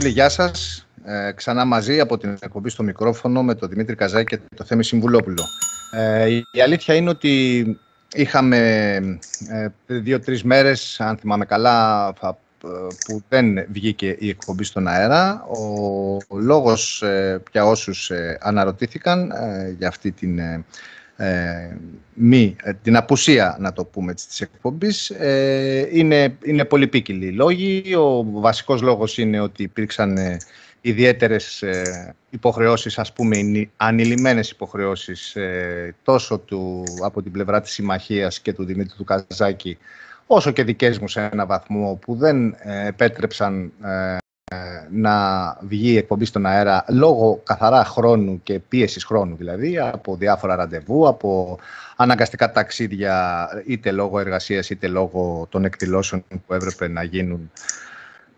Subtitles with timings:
[0.00, 0.86] φίλοι, γεια σας.
[1.04, 4.84] Ε, ξανά μαζί από την εκπομπή στο μικρόφωνο με τον Δημήτρη Καζάκη και το Θέμη
[4.84, 5.44] Συμβουλόπουλο.
[5.92, 7.64] Ε, η αλήθεια είναι ότι
[8.12, 8.58] είχαμε
[9.48, 12.12] ε, δύο-τρεις μέρες, αν θυμάμαι καλά,
[13.04, 15.44] που δεν βγήκε η εκπομπή στον αέρα.
[16.28, 20.40] Ο, λόγος ε, για όσους ε, αναρωτήθηκαν ε, για αυτή την,
[21.20, 21.76] ε,
[22.14, 25.12] μη, την απουσία, να το πούμε, της εκπομπής,
[25.92, 27.94] είναι, είναι πολύ πίκυλοι λόγοι.
[27.94, 30.18] Ο βασικός λόγος είναι ότι υπήρξαν
[30.80, 31.64] ιδιαίτερες
[32.30, 33.36] υποχρεώσεις, ας πούμε,
[33.76, 35.36] ανηλυμένες υποχρεώσεις
[36.02, 39.78] τόσο του, από την πλευρά της Συμμαχίας και του Δημήτρη του Καζάκη,
[40.32, 44.16] όσο και δικές μου σε ένα βαθμό που δεν ε, επέτρεψαν ε,
[44.90, 50.56] να βγει η εκπομπή στον αέρα λόγω καθαρά χρόνου και πίεσης χρόνου δηλαδή από διάφορα
[50.56, 51.58] ραντεβού, από
[51.96, 57.50] αναγκαστικά ταξίδια είτε λόγω εργασίας είτε λόγω των εκδηλώσεων που έπρεπε να γίνουν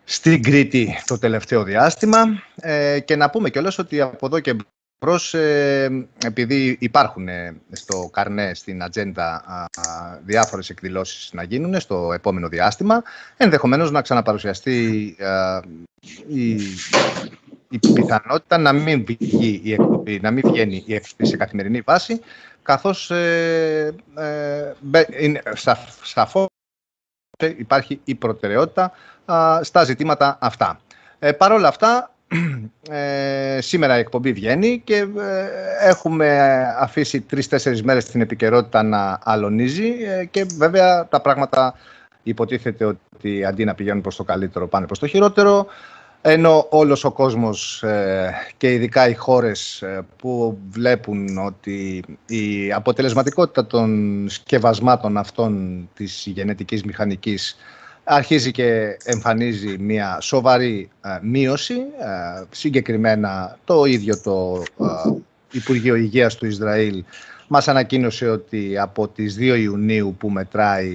[0.04, 2.18] στην Κρήτη το τελευταίο διάστημα.
[2.60, 4.56] Ε, και να πούμε κιόλας ότι από εδώ και
[5.02, 9.44] Προς, ε, επειδή υπάρχουν ε, στο καρνέ, στην ατζέντα
[10.24, 13.02] διάφορες εκδηλώσεις να γίνουν στο επόμενο διάστημα,
[13.36, 15.16] ενδεχομένως να ξαναπαρουσιαστεί
[16.26, 16.52] η,
[17.68, 22.20] η πιθανότητα να μην βγει η εκπομπή, να μην βγαίνει η εκπομπή σε καθημερινή βάση,
[22.62, 24.72] καθώς ε, ε,
[25.18, 25.42] είναι,
[26.02, 26.46] σαφώς
[27.56, 28.92] υπάρχει η προτεραιότητα
[29.60, 30.80] στα ζητήματα αυτά.
[31.18, 32.11] Ε, Παρ' όλα αυτά,
[32.90, 39.88] ε, σήμερα η εκπομπή βγαίνει και ε, έχουμε αφήσει τρεις-τέσσερις μέρες την επικαιρότητα να αλωνίζει
[39.88, 41.74] ε, και βέβαια τα πράγματα
[42.22, 45.66] υποτίθεται ότι αντί να πηγαίνουν προς το καλύτερο πάνε προς το χειρότερο
[46.22, 49.84] ενώ όλος ο κόσμος ε, και ειδικά οι χώρες
[50.16, 57.56] που βλέπουν ότι η αποτελεσματικότητα των σκευασμάτων αυτών της γενετικής μηχανικής
[58.04, 61.74] αρχίζει και εμφανίζει μια σοβαρή ε, μείωση.
[61.74, 65.12] Ε, συγκεκριμένα το ίδιο το ε,
[65.50, 67.04] Υπουργείο Υγείας του Ισραήλ
[67.48, 70.94] μας ανακοίνωσε ότι από τις 2 Ιουνίου που μετράει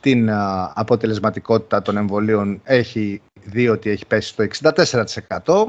[0.00, 0.30] την
[0.74, 4.72] αποτελεσματικότητα των εμβολίων έχει δει ότι έχει πέσει στο
[5.42, 5.64] 64%.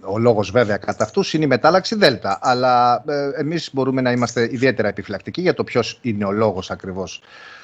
[0.00, 3.04] Ο λόγος βέβαια κατά αυτούς είναι η μετάλλαξη Δέλτα, αλλά
[3.36, 7.55] εμείς μπορούμε να είμαστε ιδιαίτερα επιφυλακτικοί για το ποιος είναι ο λόγος ακριβώς Τη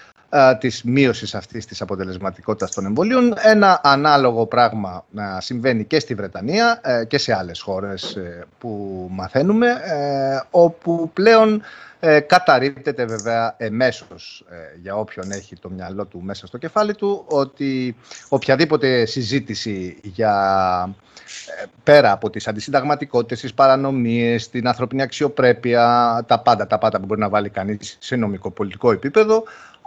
[0.58, 3.34] της μείωσης αυτής της αποτελεσματικότητας των εμβολίων.
[3.36, 9.06] Ένα ανάλογο πράγμα να συμβαίνει και στη Βρετανία ε, και σε άλλες χώρες ε, που
[9.10, 11.62] μαθαίνουμε, ε, όπου πλέον
[12.26, 14.44] καταρρύπτεται βέβαια εμέσως
[14.82, 17.96] για όποιον έχει το μυαλό του μέσα στο κεφάλι του, ότι
[18.28, 20.94] οποιαδήποτε συζήτηση για
[21.82, 27.20] πέρα από τις αντισυνταγματικότητες, τις παρανομίες, την ανθρωπινή αξιοπρέπεια, τα πάντα, τα πάντα που μπορεί
[27.20, 29.44] να βάλει κανείς σε νομικό πολιτικό επίπεδο,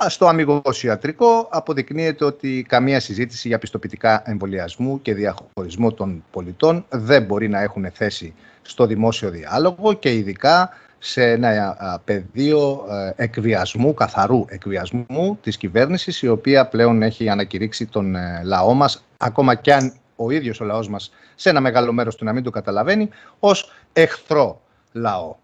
[0.08, 7.24] στο αμυγός ιατρικό αποδεικνύεται ότι καμία συζήτηση για πιστοποιητικά εμβολιασμού και διαχωρισμό των πολιτών δεν
[7.24, 10.70] μπορεί να έχουν θέση στο δημόσιο διάλογο και ειδικά
[11.00, 18.42] σε ένα πεδίο εκβιασμού, καθαρού εκβιασμού της κυβέρνησης η οποία πλέον έχει ανακηρύξει τον ε,
[18.44, 22.26] λαό μας ακόμα και αν ο ίδιος ο λαός μας σε ένα μεγάλο μέρος του
[22.26, 23.10] να μην το καταλαβαίνει
[23.40, 25.36] ως εχθρό λαό.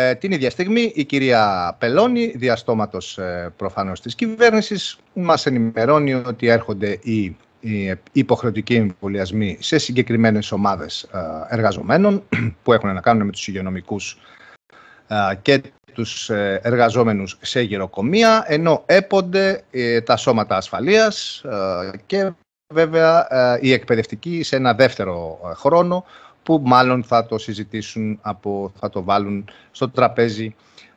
[0.00, 6.46] Ε, την ίδια στιγμή η κυρία Πελώνη, διαστόματος ε, προφανώς της κυβέρνησης, μας ενημερώνει ότι
[6.46, 11.18] έρχονται οι, οι υποχρεωτικοί εμβολιασμοί σε συγκεκριμένες ομάδες ε,
[11.48, 12.22] εργαζομένων
[12.62, 14.18] που έχουν να κάνουν με τους υγειονομικούς
[15.08, 15.62] ε, και
[15.92, 16.30] τους
[16.62, 19.62] εργαζόμενους σε γεροκομεία, ενώ έπονται
[20.04, 21.44] τα σώματα ασφαλείας
[22.06, 22.30] και
[22.74, 23.26] βέβαια
[23.60, 26.04] οι εκπαιδευτικοί σε ένα δεύτερο χρόνο
[26.48, 30.54] που μάλλον θα το συζητήσουν, από, θα το βάλουν στο τραπέζι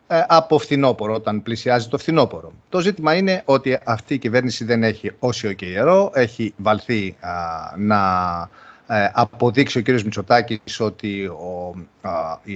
[0.07, 2.51] ε, από φθινόπωρο, όταν πλησιάζει το φθινόπωρο.
[2.69, 7.15] Το ζήτημα είναι ότι αυτή η κυβέρνηση δεν έχει όσιο και ιερό, έχει βαλθεί
[7.77, 8.00] να
[8.88, 11.75] ε, αποδείξει ο κύριος Μητσοτάκης ότι ο,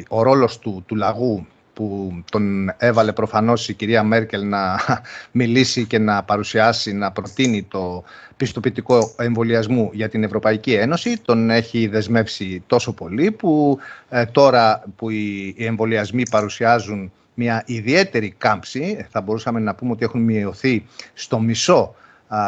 [0.07, 4.79] ο ρόλος του, του λαγού που τον έβαλε προφανώς η κυρία Μέρκελ να
[5.39, 8.03] μιλήσει και να παρουσιάσει, να προτείνει το
[8.37, 11.17] πιστοποιητικό εμβολιασμού για την Ευρωπαϊκή Ένωση.
[11.19, 13.77] Τον έχει δεσμεύσει τόσο πολύ που
[14.09, 20.21] ε, τώρα που οι, εμβολιασμοί παρουσιάζουν μια ιδιαίτερη κάμψη, θα μπορούσαμε να πούμε ότι έχουν
[20.21, 21.95] μειωθεί στο μισό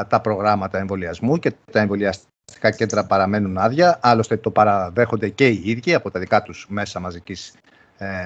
[0.07, 3.99] τα προγράμματα εμβολιασμού και τα εμβολιαστικά κέντρα παραμένουν άδεια.
[4.01, 7.66] Άλλωστε το παραδέχονται και οι ίδιοι από τα δικά τους μέσα μαζικής ε,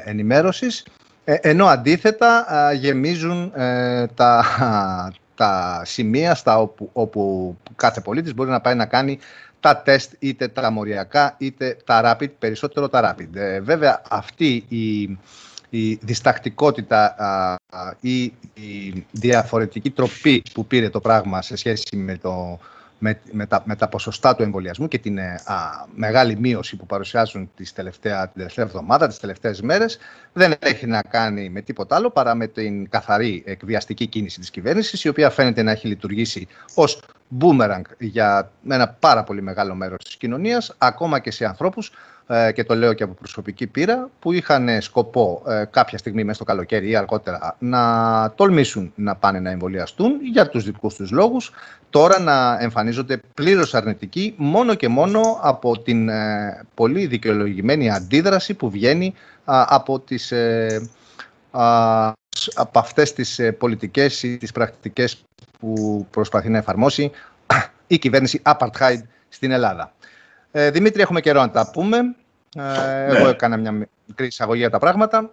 [0.04, 0.84] ενημέρωσης,
[1.24, 4.46] ε, ενώ αντίθετα γεμίζουν ε, τα,
[5.36, 9.20] τα σημεία στα όπου, όπου κάθε πολίτης μπορεί να πάει να κάνει
[9.60, 13.62] τα τεστ είτε τα μοριακά είτε τα rapid, περισσότερο τα rapid.
[13.62, 15.02] βέβαια αυτή η,
[15.70, 17.16] η διστακτικότητα
[18.00, 22.60] ή η διαφορετική τροπή που πήρε το πράγμα σε σχέση με το
[23.04, 25.56] με, με, τα, με τα ποσοστά του εμβολιασμού και την ε, α,
[25.96, 29.98] μεγάλη μείωση που παρουσιάζουν τις τελευταία, την τελευταία εβδομάδα, τις τελευταίες μέρες,
[30.34, 35.04] δεν έχει να κάνει με τίποτα άλλο παρά με την καθαρή εκβιαστική κίνηση της κυβέρνησης,
[35.04, 37.02] η οποία φαίνεται να έχει λειτουργήσει ως
[37.40, 41.94] boomerang για ένα πάρα πολύ μεγάλο μέρος της κοινωνίας, ακόμα και σε ανθρώπους ε,
[42.54, 46.44] και το λέω και από προσωπική πείρα, που είχαν σκοπό ε, κάποια στιγμή μέσα στο
[46.44, 51.52] καλοκαίρι ή αργότερα να τολμήσουν να πάνε να εμβολιαστούν για τους δικούς τους λόγους,
[51.90, 58.70] τώρα να εμφανίζονται πλήρως αρνητικοί μόνο και μόνο από την ε, πολύ δικαιολογημένη αντίδραση που
[58.70, 59.14] βγαίνει
[59.46, 60.34] από τις...
[62.54, 65.24] από αυτές τις πολιτικές ή τις πρακτικές
[65.60, 67.12] που προσπαθεί να εφαρμόσει
[67.88, 69.92] η κυβέρνηση Apartheid στην Ελλάδα.
[70.52, 72.16] Ε, Δημήτρη, έχουμε καιρό να τα πούμε.
[72.56, 73.18] Ε, ναι.
[73.18, 73.72] Εγώ έκανα μια
[74.06, 75.32] μικρή εισαγωγή για τα πράγματα.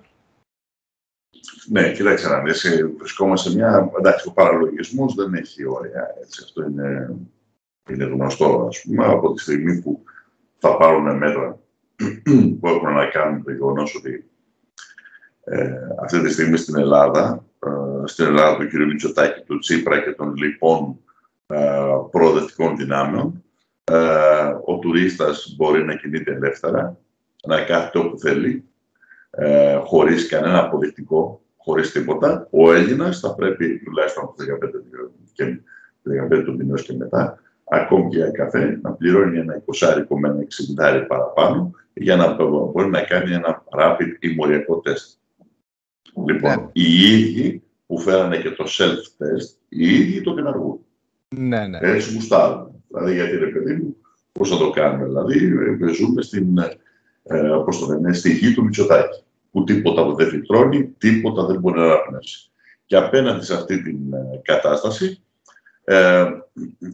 [1.69, 3.91] Ναι, κοιτάξτε να δεις, ε, βρισκόμαστε σε μια...
[3.99, 7.17] Εντάξει, ο παραλογισμός δεν έχει όρια, έτσι, αυτό είναι,
[7.91, 10.03] είναι γνωστό, ας πούμε, από τη στιγμή που
[10.59, 11.59] θα πάρουν μέτρα
[12.61, 14.31] που έχουν να κάνουν το γεγονός ότι
[15.44, 15.73] ε,
[16.03, 18.73] αυτή τη στιγμή στην Ελλάδα, ε, στην Ελλάδα του κ.
[18.73, 20.99] Μητσοτάκη, του Τσίπρα και των λοιπόν
[21.47, 23.44] ε, προοδευτικών δυνάμεων,
[23.85, 26.99] ε, ο τουρίστας μπορεί να κινείται ελεύθερα,
[27.46, 28.64] να κάθεται όπου θέλει,
[29.31, 32.49] ε, χωρίς κανένα αποδεικτικό, χωρίς τίποτα.
[32.50, 34.82] Ο Έλληνας θα πρέπει, τουλάχιστον από 15,
[35.32, 35.61] και
[36.02, 40.46] 15 του μηνός και μετά, ακόμη και για καφέ, να πληρώνει ένα 20 με ένα
[41.02, 42.35] 60 παραπάνω για να
[42.73, 45.19] μπορεί να κάνει ένα rapid ή μοριακό τεστ.
[46.26, 46.69] Λοιπόν, ναι.
[46.73, 50.79] οι ίδιοι που φέρανε και το self-test, οι ίδιοι το ενεργούν.
[51.37, 51.79] Ναι, ναι.
[51.82, 52.82] Έτσι γουστάρουν.
[52.88, 53.96] Δηλαδή, γιατί ρε παιδί μου,
[54.32, 55.05] πώς θα το κάνουμε.
[55.05, 55.37] Δηλαδή,
[55.81, 56.58] ε, ζούμε στην,
[57.29, 61.79] ε, πώς το λένε, στη γη του Μητσοτάκη, που τίποτα δεν φιλτρώνει, τίποτα δεν μπορεί
[61.79, 62.51] να αναπνεύσει.
[62.87, 65.23] Και απέναντι σε αυτή την ε, κατάσταση
[65.85, 66.27] ε,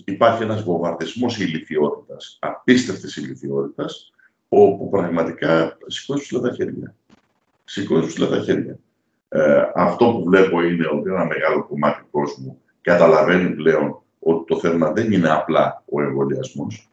[0.04, 4.12] υπάρχει ένας βομβαρδισμός ηλικιότητας, απίστευτης ηλικιότητας,
[4.48, 6.94] όπου πραγματικά σηκώσει τα χέρια.
[7.64, 8.78] Σηκώσει τα χέρια.
[9.28, 14.60] Ε, αυτό που βλέπω είναι ότι ένα μεγάλο κομμάτι του κόσμου καταλαβαίνει πλέον ότι το
[14.60, 16.88] θέμα δεν είναι απλά ο εμβολιασμός.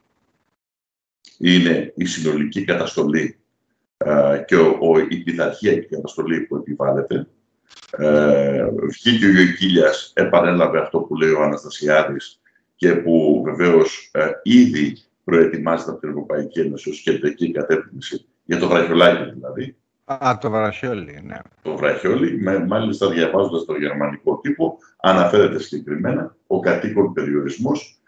[1.42, 3.40] Είναι η συνολική καταστολή
[3.98, 7.28] ε, και ο, ο, η πειθαρχία και η καταστολή που επιβάλλεται.
[7.98, 12.42] Ε, βγήκε ο Γεωκίλιας, επανέλαβε αυτό που λέει ο Αναστασιάδης
[12.76, 18.68] και που βεβαίως ε, ήδη προετοιμάζεται από την Ευρωπαϊκή Ένωση ως κεντρική κατεύθυνση για το
[18.68, 21.38] βραχιολάκι δηλαδή, Α, το βραχιόλι, ναι.
[21.62, 28.01] Το βραχιόλι, με, μάλιστα διαβάζοντας το γερμανικό τύπο, αναφέρεται συγκεκριμένα ο κατοίκον περιορισμός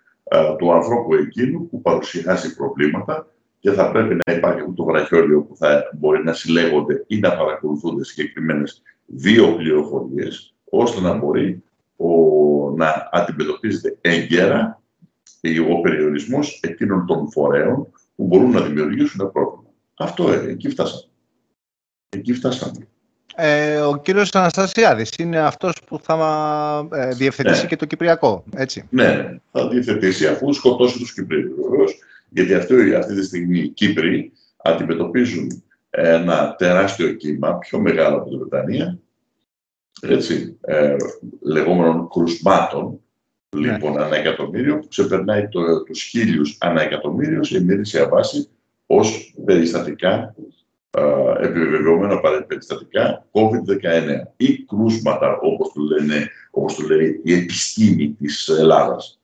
[0.57, 3.27] του ανθρώπου εκείνου που παρουσιάζει προβλήματα
[3.59, 7.37] και θα πρέπει να υπάρχει αυτό το βραχιόλι που θα μπορεί να συλλέγονται ή να
[7.37, 11.63] παρακολουθούνται συγκεκριμένες δύο πληροφορίες, ώστε να μπορεί
[11.95, 12.07] ο,
[12.75, 14.81] να αντιμετωπίζεται έγκαιρα
[15.71, 19.69] ο περιορισμός εκείνων των φορέων που μπορούν να δημιουργήσουν πρόβλημα.
[19.97, 21.11] Αυτό ε, εκεί φτάσαμε.
[22.09, 22.87] Εκεί φτάσαμε.
[23.35, 27.67] Ε, ο κύριος Αναστασιάδης είναι αυτός που θα ε, διευθετήσει ναι.
[27.67, 28.87] και το Κυπριακό, έτσι.
[28.89, 31.97] Ναι, θα διευθετήσει αφού σκοτώσει τους Κυπρίους, βεβαίως.
[32.29, 34.31] Γιατί αυτή, αυτή τη στιγμή οι Κύπροι
[34.63, 38.99] αντιμετωπίζουν ένα τεράστιο κύμα, πιο μεγάλο από την Βρετανία,
[40.01, 40.95] έτσι, ε,
[41.41, 42.99] λεγόμενων κρουσμάτων,
[43.55, 43.71] ναι.
[43.71, 48.49] λοιπόν, ανά εκατομμύριο, που ξεπερνάει το, τους χίλιους ανά εκατομμύριο σε ημερήσια βάση
[48.85, 50.35] ως περιστατικά
[51.39, 59.19] επιβεβαιωμένα περιστατικά COVID-19 ή κρούσματα, όπως το, λένε, όπως το λέει η επιστήμη της Ελλάδας.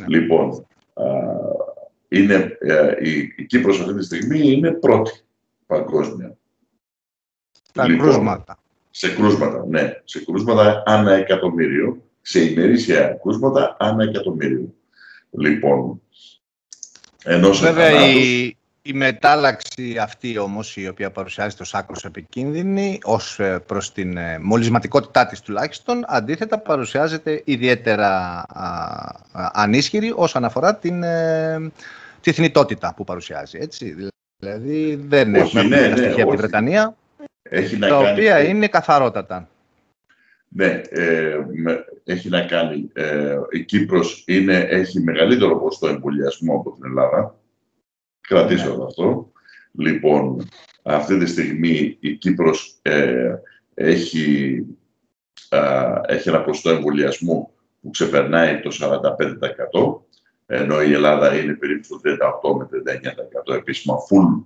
[0.00, 0.16] Ναι.
[0.16, 0.66] Λοιπόν,
[2.08, 5.12] είναι, ε, η, η Κύπρος αυτή τη στιγμή είναι πρώτη
[5.66, 6.36] παγκόσμια.
[7.72, 8.58] Τα λοιπόν, κρούσματα.
[8.90, 9.92] Σε κρούσματα, ναι.
[10.04, 12.02] Σε κρούσματα ανά εκατομμύριο.
[12.20, 14.74] Σε ημερήσια κρούσματα ανά εκατομμύριο.
[15.30, 16.00] Λοιπόν,
[17.24, 23.58] ενώ Βέβαια, η, η μετάλλαξη αυτή όμως, η οποία παρουσιάζεται ως άκρος επικίνδυνη, ως ε,
[23.66, 28.44] προς την ε, μολυσματικότητά της τουλάχιστον, αντίθετα παρουσιάζεται ιδιαίτερα
[29.32, 31.70] ανίσχυρη όσον αφορά την, ε,
[32.20, 33.58] τη θνητότητα που παρουσιάζει.
[33.60, 34.10] Έτσι.
[34.38, 36.96] Δηλαδή δεν όχι, έχουμε ναι, ναι, στοιχεία από τη Βρετανία,
[37.42, 38.10] έχει τα κάνει...
[38.10, 39.48] οποία είναι καθαρότατα.
[40.48, 40.80] Ναι,
[42.04, 42.90] έχει να κάνει.
[43.50, 47.34] η Κύπρος είναι, έχει μεγαλύτερο ποσοστό εμβολιασμό από την Ελλάδα
[48.28, 48.84] κρατήσω ναι.
[48.84, 49.32] αυτό.
[49.72, 50.48] Λοιπόν,
[50.82, 53.34] αυτή τη στιγμή η Κύπρος ε,
[53.74, 54.58] έχει,
[56.06, 57.50] έχει ένα ποσοστό εμβολιασμού
[57.80, 58.70] που ξεπερνάει το
[60.46, 62.68] 45%, ενώ η Ελλάδα είναι περίπου στο 38 με
[63.52, 64.44] 39% επίσημα full,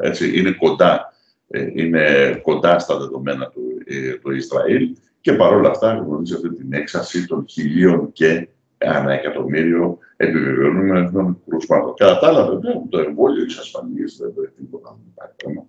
[0.00, 1.12] έτσι, είναι κοντά,
[1.48, 6.72] ε, είναι κοντά στα δεδομένα του, ε, του Ισραήλ και παρόλα αυτά γνωρίζει αυτή την
[6.72, 11.94] έξαρση των χιλίων και ένα εκατομμύριο επιβεβαιώνουμε με κρούσματο.
[11.96, 15.66] Κατά τα άλλα, βέβαια, το εμβόλιο τη ασφαλή δεν πρέπει τίποτα να υπάρχει πράγμα.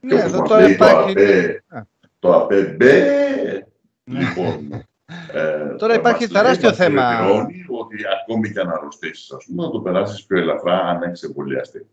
[0.00, 1.64] Ναι, και όπως μας λέει το ΑΠΕ,
[2.18, 2.76] το ΑΠΕ,
[4.04, 4.84] λοιπόν,
[5.32, 7.26] ε, Τώρα υπάρχει τεράστιο θέμα.
[7.80, 11.86] ότι ακόμη και αν αρρωστήσεις, ας πούμε, να το περάσεις πιο ελαφρά αν έχεις εμβολιαστεί.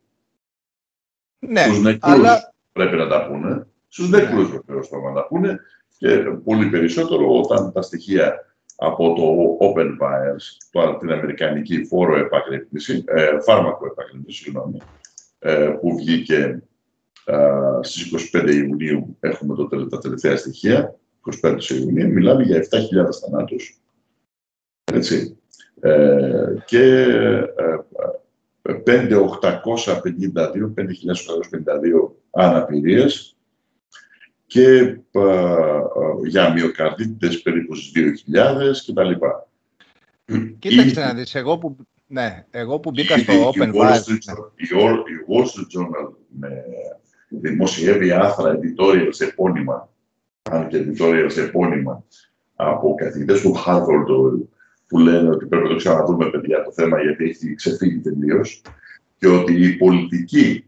[1.39, 2.53] Ναι, Στους νεκρούς αλλά...
[2.71, 3.67] πρέπει να τα πούνε.
[3.87, 4.17] Στους ναι.
[4.17, 5.59] νεκρούς βεβαίως πρέπει να τα πούνε
[5.97, 8.46] και πολύ περισσότερο όταν τα στοιχεία
[8.79, 14.77] από το Open Virus, το, την Αμερικανική φόρο επαγρύπνηση, ε, φάρμακο επαγρύπνηση, συγγνώμη,
[15.39, 16.63] ε, που βγήκε
[17.25, 20.95] ε, στις 25 Ιουνίου, έχουμε το, τα τελευταία στοιχεία,
[21.41, 22.65] 25 Ιουνίου, μιλάμε για 7.000
[23.21, 23.81] θανάτους.
[24.93, 25.37] Έτσι.
[25.79, 26.83] Ε, και
[27.55, 27.77] ε,
[28.61, 29.03] 5.852,
[30.75, 30.83] 5.852
[32.31, 33.36] αναπηρίες
[34.57, 34.99] και
[36.27, 38.41] για μυοκαρδίτες περίπου στις 2.000
[38.85, 39.11] κτλ.
[40.59, 44.01] Κοίταξε να δεις, εγώ που, ναι, εγώ που μπήκα στο Open Wall
[44.55, 44.67] Η
[45.27, 46.63] Wall Street Journal με
[47.29, 49.89] δημοσιεύει άθρα editorials επώνυμα,
[50.41, 52.03] αν και editorials επώνυμα,
[52.55, 54.47] από καθηγητές του Harvard
[54.87, 58.61] που λένε ότι πρέπει να το ξαναδούμε παιδιά το θέμα γιατί έχει ξεφύγει τελείως
[59.17, 60.66] και ότι η πολιτική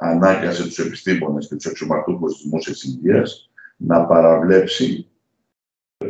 [0.00, 5.08] ανάγκασε τους επιστήμονες και τους αξιωματούχους της δημόσιας υγείας να παραβλέψει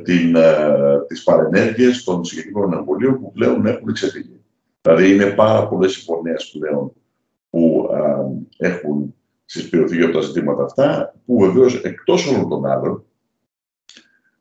[0.02, 4.40] την, ε, τις παρενέργειες των συγκεκριμένων εμβολίων που πλέον έχουν ξεφύγει.
[4.80, 6.92] Δηλαδή είναι πάρα πολλές υπονέες πλέον
[7.50, 7.88] που
[8.58, 13.04] ε, έχουν συσπηρωθεί από τα ζητήματα αυτά, που βεβαίως εκτός όλων των άλλων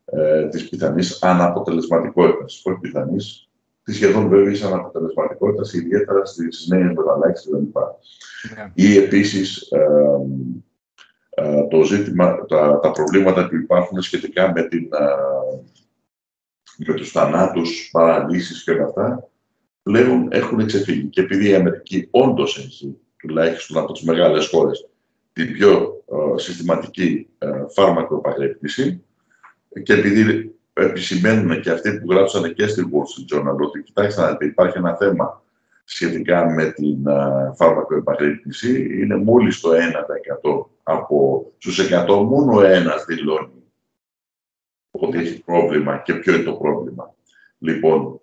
[0.05, 3.44] ε, της πιθανής αναποτελεσματικότητας, όχι πιθανής,
[3.85, 7.75] τη σχεδόν βέβαιη αναποτελεσματικότητα, ιδιαίτερα στις νέες μεταλλάξεις κλπ.
[7.75, 8.71] Yeah.
[8.73, 9.85] Ή επίσης ε,
[11.29, 15.65] ε, το ζήτημα, τα, τα, προβλήματα που υπάρχουν σχετικά με, την, ε,
[16.85, 19.29] με τους θανάτους, παραλύσεις και όλα αυτά,
[19.83, 21.07] πλέον έχουν ξεφύγει.
[21.07, 24.89] Και επειδή η Αμερική όντως έχει, τουλάχιστον από τις μεγάλες χώρες,
[25.33, 29.03] την πιο ε, συστηματική ε, φάρμακο επαγρύπνηση
[29.83, 34.31] και επειδή επισημαίνουν και αυτοί που γράψανε και στην Wall Street Journal ότι κοιτάξτε να
[34.31, 35.43] δείτε, υπάρχει ένα θέμα
[35.83, 38.99] σχετικά με την uh, φάρμακο επαγρύπνηση.
[39.01, 39.75] Είναι μόλις το 1%
[40.83, 43.63] από στους 100 μόνο ένας δηλώνει
[44.91, 47.15] ότι έχει πρόβλημα και ποιο είναι το πρόβλημα.
[47.57, 48.21] Λοιπόν,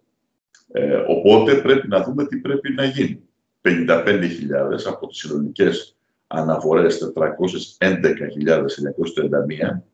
[0.73, 3.23] ε, οπότε πρέπει να δούμε τι πρέπει να γίνει.
[3.63, 9.92] 55.000 από τις συνολικές αναφορές 411.931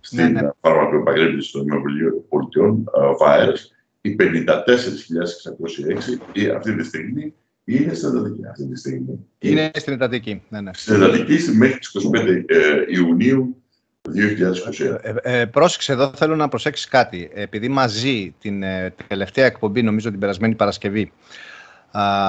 [0.00, 0.50] στην ναι, ναι.
[0.60, 4.26] φαρμακοεπαγρύπνηση των ΗΠΑ, ΒΑΕΡΣ, οι 54.606
[6.32, 8.46] ή αυτή τη στιγμή είναι στην εντατική.
[8.50, 9.26] Αυτή τη στιγμή.
[9.38, 10.42] Είναι στην εντατική.
[10.48, 10.70] Ναι, ναι.
[10.74, 13.62] Στην εντατική μέχρι τις 25 ε, Ιουνίου
[14.08, 14.98] 2021.
[15.02, 17.30] Ε, ε, πρόσεξε εδώ, θέλω να προσέξεις κάτι.
[17.34, 21.12] Επειδή μαζί την ε, τελευταία εκπομπή, νομίζω την περασμένη Παρασκευή,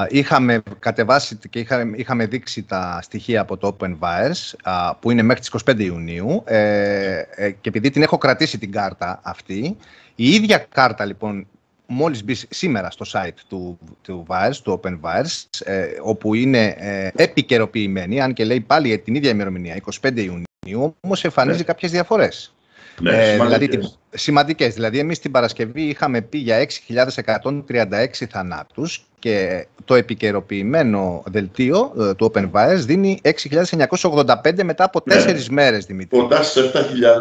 [0.10, 4.54] είχαμε κατεβάσει και είχαμε, είχαμε δείξει τα στοιχεία από το Open Virus
[5.00, 9.20] που είναι μέχρι τις 25 Ιουνίου ε, ε, και επειδή την έχω κρατήσει την κάρτα
[9.24, 9.78] αυτή,
[10.16, 11.48] η ίδια κάρτα λοιπόν
[11.92, 17.10] μόλις μπει σήμερα στο site του, του Virus, του Open Virus, ε, όπου είναι ε,
[17.16, 21.64] επικαιροποιημένη, αν και λέει πάλι την ίδια ημερομηνία, 25 Ιουνίου, όμως εμφανίζει ναι.
[21.64, 22.54] κάποιες διαφορές.
[23.02, 24.74] Ναι, ε, δηλαδή, σημαντικές.
[24.74, 32.32] Δηλαδή, εμείς την Παρασκευή είχαμε πει για 6.136 θανάτους και το επικαιροποιημένο δελτίο ε, του
[32.34, 35.34] Open Virus δίνει 6.985 μετά από 4 ναι.
[35.52, 36.20] μέρες, Δημήτρη.
[36.20, 36.72] Κοντά σε 7.000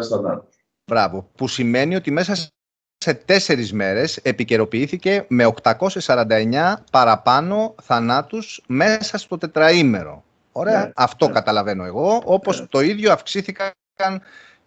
[0.09, 0.55] θανάτους.
[0.91, 1.29] Μπράβο.
[1.35, 2.35] Που σημαίνει ότι μέσα
[2.97, 10.23] σε τέσσερις μέρες επικαιροποιήθηκε με 849 παραπάνω θανάτους μέσα στο τετραήμερο.
[10.51, 10.79] Ωραία.
[10.79, 11.33] Ναι, Αυτό ναι.
[11.33, 12.21] καταλαβαίνω εγώ.
[12.25, 12.65] Όπως ναι.
[12.65, 13.71] το ίδιο αυξήθηκαν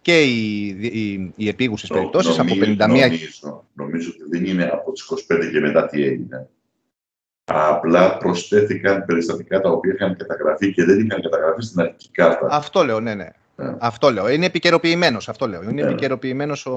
[0.05, 2.77] και οι, οι, οι επίγουσες περιπτώσεις από 51...
[2.77, 6.49] Νομίζω, νομίζω ότι δεν είναι από τις 25 και μετά τι έγινε.
[7.43, 12.47] Απλά προσθέθηκαν περιστατικά τα οποία είχαν καταγραφεί και δεν είχαν καταγραφεί στην αρχική κάρτα.
[12.51, 13.29] Αυτό λέω, ναι, ναι.
[13.57, 13.75] Yeah.
[13.79, 14.29] Αυτό λέω.
[14.29, 15.29] Είναι επικαιροποιημένος.
[15.29, 15.63] Αυτό λέω.
[15.63, 15.85] Είναι yeah.
[15.87, 16.75] επικαιροποιημένος ο,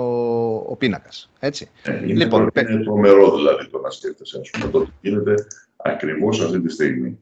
[0.69, 1.31] ο πίνακας.
[1.39, 1.71] Έτσι.
[1.85, 5.35] Yeah, είναι, λοιπόν, είναι τρομερό δηλαδή το να σκέφτεσαι, ας πούμε, το ότι γίνεται
[5.77, 7.19] ακριβώς αυτή τη στιγμή.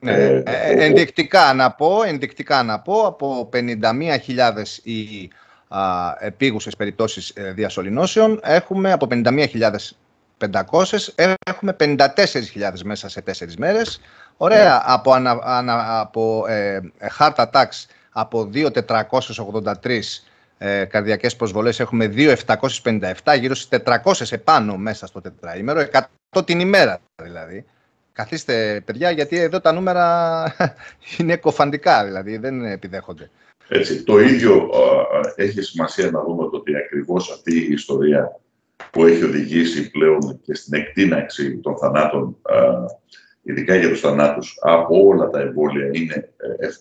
[0.00, 5.30] Ναι, ε, ε, ενδεικτικά, να πω, ενδεικτικά να πω, από 51.000 οι
[5.68, 9.88] α, επίγουσες περιπτώσεις ε, διασωληνώσεων, έχουμε από 51.500,
[11.46, 14.00] έχουμε 54.000 μέσα σε τέσσερις μέρες.
[14.36, 14.80] Ωραία, ναι.
[14.84, 16.80] από, ανα, ανα, από ε,
[17.18, 20.00] heart attacks από 2.483
[20.58, 25.86] ε, καρδιακές προσβολές έχουμε 2.757, γύρω στις 400 επάνω μέσα στο τετραήμερο,
[26.32, 27.64] 100 την ημέρα δηλαδή.
[28.12, 30.44] Καθίστε, παιδιά, γιατί εδώ τα νούμερα
[31.18, 33.30] είναι κοφαντικά, δηλαδή δεν επιδέχονται.
[33.68, 34.70] Έτσι, το ίδιο
[35.36, 38.40] έχει σημασία να δούμε το ότι ακριβώς αυτή η ιστορία
[38.90, 42.36] που έχει οδηγήσει πλέον και στην εκτείναξη των θανάτων,
[43.42, 46.32] ειδικά για τους θανάτους, από όλα τα εμβόλια είναι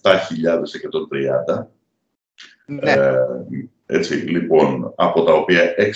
[0.01, 1.67] 7.130.
[2.65, 2.91] Ναι.
[2.91, 3.15] Ε,
[3.85, 5.91] έτσι, λοιπόν, από τα οποία 6.985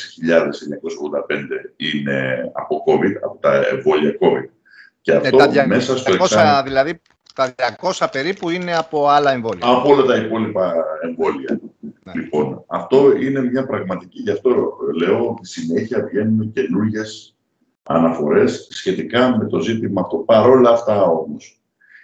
[1.76, 4.50] είναι από COVID, από τα εμβόλια COVID.
[5.04, 6.64] Και ε, αυτό ε, μέσα στο εξάμεινο...
[6.64, 7.02] Δηλαδή,
[7.36, 9.68] τα 200 περίπου είναι από άλλα εμβόλια.
[9.68, 11.60] Από όλα τα υπόλοιπα εμβόλια.
[12.04, 12.14] Ναι.
[12.14, 17.36] Λοιπόν, αυτό είναι μια πραγματική, γι' αυτό λέω ότι συνέχεια βγαίνουν καινούργιες
[17.84, 20.18] αναφορές σχετικά με το ζήτημα αυτό.
[20.18, 21.62] Παρόλα αυτά όμως,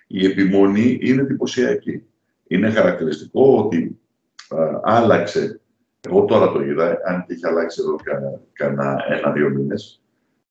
[0.08, 2.04] η επιμονή είναι εντυπωσιακή.
[2.48, 4.00] Είναι χαρακτηριστικό ότι
[4.84, 5.60] άλλαξε,
[6.08, 7.96] εγώ τώρα το είδα, αν και έχει αλλάξει εδώ
[8.54, 9.99] κανένα ένα-δύο μήνες,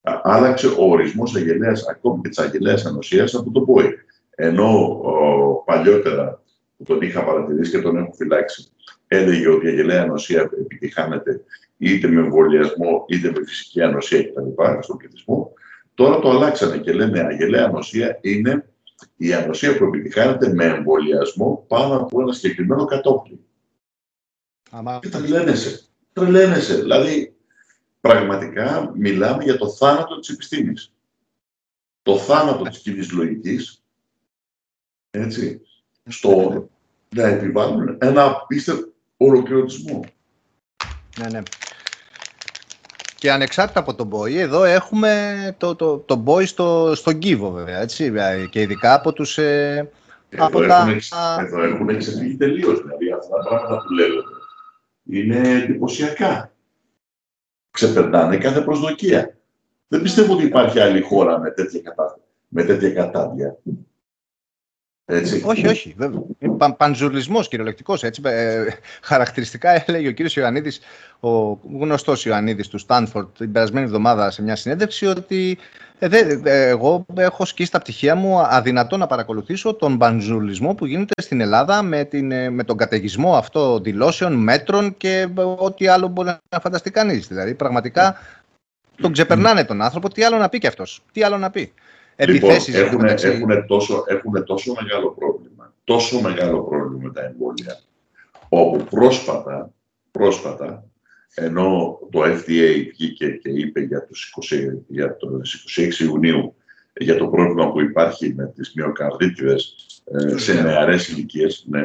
[0.01, 3.93] άλλαξε ο ορισμός αγελέας, ακόμη και της αγελέας ανοσίας από το ΠΟΗ.
[4.35, 6.41] Ενώ ο, παλιότερα
[6.77, 8.69] που τον είχα παρατηρήσει και τον έχω φυλάξει,
[9.07, 11.43] έλεγε ότι η αγελαία ανοσία επιτυχάνεται
[11.77, 14.63] είτε με εμβολιασμό είτε με φυσική ανοσία κτλ.
[14.79, 15.53] στον πληθυσμό.
[15.93, 18.69] Τώρα το αλλάξανε και λένε αγελαία ανοσία είναι
[19.17, 23.39] η ανοσία που επιτυχάνεται με εμβολιασμό πάνω από ένα συγκεκριμένο κατόφλι.
[24.71, 24.99] Αμα...
[25.01, 25.81] Και τρελαίνεσαι.
[26.13, 26.75] Τρελαίνεσαι.
[26.75, 27.33] Δηλαδή,
[27.99, 30.93] πραγματικά μιλάμε για το θάνατο της επιστήμης.
[32.01, 33.83] Το θάνατο της κοινής λογικής,
[35.09, 35.61] έτσι,
[36.09, 36.67] στο
[37.15, 40.03] να επιβάλλουν ένα απίστευτο ολοκληρωτισμό.
[41.19, 41.41] Ναι, ναι.
[43.15, 47.79] Και ανεξάρτητα από τον Boy, εδώ έχουμε το, το, το Boy στο, στον Κίβο βέβαια,
[47.79, 48.13] έτσι,
[48.49, 49.37] και ειδικά από τους...
[49.37, 49.91] Ε,
[50.29, 51.37] εδώ, από έχουν, τα...
[51.39, 52.81] εδώ έχουν εξεφύγει τελείως.
[52.81, 54.27] Δηλαδή αυτά τα πράγματα που λέγονται
[55.03, 56.48] είναι εντυπωσιακά.
[57.79, 59.37] Ξεπερνάνε κάθε προσδοκία.
[59.87, 62.19] Δεν πιστεύω ότι υπάρχει άλλη χώρα με τέτοια, κατά...
[62.47, 63.57] με τέτοια κατάδια.
[65.11, 65.41] Έτσι.
[65.45, 65.95] Όχι, όχι.
[66.57, 68.03] Παν, πανζουρλισμός κυριολεκτικός.
[68.03, 68.21] Έτσι.
[68.25, 68.65] Ε,
[69.01, 70.79] χαρακτηριστικά έλεγε ο κύριος Ιωαννίδης,
[71.19, 75.57] ο γνωστός Ιωαννίδης του Στάνφορντ την περασμένη εβδομάδα σε μια συνέντευξη ότι
[75.99, 76.07] ε,
[76.43, 81.41] ε, εγώ έχω σκίσει τα πτυχία μου αδυνατό να παρακολουθήσω τον πανζουρλισμό που γίνεται στην
[81.41, 86.59] Ελλάδα με, την, ε, με τον καταιγισμό αυτό δηλώσεων, μέτρων και ό,τι άλλο μπορεί να
[86.59, 87.27] φανταστεί κανείς.
[87.27, 88.17] Δηλαδή πραγματικά
[89.01, 90.09] τον ξεπερνάνε τον άνθρωπο.
[90.09, 91.73] Τι άλλο να πει κι αυτός; Τι άλλο να πει;
[92.19, 92.77] Επιθέσεις.
[92.77, 97.79] Λοιπόν, έχουν, έχουν, τόσο, έχουν τόσο μεγάλο πρόβλημα, τόσο μεγάλο πρόβλημα με τα εμβόλια,
[98.49, 99.73] όπου πρόσφατα,
[100.11, 100.83] πρόσφατα
[101.33, 105.41] ενώ το FDA βγήκε και είπε για, τους 20, για το
[105.77, 106.55] 26 Ιουνίου
[106.99, 110.61] για το πρόβλημα που υπάρχει με τις μυοκαρδίτιδες ε, σε ναι.
[110.61, 111.65] νεαρές ηλικίες.
[111.69, 111.81] Ναι.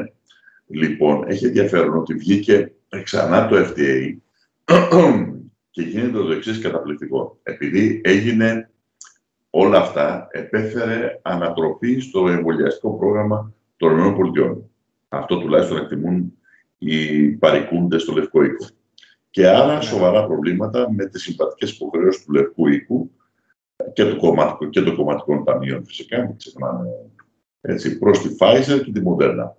[0.67, 4.17] Λοιπόν, έχει ενδιαφέρον ότι βγήκε ξανά το FDA
[5.71, 7.39] και γίνεται το εξής καταπληκτικό.
[7.43, 8.71] Επειδή έγινε
[9.57, 14.57] όλα αυτά επέφερε ανατροπή στο εμβολιαστικό πρόγραμμα των ΗΠΑ.
[15.09, 16.33] Αυτό τουλάχιστον εκτιμούν
[16.79, 18.67] οι παρικούντες στο Λευκό Οίκο.
[19.31, 19.83] Και άρα ναι.
[19.83, 23.11] σοβαρά προβλήματα με τις συμπατικές υποχρεώσεις του Λευκού Οίκου
[23.93, 26.89] και, του κομματικού, και των κομματικών ταμείων φυσικά, μην ξεχνάμε,
[27.61, 29.51] έτσι, προς τη Pfizer και τη Moderna.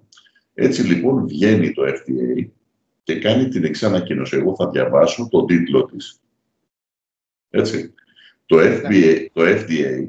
[0.53, 2.47] Έτσι λοιπόν βγαίνει το FDA
[3.03, 4.37] και κάνει την εξή ανακοίνωση.
[4.37, 6.19] Εγώ θα διαβάσω τον τίτλο της.
[7.49, 7.93] Έτσι.
[8.45, 10.07] Το, FBA, το FDA,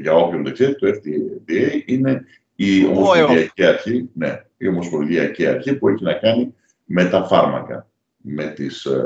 [0.00, 5.88] για όποιον δεν ξέρει, το FDA είναι η Ομοσπονδιακή Αρχή, ναι, η Ομοσπονδιακή Αρχή που
[5.88, 9.04] έχει να κάνει με τα φάρμακα, με, τις, ε,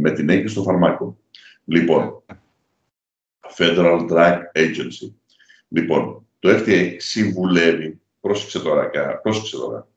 [0.00, 1.18] με την έγκριση των φαρμάκων.
[1.64, 2.22] Λοιπόν,
[3.56, 5.12] Federal Drug Agency.
[5.68, 8.90] Λοιπόν, το FDA συμβουλεύει, πρόσεξε τώρα,
[9.22, 9.88] πρόσεξε τώρα,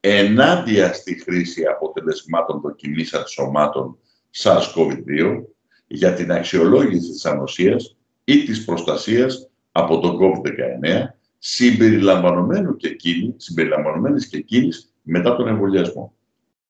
[0.00, 3.98] ενάντια στη χρήση αποτελεσμάτων δοκιμής αντισωμάτων
[4.36, 5.42] SARS-CoV-2
[5.86, 11.04] για την αξιολόγηση της ανοσίας ή της προστασίας από τον COVID-19
[11.38, 16.14] συμπεριλαμβανομένου και εκείνη, συμπεριλαμβανομένης και εκείνης μετά τον εμβολιασμό.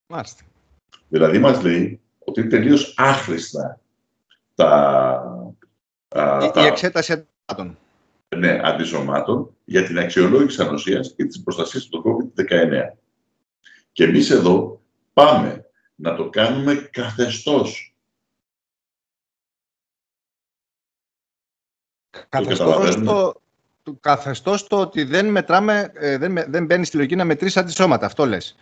[0.07, 0.43] Μάλιστα.
[1.09, 3.81] Δηλαδή μας λέει ότι είναι τελείως άχρηστα
[4.55, 5.49] τα...
[6.43, 7.79] Η, τα, η εξέταση αντισωμάτων.
[8.37, 12.97] Ναι, αντισωμάτων για την αξιολόγηση ανοσίας ή της προστασίας του COVID-19.
[13.93, 14.81] Και εμείς εδώ
[15.13, 15.64] πάμε
[15.95, 17.95] να το κάνουμε καθεστώς.
[22.29, 23.35] Καθεστώς το,
[23.83, 28.07] το, καθεστώς το ότι δεν μετράμε, ε, δεν, δεν μπαίνει στη λογική να μετρήσει αντισώματα.
[28.07, 28.57] Αυτό λες.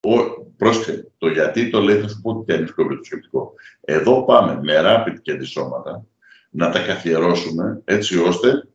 [0.00, 3.52] Ο, πρόσεχε, το γιατί το λέει θα σου πω τι είναι το σκεπτικό.
[3.80, 6.06] Εδώ πάμε με rapid και αντισώματα
[6.50, 8.68] να τα καθιερώσουμε έτσι ώστε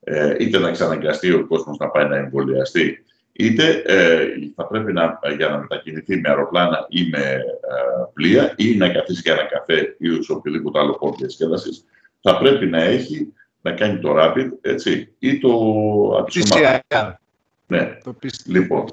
[0.00, 3.04] ε, είτε να εξαναγκαστεί ο κόσμος να πάει να εμβολιαστεί
[3.36, 7.40] είτε ε, θα πρέπει να, για να μετακινηθεί με αεροπλάνα ή με ε,
[8.12, 11.84] πλοία ή να καθίσει για ένα καφέ ή σε οποιοδήποτε άλλο χώρο διασκέδασης,
[12.20, 15.50] θα πρέπει να έχει να κάνει το rapid, έτσι, ή το
[16.18, 16.82] αντισώμα.
[17.66, 17.98] Ναι.
[18.04, 18.16] Το
[18.46, 18.84] λοιπόν,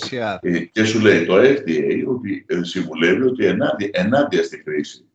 [0.41, 5.05] ε, και σου λέει το FDA ότι ε, συμβουλεύει ότι ενάντια, ενάντια στη χρήση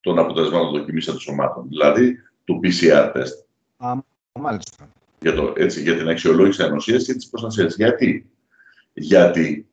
[0.00, 3.44] των αποτελεσμάτων δοκιμής των σωμάτων, δηλαδή του PCR test.
[3.76, 3.92] Α,
[4.32, 4.88] μάλιστα.
[5.20, 7.76] Για, το, έτσι, για την αξιολόγηση ανοσίας και της προστασίας.
[7.76, 8.30] Γιατί;
[8.98, 9.68] Γιατί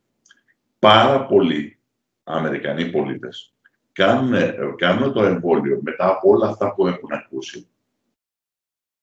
[0.79, 1.79] πάρα πολλοί
[2.23, 3.53] Αμερικανοί πολίτες
[3.91, 4.33] κάνουν,
[4.75, 7.67] κάνουν το εμβόλιο μετά από όλα αυτά που έχουν ακούσει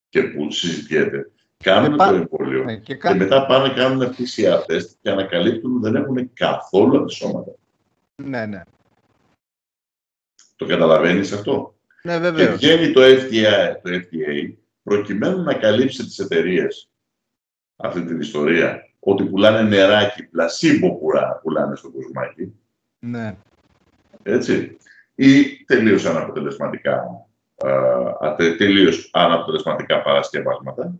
[0.09, 1.31] και που συζητιέται.
[1.63, 5.95] Κάνουν το εμβόλιο ναι, και, και, μετά πάνε κάνουν PCR test και ανακαλύπτουν ότι δεν
[5.95, 7.51] έχουν καθόλου αντισώματα.
[8.23, 8.61] Ναι, ναι.
[10.55, 12.47] Το καταλαβαίνεις αυτό; Ναι, βέβαια.
[12.47, 16.89] Και βγαίνει το FDA, το FDA προκειμένου να καλύψει τις εταιρείες
[17.75, 20.99] αυτή την ιστορία ότι πουλάνε νεράκι, πλασίμπο
[21.41, 22.53] πουλάνε στο κοσμάκι.
[22.99, 23.35] Ναι.
[24.23, 24.77] Έτσι.
[25.15, 27.25] Ή τελείως αναποτελεσματικά,
[28.37, 30.95] ε, τελείως αναποτελεσματικά παρασκευάσματα.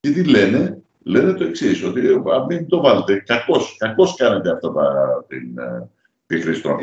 [0.00, 2.00] Και τι λένε, λένε το εξής ότι
[2.48, 5.88] μην το βάλετε, κακώς, κακώς κάνετε αυτά τα, την, ε,
[6.26, 6.76] τη χρήση των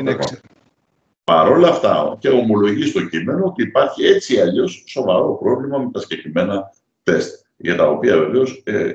[1.24, 5.90] Παρ' όλα αυτά και ομολογεί στο κείμενο ότι υπάρχει έτσι ή αλλιώς σοβαρό πρόβλημα με
[5.90, 6.70] τα συγκεκριμένα
[7.02, 8.92] τεστ, για τα οποία βεβαίως ε,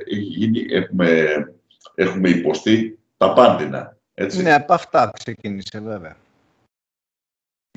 [0.70, 1.36] έχουμε,
[1.96, 3.98] έχουμε υποστεί τα πάντινα.
[4.14, 4.42] Έτσι.
[4.42, 6.16] Ναι, από αυτά ξεκίνησε βέβαια.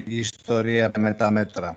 [0.05, 1.77] Η ιστορία με τα μέτρα.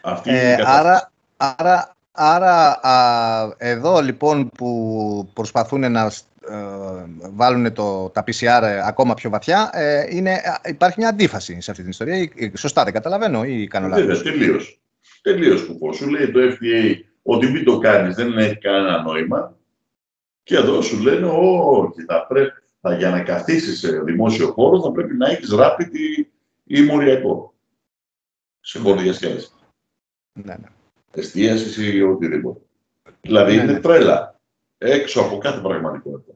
[0.00, 6.12] Αυτή ε, άρα, άρα, άρα α, εδώ λοιπόν που προσπαθούν να
[6.48, 6.56] ε,
[7.32, 11.90] βάλουν το, τα PCR ακόμα πιο βαθιά, ε, είναι, υπάρχει μια αντίφαση σε αυτή την
[11.90, 12.30] ιστορία.
[12.54, 14.80] Σωστά δεν καταλαβαίνω ή κάνω λάθος; Βέβαια, τελείως.
[15.22, 15.96] Τελείως κουφός.
[15.96, 19.56] Σου λέει το FDA ότι μην το κάνεις δεν έχει κανένα νόημα
[20.42, 24.92] και εδώ σου λένε όχι, θα πρέπει, θα, για να καθίσεις σε δημόσιο χώρο θα
[24.92, 26.30] πρέπει να έχεις rapid ή,
[26.64, 27.54] ή μοριακό.
[28.60, 28.78] Σε
[29.12, 29.50] σχέση.
[30.32, 30.68] Ναι, ναι.
[31.14, 32.60] Εστίασης ή οτιδήποτε.
[33.20, 33.80] Δηλαδή ναι, είναι ναι.
[33.80, 34.40] τρέλα
[34.78, 36.32] έξω από κάθε πραγματικότητα.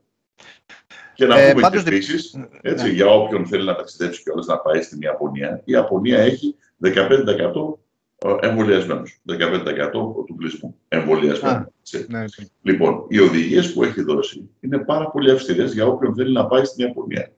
[1.14, 1.83] Και να ε, πούμε πάντως...
[1.83, 2.88] και επίσης, ναι.
[2.88, 7.79] για όποιον θέλει να ταξιδέψει και όλες να πάει στην Ιαπωνία, η Ιαπωνία έχει 15%
[8.19, 9.03] ε, εμβολιασμένου.
[9.27, 9.91] 15%
[10.27, 11.73] του πληθυσμού εμβολιασμένου.
[11.91, 12.25] Ναι, ναι.
[12.63, 16.65] Λοιπόν, οι οδηγίες που έχει δώσει είναι πάρα πολύ αυστηρές για όποιον θέλει να πάει
[16.65, 17.33] στην Ιαπωνία.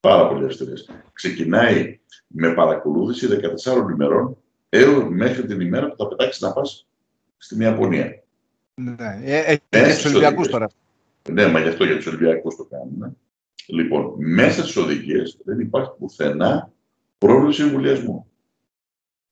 [0.00, 0.90] Πάρα πολύ αυστηρές.
[1.12, 3.28] Ξεκινάει με παρακολούθηση
[3.64, 4.36] 14 ημερών
[4.68, 6.86] έως μέχρι την ημέρα που θα πετάξεις να πας
[7.36, 8.22] στην Ιαπωνία.
[8.74, 10.70] Ναι, ε, έχει τους Ολυμπιακούς τώρα.
[11.30, 13.16] Ναι, μα γι' αυτό για τους Ολυμπιακούς το κάνουμε.
[13.66, 16.72] Λοιπόν, μέσα στις οδηγίες δεν υπάρχει πουθενά
[17.18, 18.26] πρόβληση εμβολιασμού.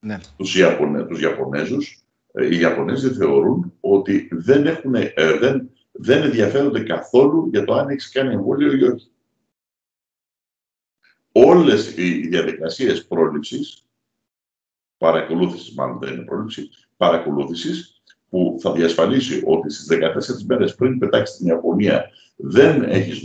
[0.05, 0.17] Ναι.
[0.37, 6.83] Τους, Ιαπωνέ, τους Ιαπωνέζους, ε, οι Ιαπωνέζοι θεωρούν ότι δεν, έχουν, ε, δεν, δεν ενδιαφέρονται
[6.83, 9.11] καθόλου για το αν έχεις κάνει εμβόλιο ή όχι.
[11.31, 13.85] Όλες οι διαδικασίες πρόληψης,
[14.97, 21.35] παρακολούθησης μάλλον δεν είναι πρόληψη, παρακολούθησης, που θα διασφαλίσει ότι στις 14 μέρες πριν πετάξεις
[21.35, 23.23] στην Ιαπωνία δεν έχεις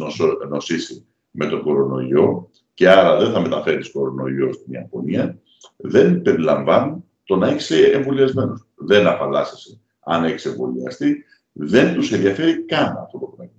[0.49, 5.39] νοσήσει με τον κορονοϊό και άρα δεν θα μεταφέρεις κορονοϊό στην Ιαπωνία,
[5.77, 8.67] δεν περιλαμβάνουν το να έχεις εμβολιασμένο.
[8.75, 13.53] Δεν απαλλάσσεσαι αν έχεις εμβολιαστεί, δεν τους ενδιαφέρει καν αυτό το πράγμα.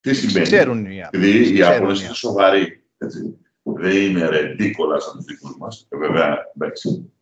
[0.00, 3.38] Τι σημαίνει, Ξέρουν οι Επειδή οι Ιάπωνες είναι σοβαροί, έτσι.
[3.62, 5.86] δεν είναι ρεντίκολα σαν τους δικούς μας.
[5.88, 7.12] Ε, βέβαια, εντάξει,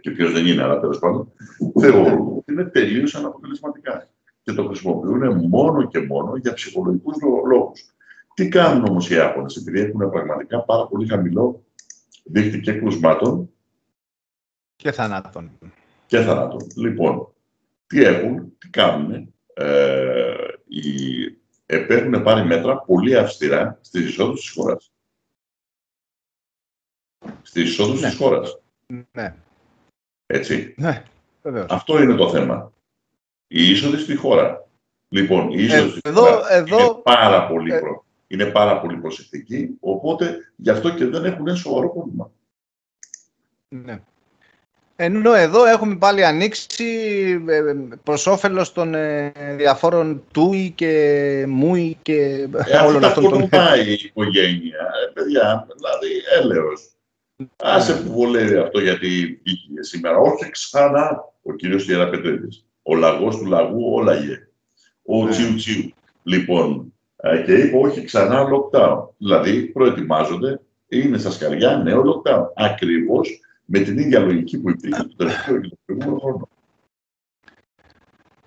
[0.00, 1.32] και ποιος δεν είναι, αλλά τέλος πάντων,
[1.80, 4.08] θεωρούν ότι είναι τελείως αναποτελεσματικά.
[4.42, 7.16] Και το χρησιμοποιούν μόνο και μόνο για ψυχολογικούς
[7.48, 7.94] λόγους.
[8.34, 11.64] Τι κάνουν όμως οι Ιάπωνες, επειδή έχουν πραγματικά πάρα πολύ χαμηλό
[12.28, 13.50] δείκτη και κρουσμάτων.
[14.76, 15.58] Και θανάτων.
[16.06, 16.66] Και θανάτων.
[16.76, 17.32] Λοιπόν,
[17.86, 19.34] τι έχουν, τι κάνουν.
[19.54, 24.92] Ε, οι, έχουν πάρει μέτρα πολύ αυστηρά στις εισόδους της χώρας.
[27.42, 28.08] Στις εισόδους ναι.
[28.08, 28.58] της χώρας.
[29.12, 29.34] Ναι.
[30.26, 30.74] Έτσι.
[30.76, 31.02] Ναι,
[31.42, 31.66] βεβαίως.
[31.70, 32.72] Αυτό είναι το θέμα.
[33.46, 34.68] Η είσοδη στη χώρα.
[35.08, 36.78] Λοιπόν, η είσοδη στη εδώ, χώρα εδώ...
[36.78, 37.80] είναι πάρα πολύ ε...
[38.28, 42.30] είναι πάρα πολύ προσεκτική, οπότε γι' αυτό και δεν έχουν ένα σοβαρό πρόβλημα.
[43.68, 44.00] Ναι.
[45.00, 46.84] Ενώ εδώ έχουμε πάλι ανοίξει
[47.48, 53.48] ε, προς όφελος των ε, διαφόρων τούι και μούι και ε, όλων αυτών των...
[53.48, 56.08] πάει η οικογένεια, ε, παιδιά, δηλαδή
[56.40, 56.88] έλεος.
[57.56, 60.16] Άσε που βολεύει αυτό γιατί βγήκε σήμερα.
[60.16, 62.64] Όχι ξανά ο κύριος Ιεραπετρίδης.
[62.82, 64.48] Ο λαγός του λαγού όλαγε.
[65.02, 65.30] Ο ναι.
[65.30, 65.92] Τσιου Τσιου.
[66.22, 66.94] Λοιπόν,
[67.44, 69.08] και είπε όχι ξανά lockdown.
[69.18, 72.44] Δηλαδή προετοιμάζονται, είναι στα σκαριά νέο lockdown.
[72.54, 76.48] Ακριβώς με την ίδια λογική που υπήρχε το τελευταίο και το προηγούμενο χρόνο.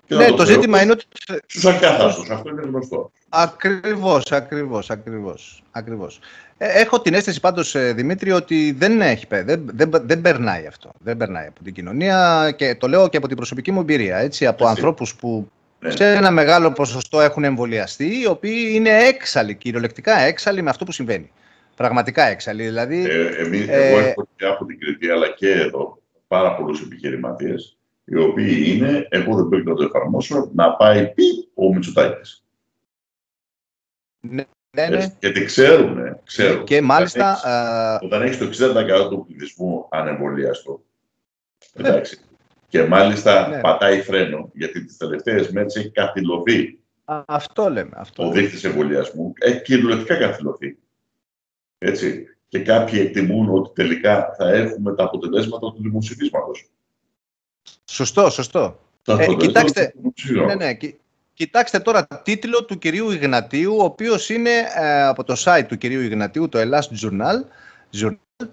[0.08, 1.04] ναι, το, το ζήτημα είναι ότι...
[1.46, 3.10] Στους ακάθαστους, αυτό είναι γνωστό.
[3.28, 5.62] Ακριβώς, ακριβώς, ακριβώς.
[5.70, 6.20] ακριβώς.
[6.58, 10.90] Ε, έχω την αίσθηση πάντως, ε, Δημήτρη, ότι δεν, έχει, δεν, δεν, δεν περνάει αυτό.
[10.98, 14.16] Δεν περνάει από την κοινωνία και το λέω και από την προσωπική μου εμπειρία.
[14.16, 15.50] Έτσι, από ανθρώπους που
[15.82, 15.90] ναι.
[15.90, 20.92] σε ένα μεγάλο ποσοστό έχουν εμβολιαστεί, οι οποίοι είναι έξαλλοι, κυριολεκτικά έξαλλοι με αυτό που
[20.92, 21.32] συμβαίνει.
[21.76, 22.62] Πραγματικά έξαλλοι.
[22.62, 26.78] Δηλαδή, ε, εμείς, ε, εγώ έχω και από την Κρήτη, αλλά και εδώ, πάρα πολλού
[26.84, 27.54] επιχειρηματίε,
[28.04, 32.42] οι οποίοι είναι, εγώ δεν πρέπει να το εφαρμόσω, να πάει πει ο Μητσοτάκη.
[34.20, 34.44] Ναι,
[34.76, 35.16] ναι, ναι.
[35.20, 36.64] Γιατί ξέρουν, ξέρουν.
[36.64, 37.40] Και μάλιστα.
[38.02, 40.82] Όταν έχει το 60% του πληθυσμού ανεμβολίαστο.
[41.74, 42.20] Εντάξει.
[42.72, 43.60] Και μάλιστα ναι.
[43.60, 46.78] πατάει φρένο, γιατί τις τελευταίες μέρες έχει καθυλωθεί.
[47.26, 47.90] Αυτό λέμε.
[47.94, 50.78] Αυτό ο δείκτης εμβολιασμού έχει κυριολεκτικά καθυλωθεί.
[51.78, 52.26] Έτσι.
[52.48, 56.70] Και κάποιοι εκτιμούν ότι τελικά θα έχουμε τα αποτελέσματα του δημοψηφίσματος.
[57.84, 58.78] Σωστό, σωστό.
[59.06, 59.94] Ε, κοιτάξτε,
[60.46, 60.76] ναι, ναι,
[61.34, 66.00] κοιτάξτε τώρα τίτλο του κυρίου Ιγνατίου, ο οποίος είναι ε, από το site του κυρίου
[66.00, 67.44] Ιγνατίου, το Last Journal,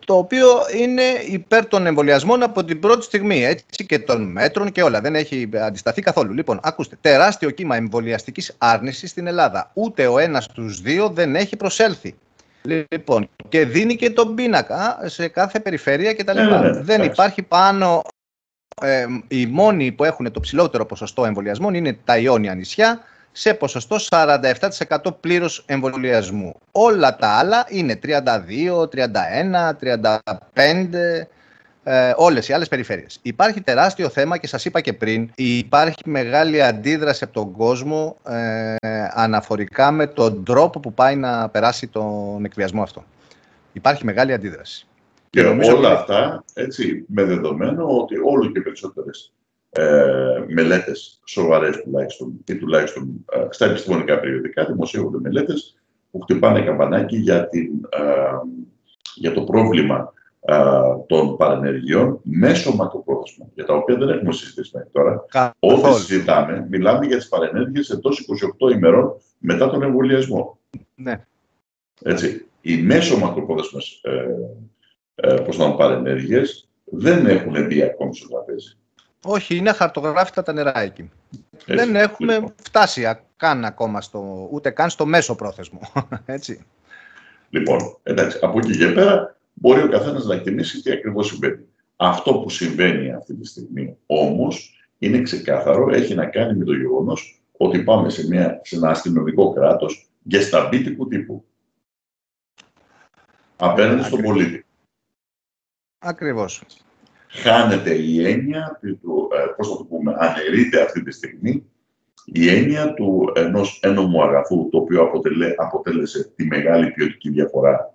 [0.06, 4.84] το οποίο είναι υπέρ των εμβολιασμών από την πρώτη στιγμή, έτσι και των μέτρων και
[4.84, 5.02] όλα.
[5.02, 6.34] Δεν έχει αντισταθεί καθόλου.
[6.34, 9.72] Λοιπόν, ακούστε, τεράστιο κύμα εμβολιαστικής άρνησης στην Ελλάδα.
[9.74, 12.16] Ούτε ο ένας στους δύο δεν έχει προσέλθει.
[12.62, 16.36] Λοιπόν, και δίνει και τον πίνακα σε κάθε περιφέρεια κτλ.
[16.36, 18.02] Ναι, ναι, ναι, Δεν υπάρχει πάνω.
[18.82, 23.00] Ε, οι μόνοι που έχουν το ψηλότερο ποσοστό εμβολιασμών είναι τα Ιόνια νησιά
[23.32, 26.56] σε ποσοστό 47% πλήρους εμβολιασμού.
[26.72, 29.74] Όλα τα άλλα είναι 32, 31,
[30.14, 31.28] 35
[31.84, 33.20] ε, όλες οι άλλες περιφέρειες.
[33.22, 38.76] Υπάρχει τεράστιο θέμα και σας είπα και πριν, υπάρχει μεγάλη αντίδραση από τον κόσμο ε,
[39.14, 43.04] αναφορικά με τον τρόπο που πάει να περάσει τον εκβιασμό αυτό.
[43.74, 44.88] Υπάρχει μεγάλη αντίδραση.
[45.30, 49.32] Και, όλα αυτά, έτσι, με δεδομένο ότι όλο και περισσότερες
[49.70, 55.78] ε, μελέτες σοβαρές τουλάχιστον ή τουλάχιστον ε, στα επιστημονικά περιοδικά δημοσιεύονται μελέτες
[56.12, 58.04] που χτυπάνε καμπανάκι για, την, ε,
[59.16, 60.14] για το πρόβλημα
[61.08, 65.26] των παρενεργειών μέσω μακροπρόθεσμα, για τα οποία δεν έχουμε συζητήσει μέχρι τώρα.
[65.60, 68.26] Ό,τι συζητάμε, μιλάμε για τις παρενέργειες εντός
[68.60, 70.60] 28 ημερών μετά τον εμβολιασμό.
[70.96, 71.26] Ναι.
[72.04, 72.46] Έτσι.
[72.62, 74.26] Οι μέσω μακροπρόθεσμες ε,
[75.16, 75.44] ε,
[75.78, 78.78] παρενέργειες δεν έχουν μπει ακόμη στο τραπέζι.
[79.24, 81.10] Όχι, είναι χαρτογράφητα τα νερά εκεί.
[81.66, 82.54] δεν έχουμε λοιπόν.
[82.64, 85.80] φτάσει καν ακόμα στο, ούτε καν στο μέσο πρόθεσμο.
[86.26, 86.66] Έτσι.
[87.50, 91.66] Λοιπόν, εντάξει, από εκεί και πέρα μπορεί ο καθένας να εκτιμήσει τι ακριβώς συμβαίνει.
[91.96, 97.42] Αυτό που συμβαίνει αυτή τη στιγμή όμως είναι ξεκάθαρο, έχει να κάνει με το γεγονός
[97.58, 101.46] ότι πάμε σε, μια, σε ένα αστυνομικό κράτος γεσταμπίτικου τύπου.
[103.56, 104.66] Απέναντι στον πολίτη.
[106.00, 106.64] Ακριβώς.
[107.32, 111.64] Χάνεται η έννοια, του, ε, πώς θα το πούμε, αναιρείται αυτή τη στιγμή
[112.26, 117.94] η έννοια του ενός ένομου αγαθού, το οποίο αποτελέ, αποτέλεσε τη μεγάλη ποιοτική διαφορά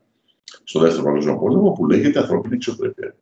[0.64, 3.14] στο δεύτερο παγκόσμιο πόλεμο που λέγεται ανθρώπινη εξωπρέπεια.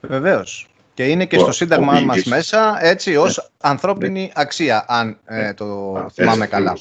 [0.00, 0.68] Βεβαίως.
[0.94, 3.70] Και είναι και στο Σύνταγμά μας μέσα έτσι ως ναι.
[3.70, 6.76] ανθρώπινη αξία, αν ε, το θυμάμαι καλά.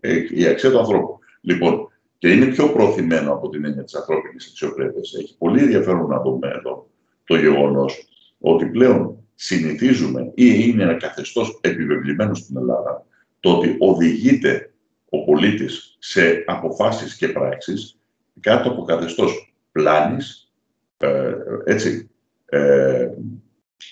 [0.00, 1.18] Ε, η αξία του ανθρώπου.
[1.40, 5.00] Λοιπόν, και είναι πιο προωθημένο από την έννοια της ανθρώπινης αξιοπρέπεια.
[5.20, 6.88] Έχει πολύ ενδιαφέρον να δούμε εδώ
[7.28, 13.06] το γεγονός ότι πλέον συνηθίζουμε ή είναι ένα καθεστώς επιβεβλημένο στην Ελλάδα
[13.40, 14.72] το ότι οδηγείται
[15.08, 17.98] ο πολίτης σε αποφάσεις και πράξεις
[18.40, 20.52] κάτω από καθεστώς πλάνης,
[20.96, 22.10] ε, έτσι,
[22.46, 23.08] ε,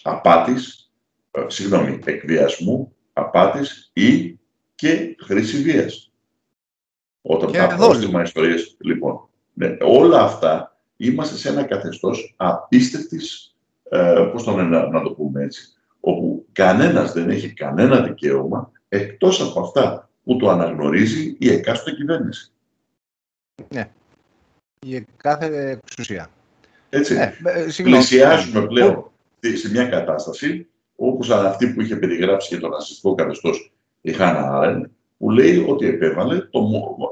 [0.03, 0.93] απάτης,
[1.31, 4.39] ε, συγγνώμη, εκβιασμού, απάτης ή
[4.75, 6.13] και χρήση βίας.
[7.23, 13.57] Όταν και τα πρόστιμα ιστορίες, λοιπόν, ναι, όλα αυτά είμαστε σε ένα καθεστώς απίστευτης,
[13.91, 15.69] ε, πώς το να, να το πούμε έτσι,
[16.01, 22.51] όπου κανένας δεν έχει κανένα δικαίωμα εκτός από αυτά που το αναγνωρίζει η εκάστοτε κυβέρνηση.
[23.69, 23.91] Ναι
[24.87, 26.31] η κάθε εξουσία.
[26.91, 27.15] Έτσι.
[27.15, 29.11] Ε, Πλησιάζουμε πλέον
[29.55, 34.91] σε μια κατάσταση όπως αυτή που είχε περιγράψει και το ναζιστικό καθεστώς η Χάνα Άρεν,
[35.19, 36.61] που λέει ότι επέβαλε το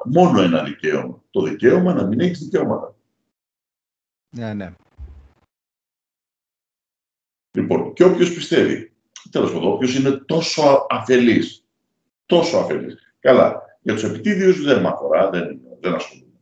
[0.05, 1.23] μόνο ένα δικαίωμα.
[1.31, 2.94] Το δικαίωμα να μην έχεις δικαιώματα.
[4.35, 4.73] Ναι, ναι.
[7.57, 8.93] Λοιπόν, και όποιος πιστεύει,
[9.31, 11.65] τέλος πάντων, όποιος είναι τόσο αφελής,
[12.27, 13.15] τόσο αφελής.
[13.21, 16.41] Καλά, για τους επιτίδιους δεν με αφορά, δεν, δεν ασχολούμαι.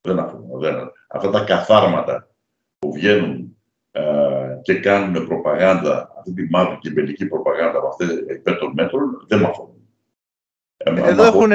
[0.00, 0.50] Δεν αφορούν.
[1.08, 2.30] Αυτά τα καθάρματα
[2.78, 3.56] που βγαίνουν
[3.90, 9.24] ε, και κάνουν προπαγάνδα, αυτή τη μαύρη και μπελική προπαγάνδα από αυτές υπέρ των μέτρων,
[9.28, 9.88] δεν με αφορούν.
[10.76, 11.52] Ε, εδώ έχουν,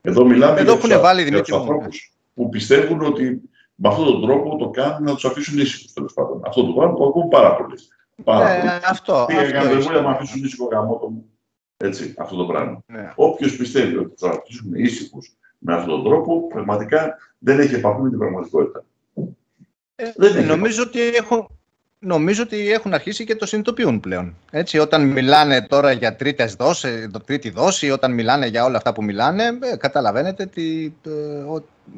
[0.00, 4.22] εδώ μιλάμε εδώ για, τους, βάλει, για τους ανθρώπους που πιστεύουν ότι με αυτόν τον
[4.22, 6.40] τρόπο το κάνουν να τους αφήσουν ήσυχους τέλος πάντων.
[6.46, 7.74] Αυτό το πράγμα το ακούν πάρα πολύ.
[8.24, 8.70] Πάρα ε, πολύ.
[8.88, 9.24] Αυτό.
[9.26, 11.24] Πήγα δεν να με αφήσουν ήσυχο γαμό μου.
[11.76, 12.82] Έτσι, αυτό το πράγμα.
[12.86, 13.12] Ναι.
[13.14, 18.08] Όποιος πιστεύει ότι θα αφήσουν ήσυχους με αυτόν τον τρόπο, πραγματικά δεν έχει επαφή με
[18.08, 18.84] την πραγματικότητα.
[19.94, 21.46] Ε, δεν νομίζω ότι έχουν,
[22.04, 24.36] νομίζω ότι έχουν αρχίσει και το συνειδητοποιούν πλέον.
[24.50, 29.04] Έτσι, όταν μιλάνε τώρα για τρίτες δόση, τρίτη δόση, όταν μιλάνε για όλα αυτά που
[29.04, 31.10] μιλάνε, ε, καταλαβαίνετε ότι ε,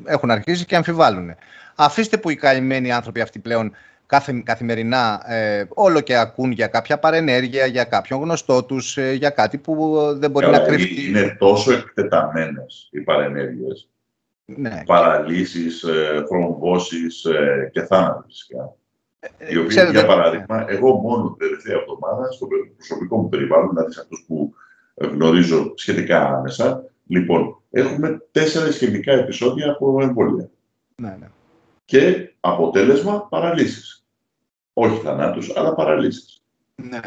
[0.05, 1.35] έχουν αρχίσει και αμφιβάλλουν.
[1.75, 3.73] Αφήστε που οι καημένοι άνθρωποι αυτοί πλέον
[4.07, 9.31] κάθε, καθημερινά ε, όλο και ακούν για κάποια παρενέργεια, για κάποιον γνωστό τους, ε, για
[9.31, 11.09] κάτι που δεν μπορεί να κρυφτεί.
[11.09, 13.89] Είναι τόσο εκτεταμένες οι παρενέργειες,
[14.45, 14.83] ναι.
[14.87, 18.77] παραλύσεις, ε, θρομβώσεις ε, και θάνατοι φυσικά.
[19.39, 23.93] Ε, οι οποίοι, για παράδειγμα, εγώ μόνο την τελευταία εβδομάδα στο προσωπικό μου περιβάλλον, δηλαδή
[23.93, 24.55] σε αυτούς που
[24.95, 30.51] γνωρίζω σχετικά άμεσα, λοιπόν, έχουμε τέσσερα σχετικά επεισόδια από εμβόλια.
[30.97, 31.29] Ναι, ναι.
[31.85, 34.05] Και αποτέλεσμα παραλύσεις.
[34.73, 36.43] Όχι θανάτους, αλλά παραλύσεις.
[36.75, 37.01] Ναι.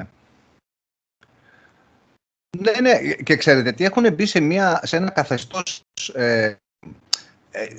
[2.57, 6.57] Ναι, ναι, και ξέρετε τι, έχουν μπει σε, μια, σε ένα καθεστώς ε, ε,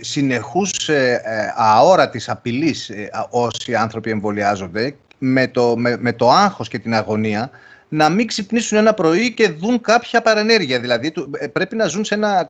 [0.01, 6.69] συνεχούς ε, ε, αόρατης απειλής ε, όσοι άνθρωποι εμβολιάζονται με το, με, με το άγχος
[6.69, 7.51] και την αγωνία
[7.89, 10.81] να μην ξυπνήσουν ένα πρωί και δουν κάποια παρενέργεια.
[10.81, 12.49] Δηλαδή ε, πρέπει να ζουν σε ένα,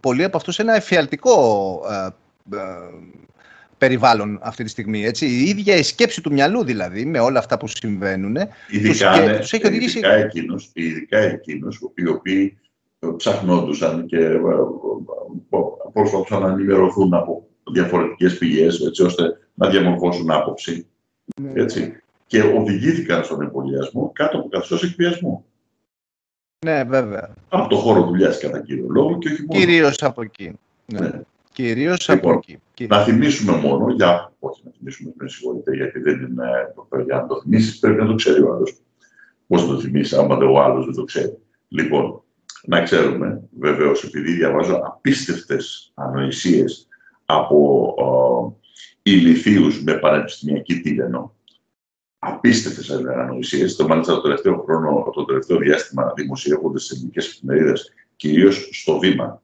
[0.00, 1.80] πολλοί από αυτούς σε ένα εφιαλτικό
[3.78, 5.04] περιβάλλον αυτή τη στιγμή.
[5.04, 5.26] Έτσι.
[5.26, 8.36] Η ίδια η σκέψη του μυαλού δηλαδή με όλα αυτά που συμβαίνουν
[8.68, 9.98] ειδικά, τους, ναι, τους έχει οδηγήσει...
[9.98, 12.58] Ειδικά εκείνους, ειδικά εκείνους οι οποίοι
[13.16, 14.40] ψαχνόντουσαν και
[15.92, 20.86] προσπαθούσαν να ενημερωθούν από διαφορετικές πηγές έτσι ώστε να διαμορφώσουν άποψη.
[21.42, 21.52] Ναι.
[21.54, 22.02] Έτσι.
[22.26, 25.44] Και οδηγήθηκαν στον εμβολιασμό κάτω από καθώς εκβιασμού.
[26.66, 27.34] Ναι, βέβαια.
[27.48, 29.60] Από το χώρο δουλειάς κατά κύριο λόγο και όχι μόνο.
[29.60, 30.52] Κυρίως από εκεί.
[30.86, 31.00] Ναι.
[31.00, 31.20] ναι.
[31.52, 32.86] Κυρίως από λοιπόν, εκεί.
[32.86, 37.40] Να θυμίσουμε μόνο, για, όχι να θυμίσουμε, με συγχωρείτε, γιατί δεν είναι για να το
[37.40, 38.76] θυμίσεις, πρέπει να το ξέρει ο άλλος.
[39.46, 41.38] Πώς να το θυμίσεις, άμα ο άλλος δεν το ξέρει.
[41.68, 42.22] Λοιπόν,
[42.66, 46.88] να ξέρουμε, βεβαίως, επειδή διαβάζω απίστευτες ανοησίες
[47.24, 48.56] από
[49.02, 51.34] ηλικίους με πανεπιστημιακή τύλενο,
[52.18, 58.68] απίστευτες ανοησίες, το μάλιστα το τελευταίο χρόνο, το τελευταίο διάστημα δημοσιεύονται σε ελληνικέ εφημερίδες, κυρίως
[58.72, 59.42] στο βήμα,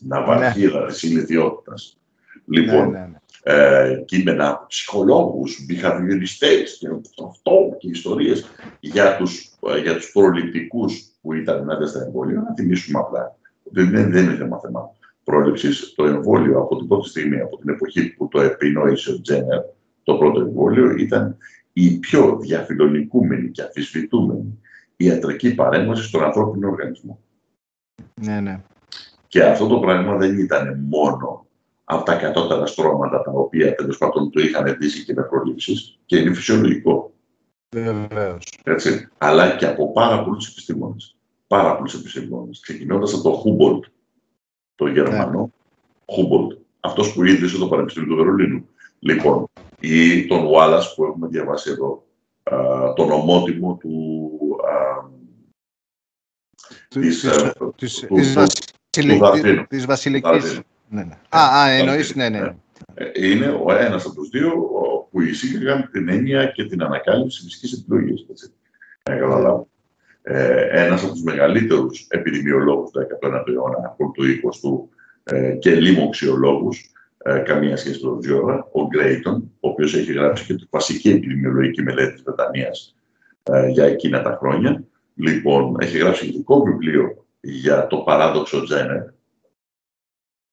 [0.00, 0.92] ναυαρχίδα ναι.
[0.92, 1.74] τη ηλικιότητα.
[2.46, 3.18] Λοιπόν, ναι, ναι, ναι.
[3.46, 6.88] Ε, κείμενα από ψυχολόγους, behavioristές και
[7.24, 8.44] αυτό και ιστορίες
[8.80, 12.40] για τους, ε, για τους προληπτικούς που ήταν μέσα στα εμβόλια.
[12.40, 14.90] Να θυμίσουμε απλά ότι δεν, δεν είναι θέμα θέμα
[15.24, 15.94] πρόληψης.
[15.94, 19.60] Το εμβόλιο από την πρώτη στιγμή, από την εποχή που το επινόησε ο Τζένερ,
[20.02, 21.36] το πρώτο εμβόλιο, ήταν
[21.72, 24.58] η πιο διαφιλονικούμενη και αφισβητούμενη
[24.96, 27.20] ιατρική παρέμβαση στον ανθρώπινο οργανισμό.
[28.20, 28.60] Ναι, ναι.
[29.28, 31.46] Και αυτό το πράγμα δεν ήταν μόνο
[31.84, 36.16] από τα κατώτερα στρώματα τα οποία τέλος πάντων το είχαν δείσει και με προλήψεις και
[36.16, 37.12] είναι φυσιολογικό.
[37.74, 38.52] Βεβαίως.
[39.18, 41.16] Αλλά και από πάρα πολλούς επιστήμονες.
[41.46, 42.60] Πάρα πολλούς επιστήμονες.
[42.60, 43.84] Ξεκινώντας από τον Χούμπολτ,
[44.74, 45.40] τον Γερμανό.
[45.40, 46.14] Ναι.
[46.14, 46.58] Χούμπολτ.
[46.80, 48.68] Αυτός που ίδρυσε το Πανεπιστήμιο του Βερολίνου.
[48.98, 49.46] Λοιπόν,
[49.80, 52.06] ή τον Ουάλλα που έχουμε διαβάσει εδώ,
[52.42, 54.56] α, τον ομότιμο του.
[54.68, 55.04] Α,
[56.88, 57.26] της,
[57.76, 58.06] της,
[59.68, 60.60] της, Βασιλικής.
[60.88, 61.14] Ναι, ναι.
[61.28, 62.38] Α, α εννοείς, ναι, ναι.
[62.94, 64.50] Ε, είναι ο ένας από τους δύο
[65.10, 68.26] που εισήγαγαν την έννοια και την ανακάλυψη φυσικής επιλογής.
[68.30, 68.52] Έτσι.
[70.22, 74.88] Ε, ένας από τους μεγαλύτερους επιδημιολόγους του 19ου αιώνα, του 20ου
[75.34, 80.44] ε, και λοιμοξιολόγους, ε, καμία σχέση με τον Τζιόρα, ο Γκρέιτον, ο οποίος έχει γράψει
[80.44, 82.94] και τη βασική επιδημιολογική μελέτη της Βρετανίας
[83.42, 84.84] ε, για εκείνα τα χρόνια.
[85.14, 89.02] Λοιπόν, έχει γράψει ειδικό βιβλίο για το παράδοξο Τζένερ,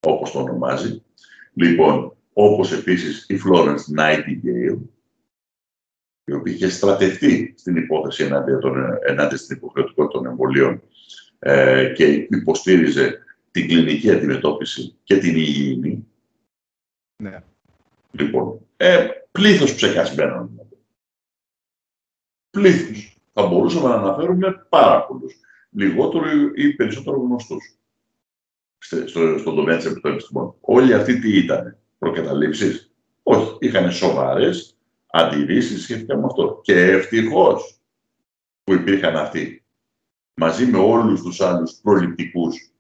[0.08, 1.04] όπως το ονομάζει.
[1.54, 4.80] Λοιπόν, όπως επίσης η Florence Nightingale,
[6.24, 10.82] η οποία είχε στρατευτεί στην υπόθεση ενάντια, των, ενάντια στην υποχρεωτικότητα των εμβολίων
[11.40, 13.20] ε, και υποστήριζε
[13.52, 16.08] την κλινική αντιμετώπιση και την υγιεινή.
[17.24, 17.44] Ναι.
[18.12, 20.68] Λοιπόν, ε, πλήθος ψεκασμένων.
[22.50, 23.16] Πλήθος.
[23.34, 25.36] Θα μπορούσαμε να αναφέρουμε πάρα πολλούς.
[25.70, 26.26] Λιγότερο
[26.56, 27.81] ή περισσότερο γνωστούς
[28.82, 30.56] στο, στον τομέα της επιστημών.
[30.62, 32.92] Όλοι αυτοί τι ήταν, προκαταλήψεις;
[33.24, 34.78] Όχι, είχαν σοβαρές
[35.12, 36.60] αντιρρήσεις σχετικά με αυτό.
[36.64, 37.80] Και ευτυχώς
[38.64, 39.64] που υπήρχαν αυτοί
[40.34, 42.72] μαζί με όλους τους άλλους προληπτικούς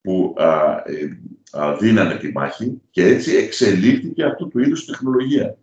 [0.00, 5.58] που α, ε, α, δίνανε τη μάχη και έτσι εξελίχθηκε αυτού του είδους τεχνολογία.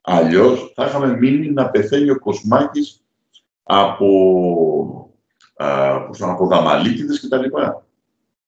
[0.00, 3.04] Αλλιώς θα είχαμε μείνει να πεθαίνει ο Κοσμάκης
[3.62, 5.01] από
[6.20, 7.44] από δαμαλίτιδες κτλ.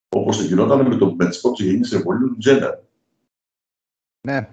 [0.09, 2.75] Όπως το γινόταν με, το, με τις πρώτες γενιές εμβολίου του Τζέντερ.
[4.21, 4.49] Ναι.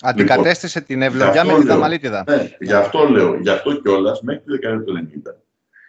[0.00, 2.24] Αντικατέστησε λοιπόν, την ευλογιά με τη δαμαλίτιδα.
[2.28, 5.34] Ναι, γι' αυτό λέω, γι' αυτό κιόλας μέχρι τη δεκαετία του 90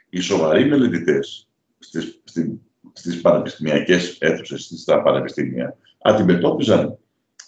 [0.09, 2.51] οι σοβαροί μελετητές στις, στις,
[2.93, 6.97] στις πανεπιστημιακές αίθουσες, στα πανεπιστήμια, αντιμετώπιζαν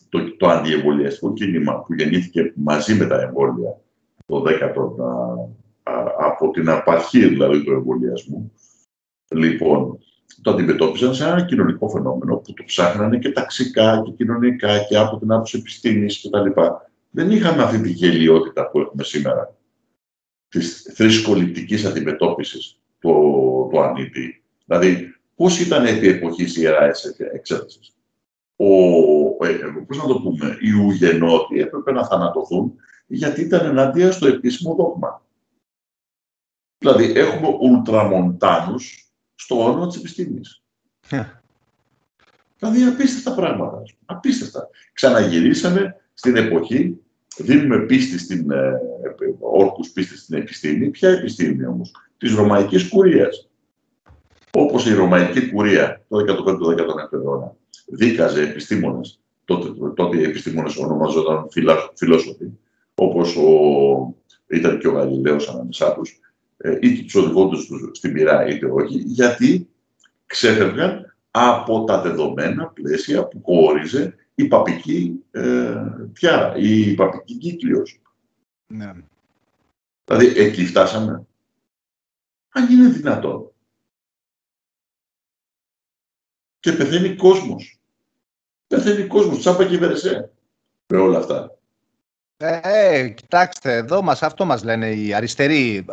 [0.10, 3.80] το, το αντιεμβολιαστικό κίνημα που γεννήθηκε μαζί με τα εμβόλια
[4.26, 4.92] το 10ο
[6.20, 8.52] από την απαρχή δηλαδή του εμβολιασμού.
[9.28, 10.00] Λοιπόν,
[10.42, 15.18] το αντιμετώπιζαν σαν ένα κοινωνικό φαινόμενο που το ψάχνανε και ταξικά και κοινωνικά και από
[15.18, 16.62] την άποψη επιστήμης κτλ.
[17.10, 19.56] Δεν είχαμε αυτή τη γελιότητα που έχουμε σήμερα
[20.50, 23.12] της θρησκοληπτικής αντιμετώπισης του,
[23.72, 24.44] του ανήτη.
[24.66, 26.92] Δηλαδή, πώς ήταν επί εποχής η Ιερά
[27.34, 27.96] Εξέτασης;
[28.56, 28.66] Ο,
[29.46, 32.74] ε, πώς να το πούμε, οι ουγενότοι έπρεπε να θανατωθούν
[33.08, 35.27] γιατί ήταν εναντίον στο επίσημο δόγμα.
[36.78, 40.64] Δηλαδή, έχουμε ουλτραμοντάνους στο όνομα της επιστήμης.
[42.60, 43.84] Δηλαδή, απίστευτα πράγματα.
[44.06, 44.70] Απίστευτα.
[44.94, 47.00] Ξαναγυρίσαμε στην εποχή,
[47.38, 48.74] δίνουμε πίστη στην, ε,
[49.40, 50.90] όρκους πίστη στην επιστήμη.
[50.90, 53.50] Ποια επιστήμη όμως, της Ρωμαϊκής Κουρίας.
[54.52, 57.56] Όπως η Ρωμαϊκή Κουρία το 15ο-16ο αιώνα
[57.88, 61.48] δίκαζε επιστήμονες, τότε, τότε οι επιστήμονες ονομαζόταν
[61.96, 62.52] φιλόσοφοι,
[62.96, 63.50] όπως ο,
[64.48, 66.27] ήταν και ο Γαλιλαίος ανάμεσά τους, ε,
[66.64, 69.70] είτε τους οδηγώντας τους στην πυρά είτε όχι, γιατί
[70.26, 75.84] ξέφευγαν από τα δεδομένα πλαίσια που χώριζε η παπική ε,
[76.14, 78.02] πιάρα, η παπική κύκλιος.
[78.68, 78.94] Ναι.
[80.06, 81.28] Δηλαδή, εκεί φτάσαμε.
[82.50, 83.52] Αν είναι δυνατόν.
[86.60, 87.80] Και πεθαίνει κόσμος.
[88.68, 90.32] Πεθαίνει κόσμος, τσάπα και βερεσέ.
[90.88, 91.57] Με όλα αυτά.
[92.40, 95.86] Ε, κοιτάξτε, εδώ μας, αυτό μας λένε οι αριστεροί,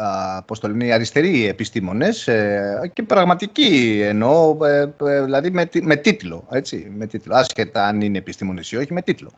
[0.47, 5.97] πώς το λένε, οι αριστεροί επιστήμονες ε, και πραγματικοί εννοώ, ε, ε, δηλαδή με, με,
[5.97, 9.31] τίτλο, έτσι, με τίτλο, άσχετα αν είναι επιστήμονες ή όχι, με τίτλο.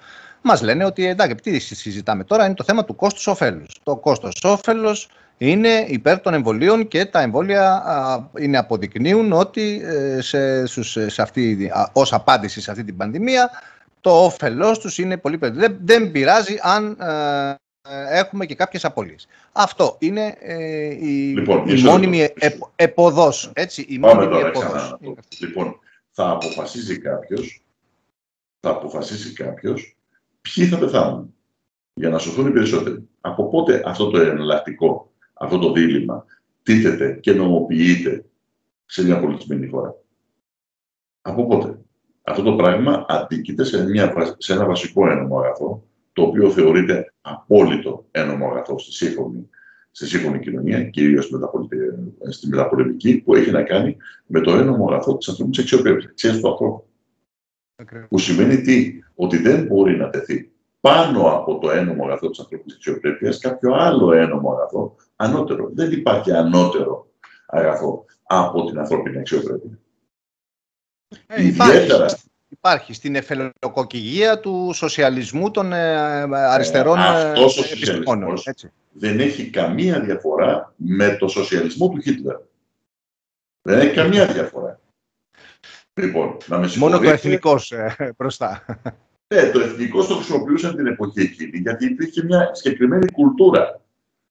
[0.43, 3.79] Μας λένε ότι εντάξει, τι συζητάμε τώρα, είναι το θέμα του κόστους όφελους.
[3.83, 7.83] Το κόστος όφελος είναι υπέρ των εμβολίων και τα εμβόλια
[8.39, 9.83] είναι αποδεικνύουν ότι
[10.19, 10.67] σε,
[11.09, 13.51] σε αυτή, ως απάντηση σε αυτή την πανδημία
[14.07, 15.69] το όφελός τους είναι πολύ περισσότερο.
[15.69, 17.55] Δεν, δεν πειράζει αν ε,
[18.19, 19.27] έχουμε και κάποιες απολύσεις.
[19.53, 23.51] Αυτό είναι ε, η, λοιπόν, η μόνιμη επ, εποδός.
[23.55, 24.97] Έτσι, η Πάμε μόνιμη τώρα εποδός.
[25.41, 25.79] Λοιπόν,
[26.11, 27.63] θα αποφασίζει κάποιος,
[28.61, 29.97] θα αποφασίσει κάποιος
[30.41, 31.35] ποιοι θα πεθάνουν
[31.95, 33.09] για να σωθούν οι περισσότεροι.
[33.21, 36.25] Από πότε αυτό το εναλλακτικό, αυτό το δίλημα
[36.63, 38.25] τίθεται και νομοποιείται
[38.87, 39.95] σε μια πολιτισμένη χώρα;
[41.23, 41.79] Από πότε;
[42.27, 48.07] Αυτό το πράγμα αντίκειται σε, μια, σε ένα βασικό ένομο αγαθό, το οποίο θεωρείται απόλυτο
[48.11, 49.49] ένομο αγαθό στη σύγχρονη,
[49.91, 51.31] στη σύγχρονη κοινωνία, κυρίως
[52.29, 53.97] στη μεταπολεμική, που έχει να κάνει
[54.27, 56.85] με το ένομο αγαθό της ανθρώπινης αξιοπρέπειας, αξία του ανθρώπου.
[58.09, 60.51] Που σημαίνει τι, ότι δεν μπορεί να τεθεί
[60.81, 65.71] πάνω από το ένομο αγαθό της ανθρώπινης αξιοπρέπειας κάποιο άλλο ένομο αγαθό ανώτερο.
[65.75, 67.07] Δεν υπάρχει ανώτερο
[67.47, 69.79] αγαθό από την ανθρώπινη αξιοπρέπεια.
[71.27, 72.17] Ε, υπάρχει,
[72.49, 75.97] υπάρχει στην εφελοκοκυγία του σοσιαλισμού των ε,
[76.33, 78.35] αριστερών ε, αυτός ο επιστημόνων.
[78.93, 82.37] Δεν έχει καμία διαφορά με το σοσιαλισμό του Χίτλερ.
[83.63, 84.81] Δεν έχει καμία διαφορά.
[85.95, 88.65] Λοιπόν, να με Μόνο το εθνικός ε, μπροστά.
[89.29, 93.81] Ε, το εθνικό το χρησιμοποιούσαν την εποχή εκείνη, γιατί υπήρχε μια συγκεκριμένη κουλτούρα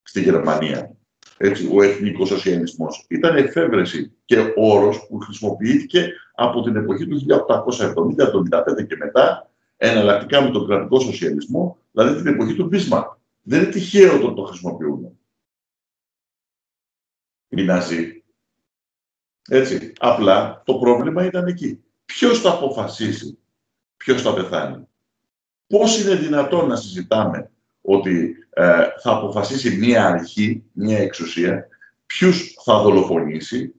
[0.04, 0.95] στη Γερμανία
[1.38, 3.06] έτσι, ο εθνικός σοσιαλισμός.
[3.10, 10.50] Ήταν εφεύρεση και όρος που χρησιμοποιήθηκε από την εποχή του 1870-1875 και μετά, εναλλακτικά με
[10.50, 13.12] τον κρατικό σοσιαλισμό, δηλαδή την εποχή του Μπίσμαρκ.
[13.42, 15.12] Δεν είναι τυχαίο το το χρησιμοποιούμε.
[17.48, 18.24] Οι Ναζί.
[19.50, 19.94] Έτσι.
[20.00, 21.84] Απλά το πρόβλημα ήταν εκεί.
[22.06, 23.38] Ποιος θα αποφασίσει
[23.98, 24.88] ποιος θα πεθάνει.
[25.68, 27.52] Πώς είναι δυνατόν να συζητάμε
[27.86, 31.68] ότι ε, θα αποφασίσει μία αρχή, μία εξουσία,
[32.06, 33.74] ποιους θα δολοφονήσει,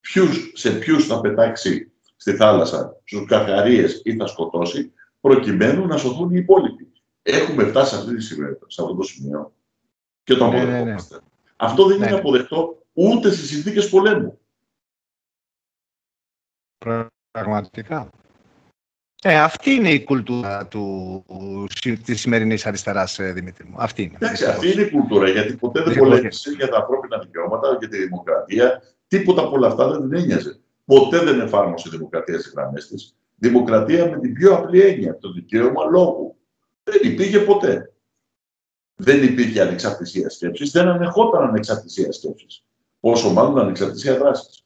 [0.00, 6.30] ποιους, σε ποιους θα πετάξει στη θάλασσα, στους καρχαρίες ή θα σκοτώσει, προκειμένου να σωθούν
[6.30, 6.92] οι υπόλοιποι.
[7.22, 9.54] Έχουμε φτάσει σε, αυτή τη σημεία, σε αυτό το σημείο
[10.24, 10.94] και το ναι, ναι, ναι.
[11.56, 12.16] Αυτό δεν είναι ναι.
[12.16, 14.38] αποδεκτό ούτε στις συνθήκες πολέμου.
[17.30, 18.10] Πραγματικά.
[19.28, 21.24] Ε, αυτή είναι η κουλτούρα του,
[22.04, 23.76] της σημερινής αριστεράς, ε, Δημήτρη μου.
[23.78, 24.16] Αυτή είναι.
[24.20, 27.96] Εντάξει, αυτή είναι η κουλτούρα, γιατί ποτέ δεν πολέμησε για τα ανθρώπινα δικαιώματα, για τη
[27.98, 28.82] δημοκρατία.
[29.06, 30.60] Τίποτα από όλα αυτά δεν την ένοιαζε.
[30.84, 33.14] Ποτέ δεν εφάρμοσε η δημοκρατία στις γραμμές της.
[33.36, 36.36] Δημοκρατία με την πιο απλή έννοια, το δικαίωμα λόγου.
[36.82, 37.92] Δεν υπήρχε ποτέ.
[38.96, 42.64] Δεν υπήρχε ανεξαρτησία σκέψης, δεν ανεχόταν ανεξαρτησία σκέψης.
[43.00, 44.65] Πόσο μάλλον ανεξαρτησία δράσης.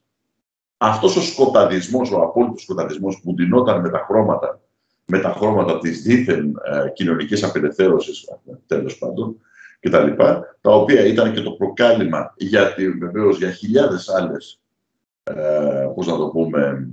[0.83, 4.61] Αυτός ο σκοταδισμός, ο απόλυτος σκοταδισμός που ντυνόταν με τα χρώματα,
[5.05, 8.25] με τα χρώματα της δίθεν ε, κοινωνικής απελευθέρωσης,
[8.67, 9.41] τέλος πάντων,
[9.81, 10.15] κτλ.
[10.17, 14.61] Τα, τα οποία ήταν και το προκάλημα για, βεβαίως, για χιλιάδες άλλες,
[15.23, 16.89] ε, πώς να το πούμε,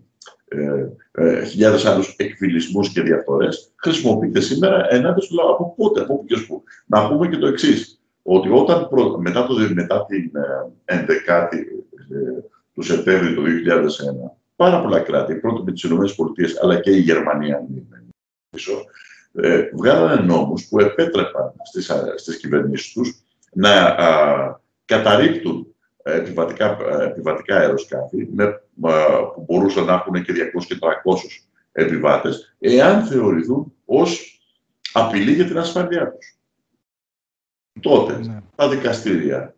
[0.48, 5.52] ε, ε, χιλιάδες άλλους εκφυλισμούς και διαφορές, χρησιμοποιείται σήμερα ενάντια στο λαό.
[5.52, 6.64] Από πότε, από ποιος που.
[6.86, 8.88] Να πούμε και το εξής ότι όταν
[9.20, 10.32] μετά, το, μετά την
[10.86, 11.58] 11η
[12.10, 16.06] ε, του Σεπτέμβρη του 2001, πάρα πολλά κράτη, πρώτα με τις ΗΠΑ
[16.62, 17.68] αλλά και η Γερμανία,
[18.50, 18.74] πίσω,
[19.34, 23.22] ε, βγάλανε νόμους που επέτρεπαν στις, στις κυβερνήσεις τους
[23.54, 28.62] να α, καταρρύπτουν επιβατικά, επιβατικά αεροσκάφη με,
[29.36, 30.88] που μπορούσαν να έχουν και 200 και 300
[31.72, 34.42] επιβάτες, εάν θεωρηθούν ως
[34.94, 36.38] απειλή για την ασφαλεία τους.
[37.82, 38.42] Τότε ναι.
[38.56, 39.56] τα δικαστήρια,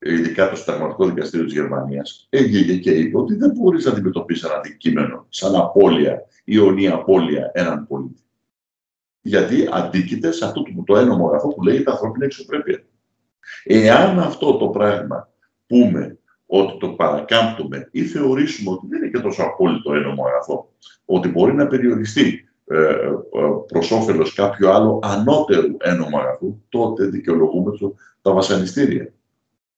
[0.00, 4.54] ειδικά το Συνταγματικό Δικαστήριο της Γερμανίας, έγινε και είπε ότι δεν μπορείς να αντιμετωπίσεις ένα
[4.54, 8.22] αντικείμενο σαν απώλεια ή ονή απώλεια έναν πολίτη.
[9.20, 12.82] Γιατί αντίκειται σε αυτό το, το ένομο αγαθό που λέγεται ανθρώπινη εξωπρέπεια.
[13.64, 15.28] Εάν αυτό το πράγμα
[15.66, 20.72] πούμε ότι το παρακάμπτουμε ή θεωρήσουμε ότι δεν είναι και τόσο απόλυτο ένομο αγαθό,
[21.04, 23.20] ότι μπορεί να περιοριστεί ε, ε,
[23.66, 29.12] προς όφελος κάποιου άλλο ανώτερου ένομο αγαθού, τότε δικαιολογούμε το, τα βασανιστήρια.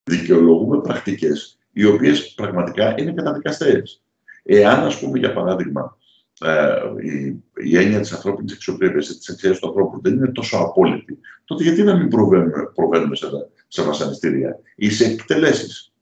[0.04, 4.02] Δικαιολογούμε πρακτικές οι οποίες πραγματικά είναι καταδικαστές.
[4.42, 5.96] Εάν, ας πούμε, για παράδειγμα,
[6.40, 11.18] ε, η, η έννοια της ανθρώπινης εξωπρέπειας, της αξίας του ανθρώπου δεν είναι τόσο απόλυτη,
[11.44, 13.26] τότε γιατί να μην προβαίνουμε, προβαίνουμε σε,
[13.68, 15.92] σε βασανιστήρια ή σε εκτελέσεις,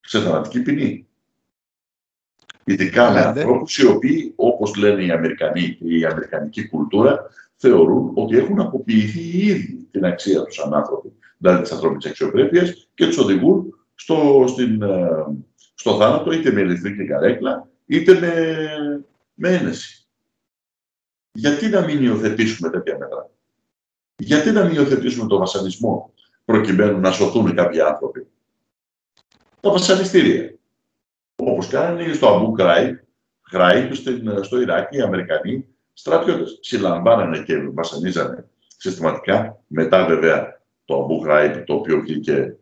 [0.00, 1.06] σε θανατική ποινή;
[2.64, 7.26] Ειδικά με ανθρώπους οι οποίοι, όπως λένε οι Αμερικανοί και η Αμερικανική κουλτούρα,
[7.56, 13.08] θεωρούν ότι έχουν αποποιηθεί ήδη την αξία τους σαν άνθρωποι, δηλαδή της ανθρώπινης αξιοπρέπειας και
[13.08, 15.08] τους οδηγούν στο, στην, ε,
[15.74, 18.34] στο θάνατο είτε με ηλεκτρική καρέκλα είτε με,
[19.34, 20.06] με ένεση.
[21.32, 23.30] Γιατί να μην υιοθετήσουμε τέτοια μέτρα;
[24.16, 26.12] Γιατί να μην υιοθετήσουμε τον βασανισμό
[26.44, 28.26] προκειμένου να σωθούν κάποιοι άνθρωποι;
[29.60, 30.54] Τα βασανιστήρια.
[31.36, 33.90] Όπως κάνανε στο Αμπού Γκράι,
[34.42, 36.58] στο Ιράκ, οι Αμερικανοί στρατιώτες.
[36.60, 39.62] Συλλαμβάνανε και βασανίζανε συστηματικά.
[39.66, 42.56] Μετά βέβαια το Αμπού Γκράι, το οποίο βγήκε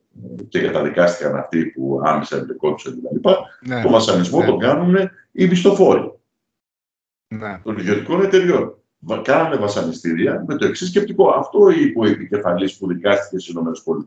[0.48, 3.28] και καταδικάστηκαν αυτοί που άμεσα εμπλεκόντουσαν κτλ.
[3.60, 4.46] Ναι, το βασανισμό ναι.
[4.46, 4.96] τον κάνουν
[5.32, 6.12] οι μισθοφόροι
[7.28, 7.60] ναι.
[7.64, 8.74] των ιδιωτικών εταιριών
[9.22, 11.30] κάνανε βασανιστήρια με το εξής σκεπτικό.
[11.30, 14.04] Αυτό είπε ο επικεφαλής που δικάστηκε στις ΗΠΑ.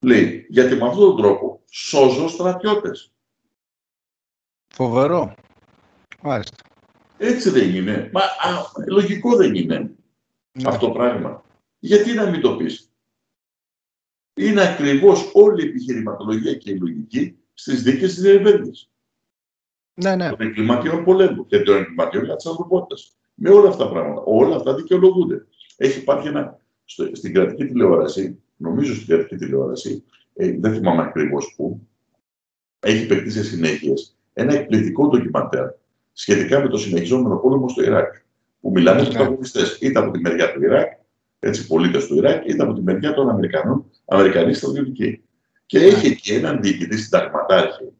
[0.00, 3.12] Λέει, γιατί με αυτόν τον τρόπο σώζω στρατιώτες.
[4.68, 5.34] Φοβερό.
[6.22, 6.56] Μάλιστα.
[7.18, 8.10] Έτσι δεν είναι.
[8.12, 9.90] Μα α, λογικό δεν είναι
[10.52, 10.68] ναι.
[10.68, 11.42] αυτό το πράγμα.
[11.78, 12.90] Γιατί να μην το πεις;
[14.38, 18.70] Είναι ακριβώς όλη η επιχειρηματολογία και η λογική στις δίκες της διερευνή.
[19.94, 20.28] Ναι, ναι.
[20.28, 23.02] Των εγκληματιών πολέμου και των εγκληματιών για τη ανθρωπότητα
[23.34, 24.22] με όλα αυτά τα πράγματα.
[24.22, 25.46] Όλα αυτά δικαιολογούνται.
[25.76, 31.54] Έχει υπάρχει ένα, στο, στην κρατική τηλεόραση, νομίζω στην κρατική τηλεόραση, ε, δεν θυμάμαι ακριβώς
[31.56, 31.88] πού,
[32.80, 35.66] έχει παιχτεί σε συνέχειες ένα εκπληκτικό ντοκιμαντέρ
[36.12, 38.14] σχετικά με το συνεχιζόμενο πόλεμο στο Ιράκ.
[38.60, 40.92] Που μιλάνε στου πρωταγωνιστέ είτε από τη μεριά του Ιράκ,
[41.38, 45.22] έτσι πολίτες του Ιράκ, είτε από τη μεριά των Αμερικανών, Αμερικανοί στρατιωτικοί.
[45.66, 47.92] Και έχει εκεί έναν διοικητή συνταγματάρχη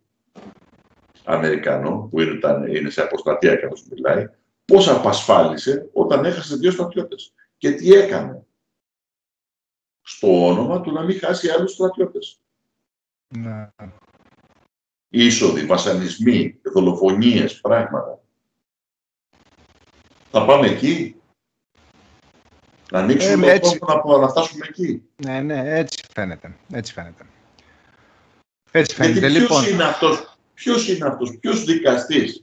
[1.24, 4.28] Αμερικανό, που είναι, είναι σε αποστατεία καθώ μιλάει,
[4.64, 7.32] πώς απασφάλισε όταν έχασε δύο στρατιώτες.
[7.58, 8.42] Και τι έκανε.
[10.02, 12.40] Στο όνομα του να μην χάσει άλλους στρατιώτες.
[13.28, 13.68] Ναι.
[15.08, 18.20] Είσοδοι, βασανισμοί, δολοφονίες, πράγματα.
[20.30, 21.17] Θα πάμε εκεί.
[22.92, 23.70] Να ανοίξουμε ε, το
[24.04, 25.02] να, να φτάσουμε εκεί.
[25.16, 26.56] Ναι, ναι, έτσι φαίνεται.
[26.72, 27.24] Έτσι φαίνεται.
[28.70, 29.18] Έτσι φαίνεται.
[29.18, 29.72] Γιατί ποιος λοιπόν...
[29.72, 32.42] είναι αυτός, ποιος είναι αυτός, ποιος δικαστής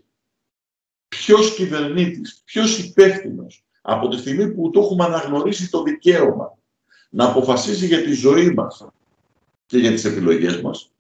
[1.08, 6.58] ποιος κυβερνήτης, ποιος υπεύθυνος από τη στιγμή που το έχουμε αναγνωρίσει το δικαίωμα
[7.10, 8.88] να αποφασίζει για τη ζωή μας
[9.66, 10.91] και για τις επιλογές μας,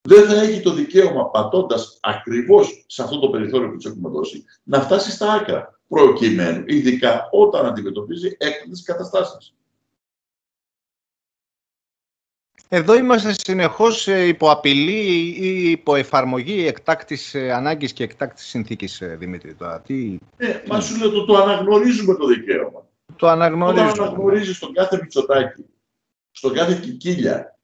[0.00, 4.44] δεν θα έχει το δικαίωμα πατώντας ακριβώς σε αυτό το περιθώριο που τους έχουμε δώσει,
[4.62, 9.52] να φτάσει στα άκρα προκειμένου, ειδικά όταν αντιμετωπίζει έκτακτες καταστάσεις.
[12.70, 19.16] Εδώ είμαστε συνεχώς υπό απειλή ή υπό εφαρμογή εκτάκτης ε, ανάγκης και εκτάκτης συνθήκης, ε,
[19.16, 19.54] Δημήτρη.
[19.54, 20.18] Τώρα, τι...
[20.36, 22.86] Ε, μα σου λέω το, το αναγνωρίζουμε το δικαίωμα.
[23.16, 23.92] Το αναγνωρίζουμε.
[23.92, 25.64] Το αναγνωρίζει στον κάθε Μητσοτάκη,
[26.30, 27.58] στον κάθε Κικίλια.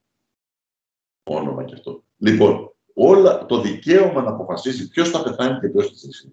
[1.31, 2.05] Όνομα και αυτό.
[2.17, 6.33] Λοιπόν, όλα, το δικαίωμα να αποφασίσει ποιος θα πεθάνει και ποιος θα ζήσει.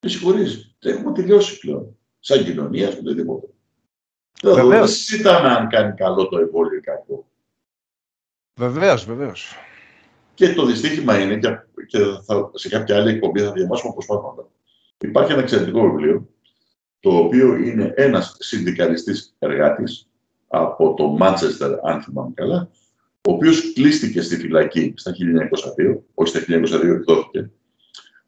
[0.00, 0.76] Με συγχωρείς.
[0.78, 1.96] Δεν έχουμε τελειώσει πλέον.
[2.20, 3.46] Σαν κοινωνία, οτιδήποτε.
[4.42, 7.30] Δεν συζητάμε αν κάνει καλό το εμβόλιο ή κακό.
[8.60, 9.54] Βεβαίως, βεβαίως.
[10.34, 11.38] Και το δυστύχημα είναι,
[11.86, 14.48] και θα, σε κάποια άλλη εκπομπή θα διαβάσουμε αποσπάσματα.
[14.98, 16.28] Υπάρχει ένα εξαιρετικό βιβλίο,
[17.00, 20.08] το οποίο είναι ένας συνδικαλιστής εργάτης
[20.46, 22.70] από το Μάντσεστερ, αν θυμάμαι καλά,
[23.28, 27.50] ο οποίος κλείστηκε στη φυλακή στα 1902, όχι στα 1902 εκδόθηκε,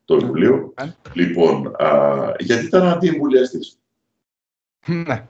[0.09, 0.73] το βιβλίο.
[0.77, 0.91] Ε.
[1.15, 3.79] Λοιπόν, α, γιατί ήταν αντιεμβολιαστής.
[4.87, 5.29] Ναι.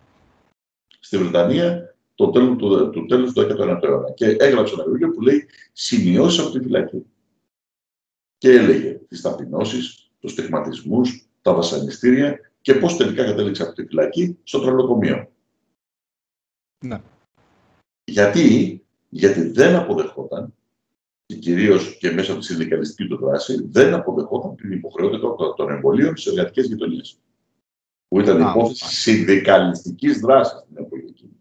[1.01, 4.13] Στη Βρετανία το τέλος του, του, τέλους του 19ου αιώνα.
[4.15, 7.07] Και έγραψε ένα βιβλίο που λέει «Σημειώσεις από τη φυλακή».
[8.39, 14.39] Και έλεγε τις ταπεινώσεις, τους στιγματισμούς, τα βασανιστήρια και πώς τελικά κατέληξε από τη φυλακή
[14.43, 15.33] στο τρολοκομείο.
[16.85, 17.01] Ναι.
[18.05, 20.58] Γιατί, γιατί δεν αποδεχόταν, και
[21.37, 26.31] κυρίως και μέσα από της συνδικαλιστική του δράση, δεν αποδεχόταν την υποχρεότητα των εμβολίων σε
[26.31, 27.01] εργατικέ γειτονιέ.
[28.09, 28.87] Που ήταν Α, υπόθεση μάλιστα.
[28.87, 31.37] συνδικαλιστικής δράσης στην εποχή εκείνη.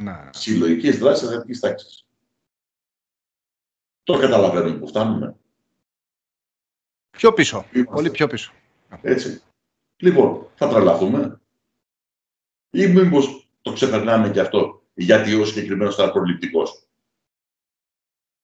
[0.00, 0.28] ναι.
[0.32, 2.06] Συλλογικής δράσης εργατικής τάξης.
[4.02, 5.36] Το καταλαβαίνουμε που φτάνουμε.
[7.10, 7.66] Πιο πίσω.
[7.72, 7.92] Είμαστε.
[7.94, 8.52] Πολύ πιο πίσω.
[9.02, 9.40] Έτσι.
[9.96, 11.40] Λοιπόν, θα τρελαθούμε.
[12.70, 16.85] Ή μήπως το ξεπερνάμε και αυτό, γιατί ο συγκεκριμένος ήταν προληπτικός.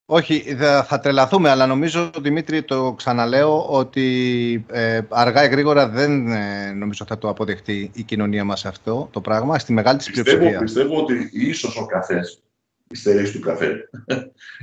[0.05, 6.27] Όχι, θα, θα τρελαθούμε, αλλά νομίζω, Δημήτρη, το ξαναλέω, ότι ε, αργά ή γρήγορα δεν
[6.31, 10.37] ε, νομίζω θα το αποδεχτεί η κοινωνία μας αυτό το πράγμα, στη μεγάλη της Πιστεύω,
[10.37, 10.63] πλειοψηφία.
[10.63, 12.43] πιστεύω ότι ίσως ο καφές,
[12.89, 13.89] η στερήση του καφέ.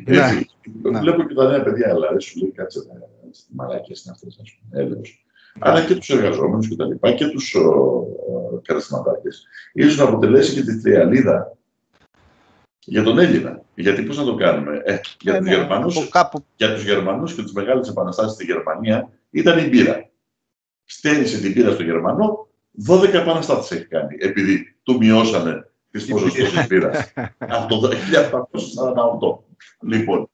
[0.05, 0.47] Ναι, Έτσι.
[0.83, 0.99] ναι.
[0.99, 2.95] Βλέπω και τα νέα παιδιά, αλλά σου λέει κάτσε να
[3.65, 5.25] μαλάκια είναι αυτές, ας πούμε, έλεος.
[5.59, 7.57] Αλλά και τους εργαζόμενους και τα λοιπά και τους
[8.63, 9.29] καταστηματάρχε.
[9.73, 11.57] ίσως να αποτελέσει και τη τριαλίδα
[12.91, 13.63] για τον Έλληνα.
[13.75, 16.85] Γιατί πώς να το κάνουμε; Ε, για Ε, τους ναι, Γερμανού από κάπου, για τους
[16.85, 20.09] Γερμανούς και τις μεγάλες επαναστάσεις στη Γερμανία ήταν η μπύρα.
[20.85, 22.49] Στέλνησε την μπύρα στο Γερμανό,
[22.89, 26.89] 12 επαναστάτες έχει κάνει, επειδή του μειώσανε τις Η ποσοστώσεις μπύρα.
[26.89, 27.13] μπύρας.
[27.39, 29.45] Από το 1848.
[29.81, 30.31] Λοιπόν,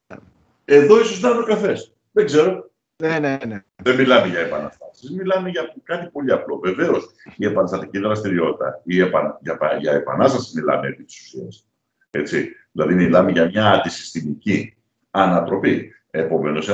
[0.64, 1.92] εδώ ίσως να είναι ο καφές.
[2.12, 2.70] Δεν ξέρω.
[3.02, 3.62] ναι, ναι, ναι.
[3.82, 5.10] Δεν μιλάμε για επαναστάσεις.
[5.10, 6.58] Μιλάμε για κάτι πολύ απλό.
[6.64, 9.38] Βεβαίως, η επαναστατική δραστηριότητα, η επα...
[9.42, 9.56] για...
[9.56, 11.65] πα- για επανάσταση μιλάμε επί της ουσίας.
[12.16, 12.50] Έτσι.
[12.72, 14.76] Δηλαδή, μιλάμε για μια αντισυστημική
[15.10, 15.90] ανατροπή.
[16.10, 16.68] Επομένως,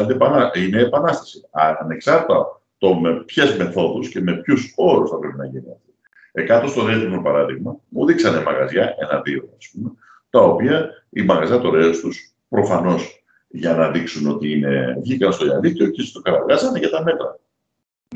[0.55, 1.41] είναι επανάσταση.
[1.51, 5.95] Α- Ανεξάρτητα το με ποιες μεθόδους και με ποιους όρους θα πρέπει να γίνει αυτή.
[6.33, 9.91] Εκάτω στο δεύτερο παράδειγμα, μου δείξανε μαγαζιά, ένα-δύο ας πούμε,
[10.31, 15.45] τα οποία οι μαγαζιά το ρέο τους προφανώς για να δείξουν ότι είναι, βγήκαν στο
[15.45, 17.39] διαδίκτυο και στο καραγκάζανε για τα μέτρα.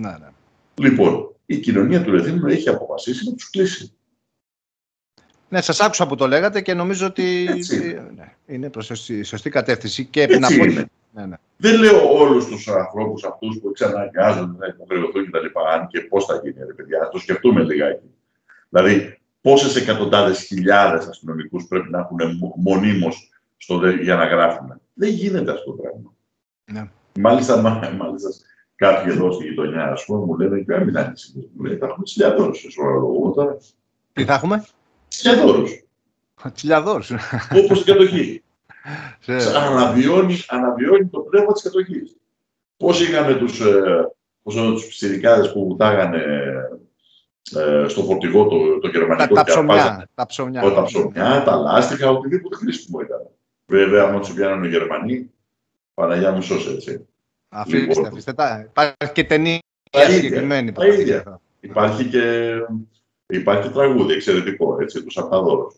[0.00, 0.26] ναι, ναι.
[0.88, 3.95] Λοιπόν, η κοινωνία του Ρεθύμνου έχει αποφασίσει να τους κλείσει.
[5.48, 7.86] Ναι, σας άκουσα που το λέγατε και νομίζω ότι Έτσι είναι.
[7.86, 10.04] ε, ναι, είναι προς σωστή, σωστή κατεύθυνση.
[10.04, 10.86] Και Έτσι να πω, είναι.
[11.12, 11.36] ναι, ναι.
[11.56, 15.58] Δεν λέω όλους τους ανθρώπους αυτούς που εξαναγκάζονται να υποχρεωθούν κτλ.
[15.74, 18.10] Αν και πώς θα γίνει, ρε παιδιά, να το σκεφτούμε λιγάκι.
[18.68, 22.16] Δηλαδή, πόσες εκατοντάδες χιλιάδες αστυνομικούς πρέπει να έχουν
[22.56, 23.30] μονίμως
[24.02, 24.80] για να γράφουν.
[24.94, 26.12] Δεν γίνεται αυτό το πράγμα.
[26.64, 26.90] Ναι.
[27.20, 28.28] Μάλιστα, μα- μάλιστα
[28.76, 31.48] κάποιοι εδώ στη γειτονιά, ας πούμε, μου λένε και μην ανησυχείς.
[31.56, 32.52] Μου λέει, θα έχουμε τσιλιαδόρου.
[32.78, 33.56] Εγώ τώρα.
[34.12, 34.64] Τι θα έχουμε,
[35.18, 35.64] Τσιλιαδόρου.
[36.54, 37.10] τσιλιαδόρους.
[37.64, 38.42] Όπως στην κατοχή.
[39.20, 42.16] Σε- αναβιώνει, αναβιώνει το πνεύμα της κατοχής.
[42.76, 44.08] Πώς είχαμε τους, ε,
[44.42, 46.22] πώς λένε, τους ψηρικάδες που βουτάγανε
[47.56, 50.60] ε, στο φορτηγό το, το τα, γερμανικό τα και αρπάζανε ψωμιά, τα ψωμιά.
[50.74, 53.28] τα ψωμιά, τα λάστιχα, οτιδήποτε χρήσιμο ήταν.
[53.66, 55.30] Βέβαια, άμα τους πιάνουν οι Γερμανοί,
[55.94, 57.06] Παναγιά μου σώσε, έτσι.
[57.48, 58.06] Αφήστε, Λοιπόν.
[58.06, 58.60] αφήστε τα.
[58.68, 59.58] Υπάρχει και ταινία
[59.90, 60.72] Τα ίδια, συγκεκριμένη.
[60.72, 61.16] που τα θα δείτε ίδια.
[61.18, 61.40] αυτό.
[61.60, 62.52] Υπάρχει και,
[63.32, 65.74] υπάρχει τραγούδι εξαιρετικό, έτσι, του Σαπταδόρους.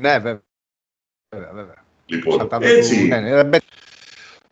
[0.00, 0.42] Ναι, βέβαια.
[1.36, 1.84] βέβαια, βέβαια.
[2.06, 3.20] Λοιπόν, Σαν τα έτσι του- είναι.
[3.20, 3.62] ναι, ναι, ρεμπέ-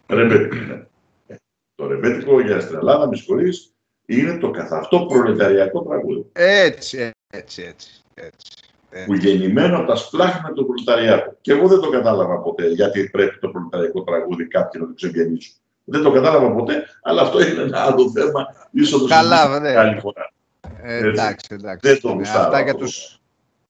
[0.08, 0.88] Ρεμπέτικο είναι.
[1.26, 1.34] Ε,
[1.74, 3.72] Το ρεμπέτικο για στην Ελλάδα, με συγχωρείς,
[4.06, 6.26] είναι το καθαυτό προλεταριακό τραγούδι.
[6.32, 7.90] Έτσι, έτσι, έτσι.
[8.14, 8.52] έτσι.
[8.90, 11.36] Ε, Που γεννημένο από τα σπλάχνα του προλεταριάτου.
[11.40, 15.54] Και εγώ δεν το κατάλαβα ποτέ γιατί πρέπει το προλεταριακό τραγούδι κάποιοι να το ξεγεννήσουν.
[15.84, 18.68] Δεν το κατάλαβα ποτέ, αλλά αυτό είναι ένα άλλο θέμα.
[18.70, 19.78] Ίσως το Καλά, συζητήσουμε ναι.
[19.78, 20.32] άλλη φορά.
[20.82, 21.88] Ε, εντάξει, εντάξει.
[21.90, 22.84] Δεν το Ναι, γουστάρω Αυτά για αυτό.
[22.84, 23.20] τους,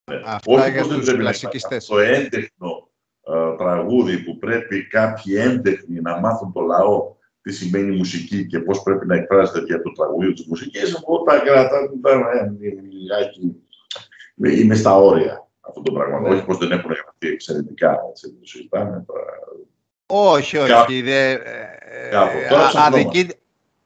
[0.04, 0.16] Ναι.
[0.24, 1.88] αυτά Όχι για πως δεν τους πρέπει να κλασικιστές.
[1.88, 2.08] υπάρχει.
[2.08, 2.88] Το έντεχνο
[3.28, 8.82] ε, τραγούδι που πρέπει κάποιοι έντεχνοι να μάθουν το λαό τι σημαίνει μουσική και πώς
[8.82, 12.50] πρέπει να εκφράζεται για το τραγούδι της μουσικής, εγώ τα κρατάω, τα ε,
[12.90, 13.56] λιγάκι,
[14.62, 16.28] είμαι στα όρια αυτών των πραγμάτων.
[16.28, 16.34] Ναι.
[16.36, 19.04] Όχι πως δεν έχουν γραφτεί εξαιρετικά, έτσι, το συζητάμε.
[19.06, 19.24] τώρα.
[20.06, 20.68] Όχι, όχι.
[20.70, 20.92] Κάπου.
[20.92, 21.38] δε- ε,
[22.10, 22.36] Κάπου.
[22.38, 23.26] ε, Τώρα α- ψαχνόμαστε.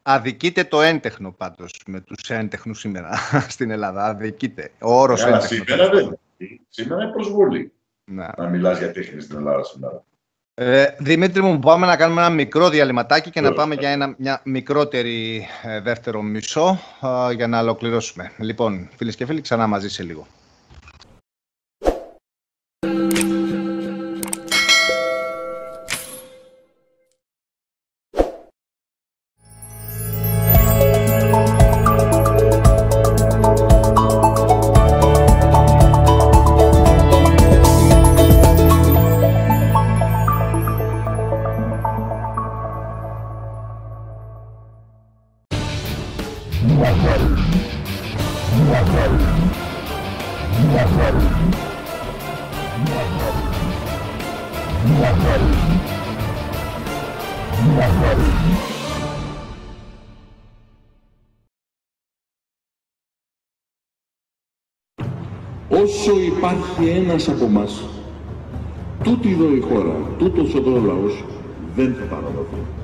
[0.02, 3.10] Αδικεί- Αδικείται το έντεχνο πάντως με τους έντεχνους σήμερα
[3.54, 4.04] στην Ελλάδα.
[4.04, 4.70] Αδικείται.
[4.80, 5.58] Ο όρος Αλλά έντεχνος.
[5.58, 6.60] σήμερα δεν είναι.
[6.68, 7.72] Σήμερα είναι προσβολή
[8.04, 8.26] Ναι.
[8.36, 10.02] να μιλάς για τέχνη στην Ελλάδα σήμερα.
[10.54, 13.62] Ε, Δημήτρη μου, πάμε να κάνουμε ένα μικρό διαλυματάκι και να Βέβαια.
[13.64, 16.78] πάμε για ένα, μια μικρότερη ε, δεύτερο μισό
[17.30, 18.32] ε, για να ολοκληρώσουμε.
[18.38, 20.26] Λοιπόν, φίλες και φίλοι, ξανά μαζί σε λίγο.
[66.42, 67.82] Υπάρχει ένας από μας,
[69.02, 71.24] τούτη εδώ η χώρα, τούτος εδώ ο λαός,
[71.76, 72.81] δεν θα παραδοθεί.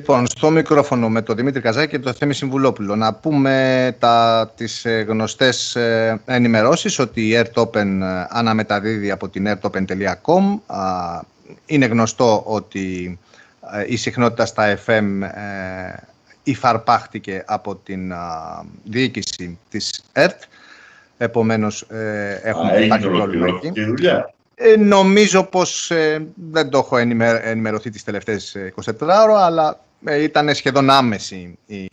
[0.00, 2.96] Λοιπόν, στο μικρόφωνο με τον Δημήτρη Καζάκη και τον Θέμη Συμβουλόπουλο.
[2.96, 9.46] Να πούμε τα, τις ε, γνωστές ε, ενημερώσεις ότι η AirTopen ε, αναμεταδίδει από την
[9.48, 10.58] airtopen.com.
[11.66, 13.18] Είναι γνωστό ότι
[13.86, 15.08] η συχνότητα στα FM
[16.42, 18.12] υφαρπάχτηκε από την
[18.84, 20.42] διοίκηση της ΕΡΤ.
[21.18, 21.86] Επομένως,
[22.42, 23.84] έχουμε υπάρχει πρόβλημα εκεί.
[23.84, 24.34] δουλειά.
[24.62, 26.96] Ε, νομίζω πως ε, δεν το έχω
[27.42, 31.58] ενημερωθεί τις τελευταίες 24 ώρα, αλλά ε, ήταν σχεδόν άμεση.
[31.66, 31.88] Η,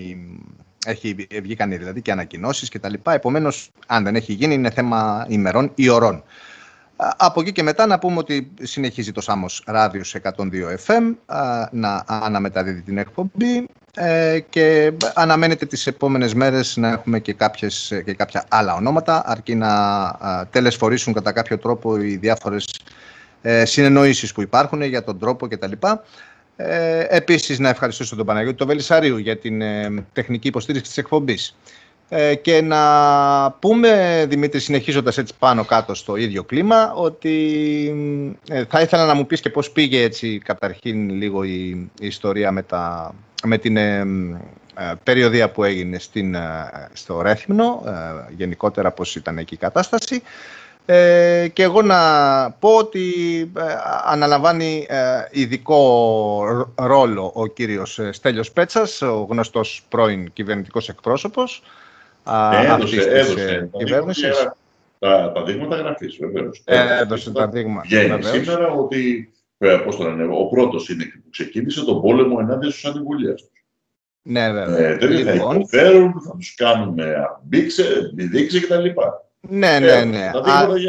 [0.85, 3.13] έχει βγήκαν δηλαδή και ανακοινώσεις και τα λοιπά.
[3.13, 6.23] Επομένως, αν δεν έχει γίνει, είναι θέμα ημερών ή ωρών.
[6.97, 10.31] Από εκεί και μετά να πούμε ότι συνεχίζει το Σάμος Ράδιος 102
[10.85, 11.15] FM
[11.71, 18.13] να αναμεταδίδει την εκπομπή ε, και αναμένεται τις επόμενες μέρες να έχουμε και, κάποιες, και
[18.13, 19.67] κάποια άλλα ονόματα αρκεί να
[20.51, 22.65] τελεσφορήσουν κατά κάποιο τρόπο οι διάφορες
[23.41, 25.71] ε, συνεννοήσεις που υπάρχουν για τον τρόπο κτλ.
[26.59, 31.55] Ε, επίσης να ευχαριστήσω τον Παναγιώτη τον Βελισσαρίου για την ε, τεχνική υποστήριξη της εκπομπής.
[32.09, 32.81] Ε, και να
[33.51, 37.35] πούμε, Δημήτρη, συνεχίζοντας έτσι πάνω κάτω στο ίδιο κλίμα, ότι
[38.49, 42.61] ε, θα ήθελα να μου πεις και πώς πήγε έτσι καταρχήν λίγο η, ιστορία με,
[42.61, 44.05] τα, με την ε,
[45.03, 46.35] περιοδία που έγινε στην,
[46.93, 47.83] στο Ρέθυμνο,
[48.37, 50.21] γενικότερα πώς ήταν εκεί η κατάσταση.
[50.89, 51.97] Ε, και εγώ να
[52.59, 53.03] πω ότι
[54.05, 54.87] αναλαμβάνει
[55.31, 56.43] ειδικό
[56.75, 61.63] ρόλο ο κύριος Στέλιος Πέτσας, ο γνωστός πρώην κυβερνητικός εκπρόσωπος,
[62.51, 64.55] ναι, έδωσε, έδωσε
[64.99, 66.61] Τα, τα δείγματα γραφής, βεβαίως.
[66.65, 67.87] Ε, έδωσε τα δείγματα.
[67.87, 72.69] Βγαίνει σήμερα ότι ε, πώς το λένε, ο πρώτος είναι που ξεκίνησε τον πόλεμο ενάντια
[72.69, 73.51] στους αντιβουλίε τους.
[74.21, 74.87] Ναι, βέβαια.
[74.87, 75.35] Ε, δεν λοιπόν...
[75.35, 78.85] θα υποφέρουν, θα τους κάνουμε αμπήξε, δείξε κτλ.
[79.49, 80.31] Ναι, ναι, ναι.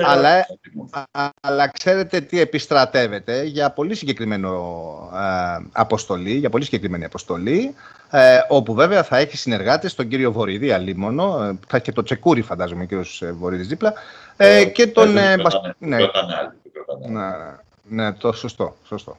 [0.04, 0.46] αλλά,
[1.40, 4.50] αλλά ξέρετε τι επιστρατεύεται για πολύ συγκεκριμένο
[5.14, 7.74] ε, αποστολή, για πολύ συγκεκριμένη αποστολή,
[8.10, 12.02] ε, όπου βέβαια θα έχει συνεργάτες τον κύριο Βορυδή Αλίμονο, ε, θα έχει και το
[12.02, 13.92] Τσεκούρι φαντάζομαι ο κύριος ε, Βορύδης δίπλα,
[14.36, 15.16] ε, και τον...
[15.16, 15.36] Ε,
[15.78, 15.96] ναι,
[17.08, 17.26] ναι,
[17.88, 19.16] ναι, το σωστό, σωστό.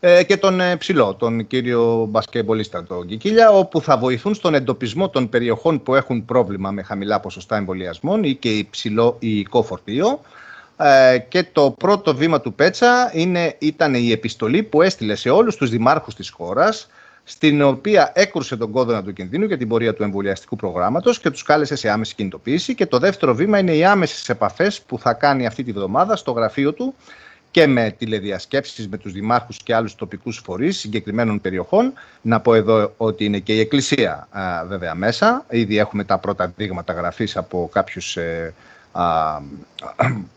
[0.00, 5.08] Ε, και τον ε, ψηλό, τον κύριο μπασκεμπολίστα, τον Κικίλια, όπου θα βοηθούν στον εντοπισμό
[5.08, 10.20] των περιοχών που έχουν πρόβλημα με χαμηλά ποσοστά εμβολιασμών ή και υψηλό υλικό φορτίο.
[10.76, 15.56] Ε, και το πρώτο βήμα του Πέτσα είναι, ήταν η επιστολή που έστειλε σε όλους
[15.56, 16.88] τους δημάρχους της χώρας,
[17.24, 21.42] στην οποία έκρουσε τον κόδωνα του κινδύνου για την πορεία του εμβολιαστικού προγράμματος και τους
[21.42, 22.74] κάλεσε σε άμεση κινητοποίηση.
[22.74, 26.30] Και το δεύτερο βήμα είναι οι άμεσες επαφές που θα κάνει αυτή τη βδομάδα στο
[26.30, 26.94] γραφείο του
[27.56, 31.92] και με τηλεδιασκέψεις με τους δημάρχους και άλλους τοπικούς φορείς συγκεκριμένων περιοχών.
[32.22, 34.28] Να πω εδώ ότι είναι και η Εκκλησία
[34.68, 35.44] βέβαια μέσα.
[35.50, 38.54] Ήδη έχουμε τα πρώτα δείγματα γραφής από κάποιους ε,
[38.92, 39.04] α,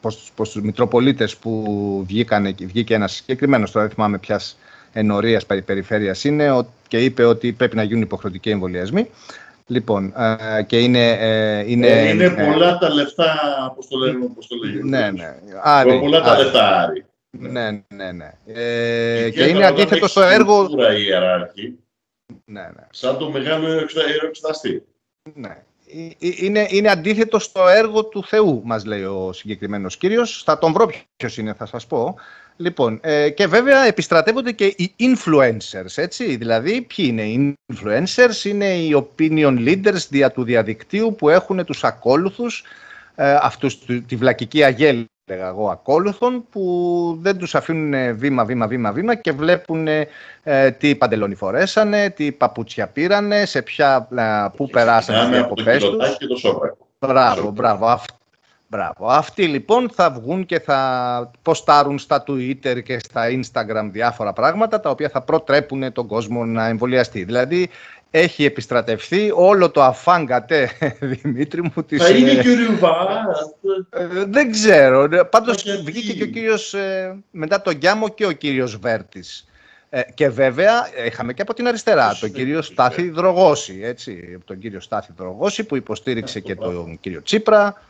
[0.02, 4.58] πως, πως τους Μητροπολίτες που βγήκαν, βγήκε ένας συγκεκριμένος, τώρα δεν θυμάμαι ποιας
[4.94, 9.10] ενορίας περιφέρειας είναι και είπε ότι πρέπει να γίνουν υποχρεωτικοί εμβολιασμοί.
[9.68, 10.14] Λοιπόν,
[10.58, 11.10] ε, και είναι...
[11.12, 13.34] Ε, είναι, ε, είναι πολλά τα λεφτά,
[13.76, 14.98] πώς το λέγουμε, πώς το λέγουμε.
[14.98, 15.36] Ναι, ναι.
[15.64, 17.04] Άρη, πολλά τα λεφτά, Άρη.
[17.38, 18.32] Ναι, ναι, ναι.
[18.46, 20.68] Ε, και, είναι αντίθετο στο έργο...
[20.98, 21.80] η ιεράρχη,
[22.46, 22.88] ναι, ναι.
[22.90, 24.84] σαν το μεγάλο ιεροεξεταστή.
[25.34, 25.64] Ναι.
[26.18, 30.44] Είναι, είναι αντίθετο στο έργο του Θεού, μας λέει ο συγκεκριμένος κύριος.
[30.44, 32.16] Θα τον βρω ποιος είναι, θα σας πω.
[32.56, 36.36] Λοιπόν, ε, και βέβαια επιστρατεύονται και οι influencers, έτσι.
[36.36, 41.84] Δηλαδή, ποιοι είναι οι influencers, είναι οι opinion leaders δια του διαδικτύου που έχουν τους
[41.84, 42.64] ακόλουθους,
[43.16, 48.92] ε, αυτούς τη βλακική αγέλη, λέγα εγώ, ακόλουθων, που δεν τους αφήνουν βήμα, βήμα, βήμα,
[48.92, 49.88] βήμα και βλέπουν
[50.44, 56.18] ε, τι παντελόνι φορέσανε, τι παπούτσια πήρανε, σε ποια, ε, πού περάσανε οι αποπές τους.
[56.18, 56.60] Και το
[57.00, 58.02] Μπράβο, μπράβο.
[58.72, 59.08] Μπράβο.
[59.08, 64.90] Αυτοί λοιπόν θα βγουν και θα ποστάρουν στα Twitter και στα Instagram διάφορα πράγματα τα
[64.90, 67.24] οποία θα προτρέπουν τον κόσμο να εμβολιαστεί.
[67.24, 67.70] Δηλαδή
[68.12, 71.84] έχει επιστρατευθεί όλο το αφάγκατε, Δημήτρη μου.
[71.88, 72.88] Της, θα είναι και ο
[73.90, 75.08] ε, δεν ξέρω.
[75.30, 79.44] Πάντως βγήκε και ο κύριος, ε, μετά τον Γκιάμο και ο κύριος Βέρτης.
[79.90, 84.80] Ε, και βέβαια είχαμε και από την αριστερά τον κύριο Στάθη Δρογόση, έτσι, τον κύριο
[84.80, 87.82] Στάθη Δρογόση που υποστήριξε και τον κύριο Τσίπρα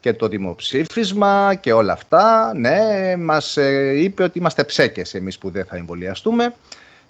[0.00, 2.52] και το δημοψήφισμα και όλα αυτά.
[2.56, 3.56] Ναι, μας
[3.94, 6.54] είπε ότι είμαστε ψέκες εμείς που δεν θα εμβολιαστούμε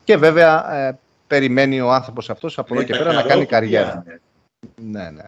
[0.04, 0.66] και βέβαια
[1.28, 4.04] περιμένει ο άνθρωπος αυτός από εδώ και πέρα να κάνει καριέρα.
[4.76, 5.24] Ναι, ναι.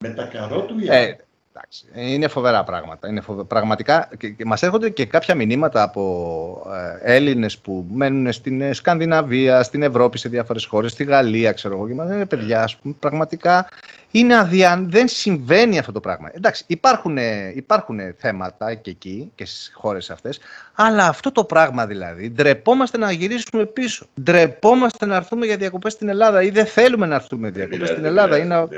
[0.00, 1.16] Με τα καρότου ε,
[1.54, 3.08] εντάξει, είναι φοβερά πράγματα.
[3.08, 3.42] Είναι φοβε...
[3.42, 6.66] Πραγματικά και, και μας έρχονται και κάποια μηνύματα από
[7.02, 11.74] ε, Έλληνες που μένουν στην ε, Σκανδιναβία, στην Ευρώπη, σε διάφορες χώρες, στη Γαλλία, ξέρω
[11.74, 11.88] εγώ.
[11.88, 13.68] Και μας λένε παιδιά, ας πούμε, πραγματικά
[14.10, 14.84] είναι αδια...
[14.88, 16.30] δεν συμβαίνει αυτό το πράγμα.
[16.32, 17.16] Εντάξει, υπάρχουν,
[17.54, 20.40] υπάρχουν θέματα και εκεί και στις χώρες αυτές,
[20.74, 24.06] αλλά αυτό το πράγμα δηλαδή, ντρεπόμαστε να γυρίσουμε πίσω.
[24.22, 28.04] Ντρεπόμαστε να έρθουμε για διακοπές στην Ελλάδα ή δεν θέλουμε να έρθουμε για διακοπές στην
[28.04, 28.36] Ελλάδα.
[28.36, 28.68] Είναι...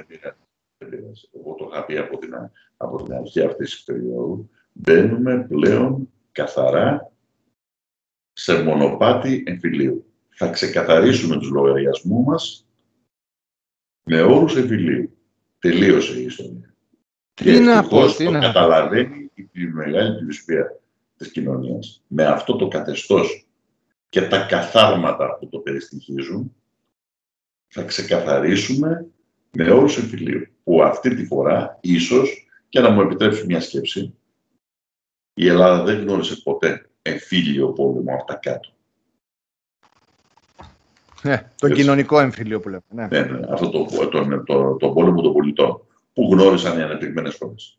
[0.78, 2.34] Εγώ το είχα πει από την,
[2.76, 4.50] από την αρχή αυτής της περίοδου.
[4.72, 7.12] Μπαίνουμε πλέον καθαρά
[8.32, 10.06] σε μονοπάτι εμφυλίου.
[10.28, 12.66] Θα ξεκαθαρίσουμε τους λογαριασμούς μας
[14.04, 15.16] με όρους εμφυλίου.
[15.58, 16.74] Τελείωσε η ιστορία.
[17.34, 18.38] Τι και να πω, τι το να...
[18.38, 20.80] καταλαβαίνει η μεγάλη πλειοψηφία
[21.16, 22.04] της κοινωνίας.
[22.06, 23.48] Με αυτό το καθεστώς
[24.08, 26.54] και τα καθάρματα που το περιστοιχίζουν,
[27.66, 29.06] θα ξεκαθαρίσουμε
[29.54, 30.46] με όρους εμφυλίου.
[30.64, 34.14] Που αυτή τη φορά, ίσως, και να μου επιτρέψει μια σκέψη,
[35.34, 38.68] η Ελλάδα δεν γνώρισε ποτέ εμφύλιο πόλεμο από τα κάτω.
[41.22, 42.82] Ναι, τον κοινωνικό εμφύλιο που λέμε.
[42.88, 43.06] Ναι.
[43.06, 47.36] ναι, ναι αυτό το, το, το, το, το πόλεμο των πολιτών που γνώρισαν οι ανεπτυγμένες
[47.38, 47.78] χώρες.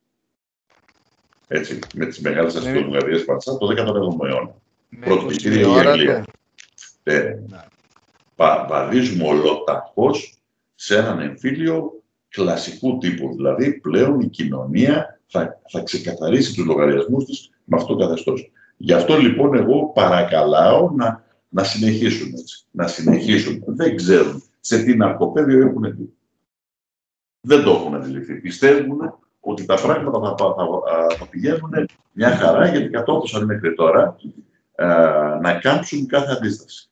[1.47, 2.59] Έτσι, με τις μεγάλες ναι.
[2.59, 4.55] αστυνομικέ πατσά το 17ο αιώνα.
[4.89, 6.26] Ναι, Πρώτο η Αγγλία.
[7.03, 7.13] Ναι.
[7.13, 7.36] ναι.
[8.67, 10.38] βαδίζουμε ολοταχώς
[10.76, 13.34] σε έναν εμφύλιο κλασικού τύπου.
[13.36, 18.51] Δηλαδή, πλέον η κοινωνία θα, θα ξεκαθαρίσει τους λογαριασμούς της με αυτό το καθεστώς.
[18.78, 22.65] Γι' αυτό λοιπόν εγώ παρακαλάω να να συνεχίσουν έτσι.
[22.71, 23.63] Να συνεχίσουν.
[23.65, 26.13] Δεν ξέρουν σε τι ναρκοπαίδιο έχουν δει.
[27.41, 28.34] Δεν το έχουν αντιληφθεί.
[28.34, 30.65] Πιστεύουν ότι τα πράγματα θα, θα,
[31.17, 31.71] θα πηγαίνουν
[32.11, 34.15] μια χαρά γιατί κατόρθωσαν μέχρι τώρα
[35.41, 36.89] να κάμψουν κάθε αντίσταση.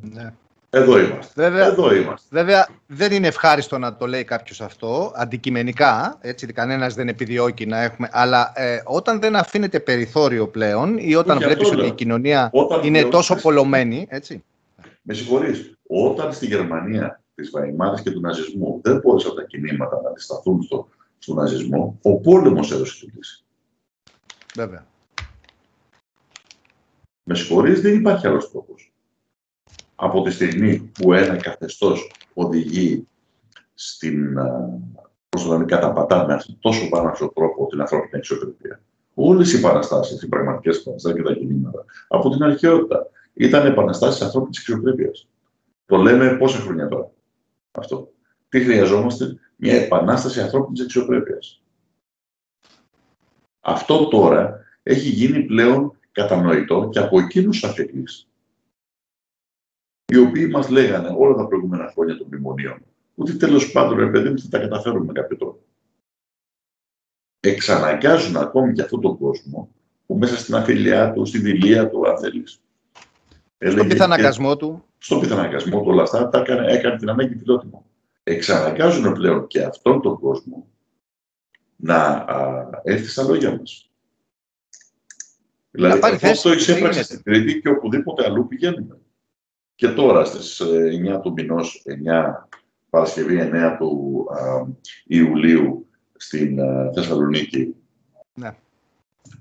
[0.00, 0.34] Ναι.
[0.74, 1.42] Εδώ είμαστε.
[1.42, 2.26] Βέβαια, Εδώ είμαστε.
[2.30, 7.82] Βέβαια, δεν είναι ευχάριστο να το λέει κάποιος αυτό, αντικειμενικά, έτσι, κανένας δεν επιδιώκει να
[7.82, 12.50] έχουμε, αλλά ε, όταν δεν αφήνεται περιθώριο πλέον ή όταν βλέπεις ότι η κοινωνία
[12.82, 14.44] είναι τόσο πολλωμένη, έτσι.
[15.02, 20.08] Με συγχωρείς, όταν στη Γερμανία της Βαϊμάρης και του ναζισμού δεν μπόρεσαν τα κινήματα να
[20.08, 23.44] αντισταθούν στο, στο ναζισμό, ο πόλεμος έδωσε τη λύση.
[24.54, 24.86] Βέβαια.
[27.24, 28.93] Με συγχωρείς, δεν υπάρχει άλλος τρόπος
[29.94, 33.08] από τη στιγμή που ένα καθεστώς οδηγεί
[33.74, 34.38] στην
[35.28, 38.80] προσωπική καταπατά με τόσο βάναυσο τρόπο την ανθρώπινη αξιοπρέπεια.
[39.14, 44.58] Όλες οι επαναστάσει, οι πραγματικές επαναστάσει και τα κινήματα, από την αρχαιότητα, ήταν επαναστάσεις ανθρώπινης
[44.58, 45.28] αξιοπρέπειας.
[45.86, 47.10] Το λέμε πόσα χρόνια τώρα
[47.72, 48.12] αυτό.
[48.48, 51.62] Τι χρειαζόμαστε, μια επανάσταση ανθρώπινης αξιοπρέπειας.
[53.60, 58.04] Αυτό τώρα έχει γίνει πλέον κατανοητό και από εκείνους αφιλεί
[60.12, 62.82] οι οποίοι μας λέγανε όλα τα προηγούμενα χρόνια των μνημονίων
[63.14, 65.58] ότι τέλος πάντων, ρε παιδί θα τα καταφέρουμε με κάποιο τρόπο.
[67.40, 69.68] Εξαναγκάζουν ακόμη και αυτόν τον κόσμο
[70.06, 72.60] που μέσα στην αφιλιά του, στη δηλία του, αν θέλεις.
[73.58, 74.84] Στο πιθαναγκασμό του.
[74.98, 77.86] Στο πιθαναγκασμό του όλα αυτά τα έκανε, έκανε την ανάγκη φιλότιμο.
[78.22, 80.66] Εξαναγκάζουν πλέον και αυτόν τον κόσμο
[81.76, 83.90] να α, έρθει στα λόγια μας.
[85.70, 88.98] Δηλαδή, αυτό το εξέπραξε στην Τρίτη και οπουδήποτε αλλού πηγαίνουμε.
[89.74, 92.46] Και τώρα στις 9 ε, του μηνός, 9,
[92.90, 94.26] Παρασκευή 9 του
[95.06, 97.74] Ιουλίου στην ε, Θεσσαλονίκη,
[98.34, 98.56] ναι.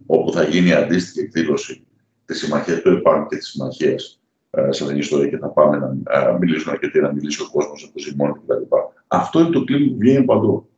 [0.05, 1.85] όπου θα γίνει αντίστοιχη εκδήλωση
[2.25, 6.37] της συμμαχίας του ΕΠΑΜ και της συμμαχίας ε, σε την ιστορία και θα πάμε να
[6.39, 8.75] μιλήσουμε αρκετοί, να μιλήσει ο κόσμος από ζημών κτλ.
[9.07, 10.69] Αυτό είναι το κλίμα που βγαίνει παντού.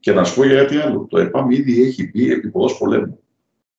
[0.00, 1.06] Και να σου πω για κάτι άλλο.
[1.10, 3.20] Το ΕΠΑΜ ήδη έχει μπει επιποδός πολέμου.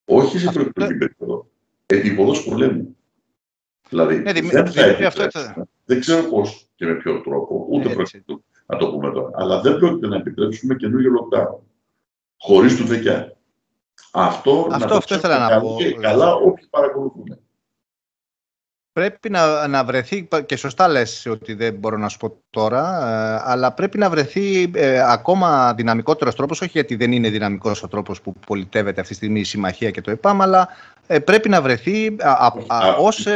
[0.06, 1.48] Όχι σε προεκλογική περίοδο.
[1.86, 2.95] Επιποδός πολέμου.
[3.90, 5.28] Δηλαδή, ναι, δεν, θα αυτό
[5.86, 8.24] δεν ξέρω πώς και με ποιο τρόπο, ούτε πρόκειται
[8.66, 11.60] να το πούμε τώρα, αλλά δεν πρόκειται να επιτρέψουμε καινούργιο lockdown.
[12.38, 13.38] Χωρίς του δεκιά.
[14.12, 15.76] Αυτό, αυτό, να αυτό ήθελα να πω.
[15.78, 17.40] Και καλά όποιοι παρακολουθούν.
[18.96, 23.52] Πρέπει να, να βρεθεί, και σωστά λες ότι δεν μπορώ να σου πω τώρα, ε,
[23.52, 28.22] αλλά πρέπει να βρεθεί ε, ακόμα δυναμικότερος τρόπος, όχι γιατί δεν είναι δυναμικός ο τρόπος
[28.22, 30.68] που πολιτεύεται αυτή τη στιγμή η Συμμαχία και το ΕΠΑΜ, αλλά
[31.08, 33.28] ε, πρέπει να βρεθεί α, α, ως,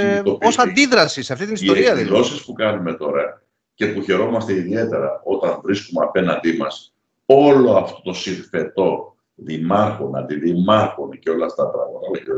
[0.41, 1.95] ως αντίδραση σε αυτή την ιστορία.
[1.95, 3.41] Οι εκδηλώσεις που κάνουμε τώρα
[3.73, 6.93] και που χαιρόμαστε ιδιαίτερα όταν βρίσκουμε απέναντί μας
[7.25, 12.31] όλο αυτό το συρφετό δημάρχων, αντιδημάρχων και όλα αυτά τα πράγματα, αλλά και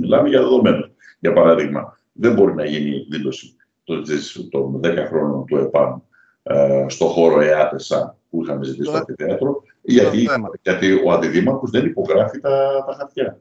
[0.00, 0.88] μιλάμε για δεδομένο.
[1.18, 3.56] Για παράδειγμα, δεν μπορεί να γίνει δήλωση
[4.50, 5.98] των 10 χρόνων του ΕΠΑΜ
[6.42, 10.28] ε, στο χώρο ΕΑΤΕΣΑ που είχαμε ζητήσει στο αμφιθέατρο, γιατί,
[10.62, 13.40] γιατί ο αντιδήμαρχος δεν υπογράφει τα, τα χαρτιά.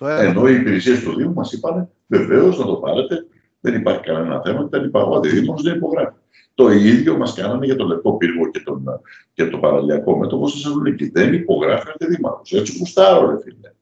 [0.00, 3.26] Ενώ οι υπηρεσίες του Δήμου μας είπαν βεβαίως να το πάρετε,
[3.60, 4.98] δεν υπάρχει κανένα θέμα κτλ.
[4.98, 6.16] Ο αντιδήμαρχος δεν υπογράφει.
[6.54, 8.84] Το ίδιο μας κάνανε για το λεπτό πύργο και, τον,
[9.32, 11.10] και το παραλιακό μέτωπο στη Θεσσαλονίκη.
[11.10, 12.52] Δεν υπογράφει ο αντιδήμαρχος.
[12.52, 13.72] Έτσι κουστάρω, ρε φίλε.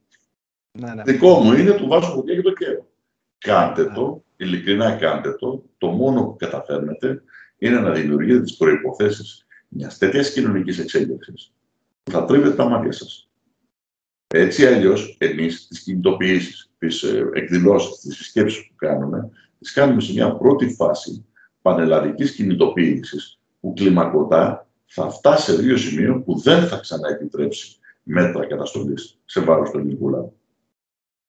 [0.78, 1.02] Ναι, ναι.
[1.02, 2.89] Δικό μου είναι, του βάζω φωτιά και το καίω.
[3.44, 5.64] Κάντε το, ειλικρινά κάντε το.
[5.78, 7.22] Το μόνο που καταφέρνετε
[7.58, 11.52] είναι να δημιουργείτε τις προποθέσει μιας τέτοιας κοινωνικής εξέλιξης
[12.02, 13.28] που θα τρίβετε τα μάτια σας.
[14.26, 20.12] Έτσι αλλιώς, εμείς τις κινητοποιήσεις, τις ε, εκδηλώσεις, τις συσκέψεις που κάνουμε, τις κάνουμε σε
[20.12, 21.24] μια πρώτη φάση
[21.62, 29.18] πανελλαδικής κινητοποίησης που κλιμακωτά θα φτάσει σε δύο σημείο που δεν θα ξαναεπιτρέψει μέτρα καταστολής
[29.24, 30.39] σε βάρος του ελληνικού λαού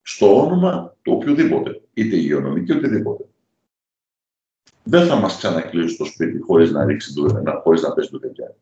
[0.01, 3.23] στο όνομα του οποιοδήποτε, είτε υγειονομική, οτιδήποτε.
[4.83, 7.13] Δεν θα μας ξανακλείσει το σπίτι χωρίς να, ρίξει,
[7.63, 8.55] χωρίς να πέσει το τέτοια.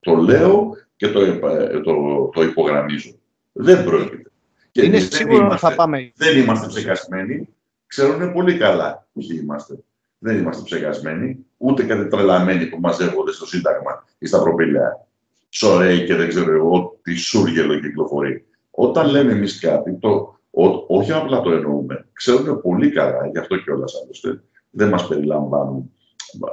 [0.00, 1.38] Το λέω και το,
[1.82, 3.14] το, το υπογραμμίζω.
[3.52, 4.30] Δεν πρόκειται.
[4.70, 6.12] Και είναι σίγουρο ότι θα πάμε.
[6.14, 7.48] Δεν είμαστε ψεκασμένοι.
[7.86, 9.78] Ξέρουν πολύ καλά ποιοι είμαστε.
[10.18, 15.06] Δεν είμαστε ψεκασμένοι, ούτε κάτι τρελαμένοι που μαζεύονται στο Σύνταγμα ή στα προπήλαια.
[15.48, 18.44] Σωρέοι και δεν ξέρω εγώ τι σούργελο κυκλοφορεί.
[18.70, 22.06] Όταν λέμε εμείς κάτι, το, Ό, όχι απλά το εννοούμε.
[22.12, 24.42] Ξέρουν πολύ καλά, γι' αυτό κιόλα άλλωστε.
[24.70, 25.92] Δεν μας περιλαμβάνουν,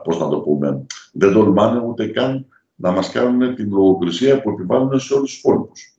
[0.04, 2.46] πώς να το πούμε, δεν τολμάνε ούτε καν
[2.76, 5.94] να μας κάνουν την λογοκρισία που επιβάλλουν σε όλους τους υπόλοιπους.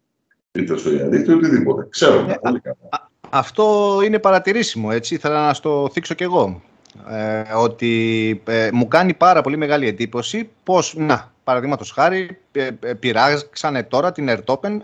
[0.52, 1.86] Είτε στο διαδίκτυο, οτιδήποτε.
[1.90, 3.10] Ξέρουν ε, πολύ καλά.
[3.30, 5.14] αυτό είναι παρατηρήσιμο, έτσι.
[5.14, 6.62] Ήθελα να στο θίξω κι εγώ.
[7.08, 12.94] Ε, ότι ε, μου κάνει πάρα πολύ μεγάλη εντύπωση πως, να, παραδείγματος χάρη, ε, ε,
[12.94, 14.82] πειράξανε τώρα την Ερτόπεν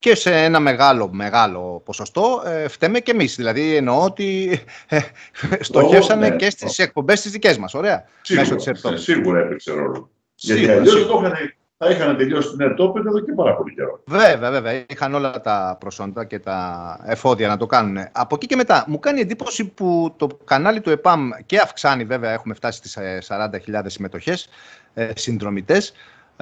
[0.00, 3.36] και σε ένα μεγάλο, μεγάλο ποσοστό ε, φταίμε και εμείς.
[3.36, 4.98] Δηλαδή εννοώ ότι ε,
[5.60, 6.36] στοχεύσανε ναι.
[6.36, 7.74] και στις εκπομπές τις δικές μας.
[7.74, 8.04] Ωραία.
[8.22, 10.10] Σίγουρα, μέσω της σίγουρα έπαιξε ρόλο.
[10.34, 11.32] Γιατί αλλιώς το είχαν,
[11.76, 14.02] θα είχαν τελειώσει την Ερτόπεν εδώ και πάρα πολύ καιρό.
[14.06, 14.84] Βέβαια, βέβαια.
[14.88, 17.96] Είχαν όλα τα προσόντα και τα εφόδια να το κάνουν.
[18.12, 22.32] Από εκεί και μετά, μου κάνει εντύπωση που το κανάλι του ΕΠΑΜ και αυξάνει, βέβαια,
[22.32, 22.98] έχουμε φτάσει στις
[23.28, 24.48] 40.000 συμμετοχές,
[24.94, 25.92] ε, συνδρομητές.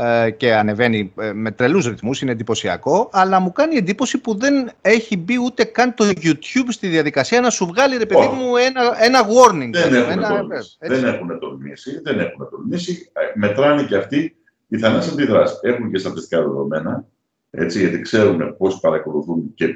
[0.01, 4.71] Ε, και ανεβαίνει ε, με τρελούς ρυθμούς, είναι εντυπωσιακό, αλλά μου κάνει εντύπωση που δεν
[4.81, 9.05] έχει μπει ούτε καν το YouTube στη διαδικασία να σου βγάλει, ρε παιδί μου, ένα,
[9.05, 9.71] ένα warning.
[9.73, 13.11] Δεν έχουν, ένα, τολμήσει, δεν έχουν τολμήσει, δεν έχουν τολμήσει.
[13.13, 14.37] Ε, μετράνε και αυτοί
[14.69, 15.59] πιθανές αντιδράσεις.
[15.63, 17.07] Έχουν και στατιστικά δεδομένα,
[17.51, 19.67] έτσι, γιατί ξέρουν πώς παρακολουθούν και,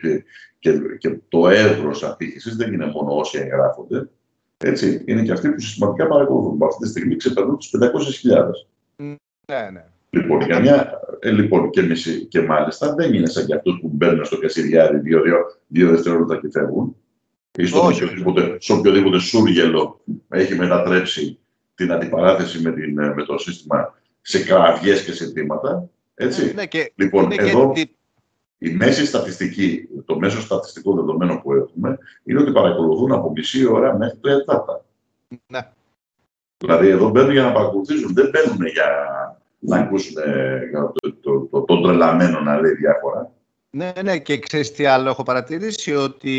[0.59, 4.09] και, και το έδρος απήχησης, δεν είναι μόνο όσοι εγγράφονται.
[4.59, 6.63] Έτσι, είναι και αυτοί που συστηματικά παρακολουθούν.
[6.63, 9.07] Αυτή τη στιγμή ξεπερνούν τους 500.000.
[9.47, 9.85] Ναι, ναι.
[10.15, 13.91] Λοιπόν, για μια, ε, λοιπόν και, μισή, και μάλιστα δεν είναι σαν και αυτούς που
[13.93, 16.97] μπαίνουν στο Κασιδιάρι δύο, δύο, δύο δευτερόλεπτα και φεύγουν.
[17.59, 21.39] Ή στο οποιοδήποτε, σε οποιοδήποτε σούργελο έχει μετατρέψει
[21.75, 25.89] την αντιπαράθεση με, την, ε, με το σύστημα σε κραυγές και συντήματα.
[26.15, 26.45] Έτσι.
[26.45, 27.89] Ναι, ναι και, λοιπόν, ναι, εδώ και...
[28.59, 33.99] η μέση στατιστική, το μέσο στατιστικό δεδομένο που έχουμε είναι ότι παρακολουθούν από μισή ώρα
[33.99, 34.85] μέχρι τριετάτα.
[35.47, 35.73] Ναι.
[36.57, 38.87] Δηλαδή εδώ μπαίνουν για να παρακολουθήσουν, δεν μπαίνουν για
[39.65, 40.15] να ακούσουν
[40.73, 43.31] το, το, το, το, τρελαμένο να λέει διάφορα.
[43.71, 46.35] Ναι, ναι, και ξέρεις τι άλλο έχω παρατηρήσει, ότι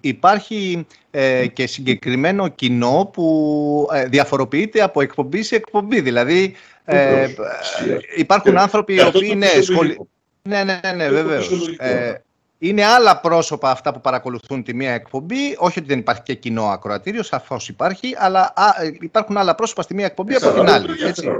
[0.00, 6.00] υπάρχει ε, και συγκεκριμένο κοινό που ε, διαφοροποιείται από εκπομπή σε εκπομπή.
[6.00, 6.54] Δηλαδή,
[6.84, 7.28] ε,
[8.16, 10.08] υπάρχουν άνθρωποι οι οποίοι είναι σχολοι...
[10.42, 11.50] Ναι, ναι, ναι, ναι βεβαίως.
[12.58, 15.56] Είναι άλλα πρόσωπα αυτά που παρακολουθούν τη μία εκπομπή.
[15.58, 18.52] Όχι ότι δεν υπάρχει και κοινό ακροατήριο, σαφώς υπάρχει, αλλά
[19.00, 20.86] υπάρχουν άλλα πρόσωπα στη μία εκπομπή από την άλλη.
[21.06, 21.30] Έτσι.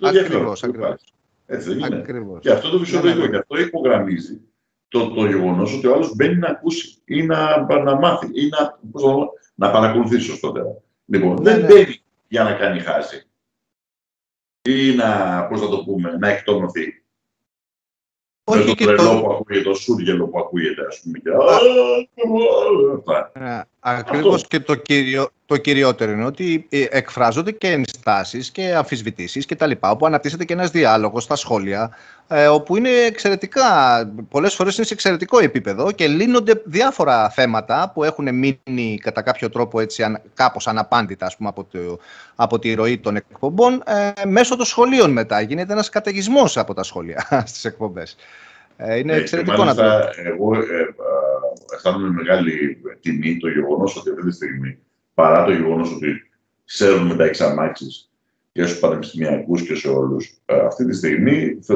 [0.00, 1.02] Ακριβώς, ακριβώς.
[1.46, 2.38] Έτσι δεν είναι.
[2.40, 4.40] Και αυτό το φυσιολογικό, ναι, ναι, και αυτό υπογραμμίζει
[4.88, 8.78] το, το γεγονός ότι ο άλλος μπαίνει να ακούσει ή να, να μάθει ή να,
[9.54, 10.82] να παρακολουθήσει σωστότερα.
[11.04, 11.66] Λοιπόν, ναι, δεν ναι.
[11.66, 13.26] μπαίνει για να κάνει χάση
[14.62, 17.02] ή να, πώς θα το πούμε, να εκτονωθεί.
[18.44, 19.20] Όχι με το τρελό το...
[19.20, 21.18] που ακούγεται, το σούργελο που ακούγεται, ας πούμε.
[21.18, 21.30] Και...
[23.80, 25.28] Ακριβώς και το, κυριο...
[25.48, 30.44] το κυριότερο είναι ότι ε, εκφράζονται και ενστάσεις και αμφισβητήσεις και τα λοιπά, όπου αναπτύσσεται
[30.44, 31.96] και ένας διάλογος στα σχόλια,
[32.28, 33.64] ε, όπου είναι εξαιρετικά,
[34.28, 39.50] πολλές φορές είναι σε εξαιρετικό επίπεδο και λύνονται διάφορα θέματα που έχουν μείνει κατά κάποιο
[39.50, 41.98] τρόπο έτσι κάπως αναπάντητα ας πούμε, από, το,
[42.34, 45.40] από τη ροή των εκπομπών ε, μέσω των σχολείων μετά.
[45.40, 48.16] Γίνεται ένας καταιγισμός από τα σχόλια στις εκπομπές.
[48.76, 49.82] Ε, είναι εξαιρετικό να το
[50.24, 50.64] Εγώ ε, ε,
[51.74, 54.78] αισθάνομαι μεγάλη τιμή το γεγονός ότι αυτή τη στιγμή
[55.18, 56.30] παρά το γεγονός ότι
[56.64, 57.86] ξέρουμε τα εξαμάξει
[58.52, 61.74] και στους πανεπιστημιακούς και σε όλους, ε, αυτή τη στιγμή ε,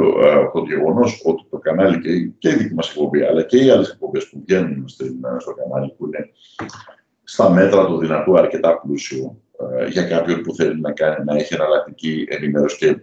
[0.53, 3.91] το γεγονός ότι το κανάλι και, και η δική μας εκπομπή, αλλά και οι άλλες
[3.91, 6.31] εκπομπές που βγαίνουν ε, στο κανάλι, που είναι
[7.23, 9.37] στα μέτρα του δυνατού αρκετά πλούσιο
[9.89, 12.97] για κάποιον που θέλει να, κάνει, να έχει εναλλακτική ενημέρωση και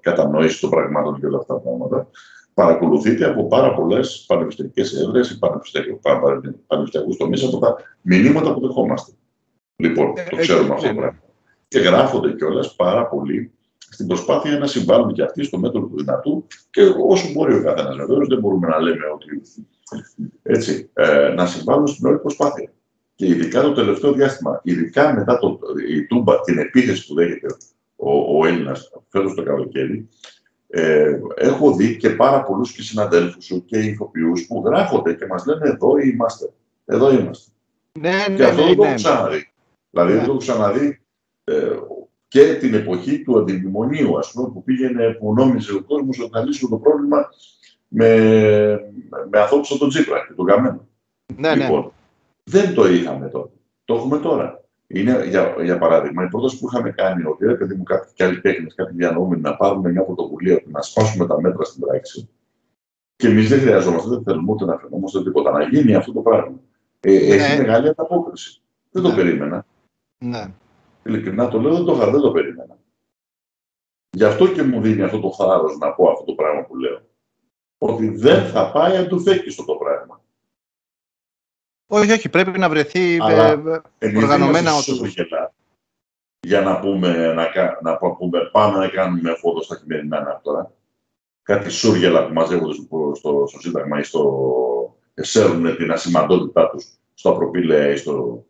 [0.00, 2.06] κατανόηση των πραγμάτων και όλα αυτά τα πράγματα,
[2.54, 9.12] παρακολουθείται από πάρα πολλές πανεπιστημιακές έδρες ή πανεπιστημιακούς τομείς από τα μηνύματα που δεχόμαστε.
[9.76, 11.20] Λοιπόν, ε, το ξέρουμε αυτό το πράγμα.
[11.68, 16.46] Και γράφονται κιόλας πάρα πολύ στην προσπάθεια να συμβάλλουν και αυτοί στο μέτρο του δυνατού
[16.70, 17.96] και όσο μπορεί ο καθένας.
[17.96, 19.42] Βεβαίως δεν μπορούμε να λέμε ότι.
[20.42, 22.70] Έτσι, ε, να συμβάλλουν στην όλη προσπάθεια.
[23.14, 25.58] Και ειδικά το τελευταίο διάστημα, ειδικά μετά το,
[25.88, 27.46] η Τούμπα, την επίθεση που δέχεται
[27.96, 30.08] ο, ο Έλληνας φέτος το καλοκαίρι,
[30.68, 35.68] ε, έχω δει και πάρα πολλούς και συναδέλφου και ηθοποιούς που γράφονται και μας λένε
[35.68, 36.52] εδώ είμαστε.
[36.84, 37.50] Εδώ είμαστε.
[38.00, 38.88] Ναι, ναι, και αυτό ναι, δεν το ναι.
[38.88, 39.50] έχω ξαναδεί.
[39.96, 41.00] Δηλαδή δεν το έχω ξαναδεί
[41.44, 41.76] ε,
[42.28, 46.44] και την εποχή του αντιμνημονίου, ας πούμε, που πήγαινε, που νόμιζε ο κόσμος ότι θα
[46.44, 47.28] λύσουν το πρόβλημα
[47.88, 48.08] με,
[49.30, 50.88] με ανθρώπους σαν τον Τσίπρα και τον Καμένο.
[51.36, 51.62] Ναι, ναι.
[51.62, 51.92] λοιπόν,
[52.44, 53.52] δεν το είχαμε τότε.
[53.84, 54.64] Το έχουμε τώρα.
[54.86, 58.24] Είναι, για, για παράδειγμα, η πρόταση που είχαμε κάνει ότι ρε παιδί μου, κάποιοι και
[58.24, 62.28] άλλοι τέχνες, κάποιοι διανοούμενοι να πάρουμε μια πρωτοβουλία να σπάσουμε τα μέτρα στην πράξη.
[63.16, 65.50] Και εμείς δεν χρειαζόμαστε, δεν θέλουμε ούτε να φαινόμαστε τίποτα.
[65.50, 66.60] Να γίνει αυτό το πράγμα.
[67.00, 67.34] Ε, ναι.
[67.34, 68.60] Έχει μεγάλη ανταπόκριση.
[68.90, 69.14] Δεν το ναι.
[69.14, 69.66] περίμενα.
[70.18, 70.54] Ναι.
[71.04, 72.78] Ειλικρινά το λέω, δεν το, δεν το περίμενα.
[74.10, 77.00] Γι' αυτό και μου δίνει αυτό το θάρρος να πω αυτό το πράγμα που λέω.
[77.78, 80.24] Ότι δεν θα πάει αντουθέκιστο το πράγμα.
[81.86, 85.54] Όχι, όχι, πρέπει να βρεθεί Αλλά ε, οργανωμένα σούργελα
[86.40, 87.50] για να πούμε, να,
[87.82, 90.72] να πούμε, πάμε να κάνουμε φόντο στα χειμερινά ανάπτωρα.
[91.42, 97.30] Κάτι σούργελα που μαζεύονται στο, στο, στο Σύνταγμα ή στο εσέρουν την ασημαντότητά τους στο
[97.30, 98.45] Απροπήλε ή στο,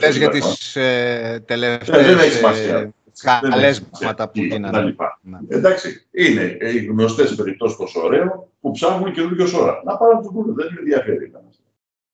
[0.00, 2.92] Λες για τις ε, τελευταίες ε,
[3.22, 4.94] καλέσματα που γίνανε.
[5.20, 5.38] Ναι.
[5.48, 9.82] Εντάξει, είναι οι γνωστές περιπτώσεις τόσο ωραίο που ψάχνουν καινούργιο ώρα.
[9.84, 11.32] Να πάρουν το δουν, δεν είναι ενδιαφέρει.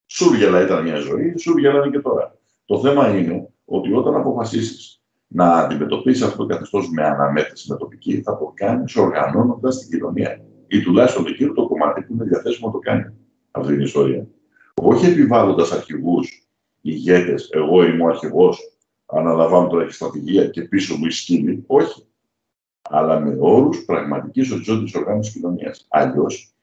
[0.07, 2.37] Σούργελα ήταν μια ζωή, σούργελα είναι και τώρα.
[2.65, 8.23] Το θέμα είναι ότι όταν αποφασίσεις να αντιμετωπίσεις αυτό το καθεστώς με αναμέτρηση με τοπική,
[8.23, 10.41] θα το κάνεις οργανώνοντας την κοινωνία.
[10.67, 13.05] Ή τουλάχιστον εκείνο το κομμάτι που είναι διαθέσιμο να το κάνει
[13.51, 14.27] αυτή την ιστορία.
[14.75, 16.48] Όχι επιβάλλοντας αρχηγούς
[16.81, 18.73] ηγέτες, εγώ είμαι ο αρχηγός,
[19.07, 21.65] αναλαμβάνω τώρα και στρατηγία και πίσω μου η σκηνή.
[21.67, 22.07] Όχι.
[22.83, 25.87] Αλλά με όρους πραγματικής οριζόντιας οργάνωσης κοινωνίας.
[25.89, 26.55] Αλλιώς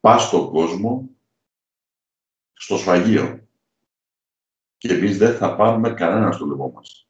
[0.00, 1.08] πας στον κόσμο
[2.52, 3.46] στο σφαγείο.
[4.78, 7.06] Και εμείς δεν θα πάρουμε κανένα στο λαιμό μας.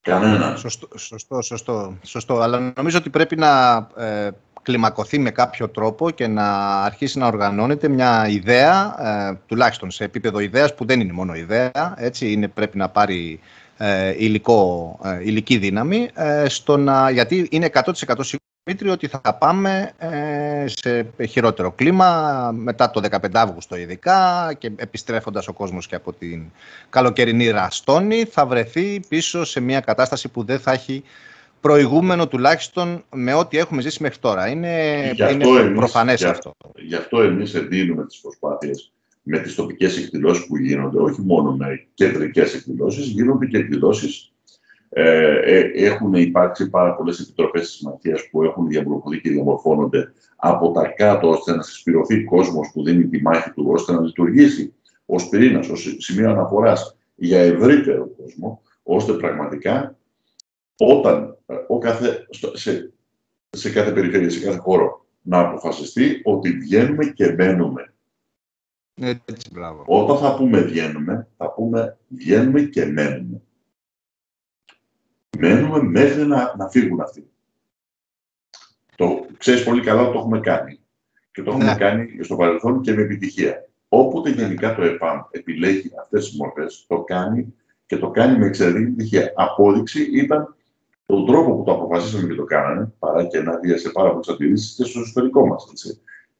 [0.00, 0.56] Κανένα.
[0.56, 2.40] Σωστό, σωστό, σωστό, σωστό.
[2.40, 4.30] Αλλά νομίζω ότι πρέπει να ε,
[4.70, 8.94] κλιμακωθεί με κάποιο τρόπο και να αρχίσει να οργανώνεται μια ιδέα,
[9.30, 13.40] ε, τουλάχιστον σε επίπεδο ιδέας που δεν είναι μόνο ιδέα, έτσι, είναι, πρέπει να πάρει
[13.76, 17.92] ε, υλικό, ε, υλική δύναμη, ε, στο να, γιατί είναι 100%
[18.64, 25.48] Δημήτρη, ότι θα πάμε ε, σε χειρότερο κλίμα μετά το 15 Αύγουστο ειδικά και επιστρέφοντας
[25.48, 26.50] ο κόσμος και από την
[26.90, 31.02] καλοκαιρινή ραστόνη θα βρεθεί πίσω σε μια κατάσταση που δεν θα έχει
[31.60, 34.48] προηγούμενο τουλάχιστον με ό,τι έχουμε ζήσει μέχρι τώρα.
[34.48, 36.54] Είναι, είναι προφανές αυτό.
[36.74, 38.92] Γι' αυτό εμείς εντείνουμε τις προσπάθειες
[39.22, 44.32] με τις τοπικές εκδηλώσεις που γίνονται, όχι μόνο με κεντρικές εκδηλώσεις, γίνονται και εκδηλώσεις.
[44.92, 50.70] Ε, ε, έχουν υπάρξει πάρα πολλές επιτροπές της συμμαχίας που έχουν διαμορφωθεί και διαμορφώνονται από
[50.70, 54.74] τα κάτω ώστε να συσπηρωθεί κόσμος που δίνει τη μάχη του, ώστε να λειτουργήσει
[55.06, 59.96] ως πυρήνας, ως σημείο αναφοράς για ευρύτερο κόσμο, ώστε πραγματικά
[60.78, 62.92] όταν ε, ο κάθε, σε,
[63.50, 67.94] σε κάθε περιφέρεια, σε κάθε χώρο, να αποφασιστεί ότι βγαίνουμε και μένουμε.
[68.94, 69.84] Έτσι, μπράβο.
[69.86, 73.42] Όταν θα πούμε βγαίνουμε, θα πούμε βγαίνουμε και μένουμε.
[75.38, 77.30] Μένουμε μέχρι να, να φύγουν αυτοί.
[78.96, 80.80] Το ξέρεις πολύ καλά ότι το έχουμε κάνει.
[81.32, 81.78] Και το έχουμε ναι.
[81.78, 83.68] κάνει στο παρελθόν και με επιτυχία.
[83.88, 87.54] Όποτε γενικά το ΕΠΑΜ επιλέγει αυτές τις μορφές, το κάνει
[87.86, 89.32] και το κάνει με εξαιρετική επιτυχία.
[89.36, 90.56] Απόδειξη ήταν
[91.10, 94.74] τον τρόπο που το αποφασίσαμε και το κάνανε, παρά και ενάντια σε πάρα πολλές αντιρρήσεις
[94.74, 95.66] και στο εσωτερικό μας.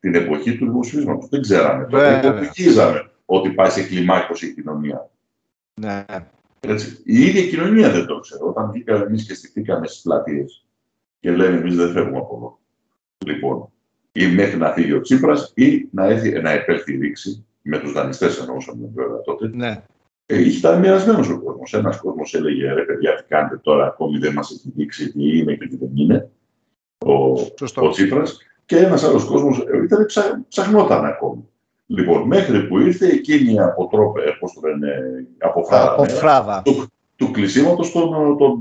[0.01, 1.29] Την εποχή του δημοσιογραφικού.
[1.29, 1.87] Δεν ξέραμε.
[1.87, 5.11] Τότε υπολογίζαμε ότι πάει σε κλιμάκωση η κοινωνία.
[5.81, 6.05] Ναι.
[6.61, 7.03] Έτσι.
[7.05, 8.49] Η ίδια κοινωνία δεν το ξέρω.
[8.49, 10.65] Όταν βγήκαμε εμείς και στηθήκαμε στις πλατείες
[11.21, 12.59] και λέμε εμείς δεν φεύγουμε από εδώ.
[13.27, 13.69] Λοιπόν,
[14.13, 17.93] ή μέχρι να φύγει ο Τσίπρας ή να, έρθει, να επέλθει η ρήξη με τους
[17.93, 19.51] δανειστές εννοούσαμε βέβαια τότε.
[19.55, 19.83] Ναι.
[20.33, 21.75] Ε, ήταν μοιρασμένος ο κόσμος.
[21.75, 25.55] Ένας κόσμος έλεγε ρε παιδιά, τι κάνετε τώρα, ακόμη δεν μας έχει δείξει τι είναι
[25.55, 26.31] και τι δεν είναι.
[27.07, 27.13] Ο,
[27.75, 28.39] ο Τσίπρας.
[28.67, 31.49] Και ένας άλλος κόσμος ε, ήταν ψα, ψαχνόταν ακόμη.
[31.87, 34.89] Λοιπόν, μέχρι που ήρθε εκείνη από τρόπε, πώς το λένε,
[35.39, 36.63] από φράδα, από φράδα.
[36.65, 36.87] του,
[37.17, 38.61] του κλεισίματος των, των,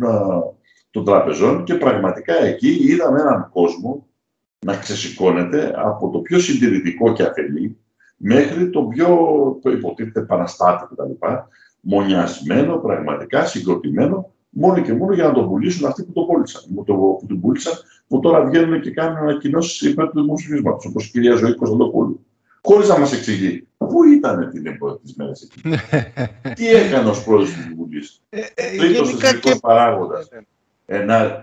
[0.92, 4.08] των, τραπεζών και πραγματικά εκεί είδαμε έναν κόσμο
[4.66, 7.78] να ξεσηκώνεται από το πιο συντηρητικό και αφελή
[8.22, 9.18] μέχρι το πιο
[9.64, 11.26] υποτίθεται επαναστάτη κτλ.
[11.82, 16.62] Μονιασμένο, πραγματικά συγκροτημένο, μόνο και μόνο για να τον πουλήσουν αυτοί που το πούλησαν.
[16.76, 17.74] Που, το, που τον πούλησαν,
[18.08, 22.26] που τώρα βγαίνουν και κάνουν ανακοινώσεις υπέρ του δημοψηφίσματο, όπως η κυρία Ζωή Κωνσταντοπούλου.
[22.62, 25.62] Χωρίς να μας εξηγεί πού ήταν την πρώτη μέρε εκεί.
[26.56, 28.22] Τι έκανε ως πρόεδρος της Βουλής.
[28.30, 29.60] Ε, ε, Τρίτος θεσμικό και...
[29.62, 30.30] παράγοντας.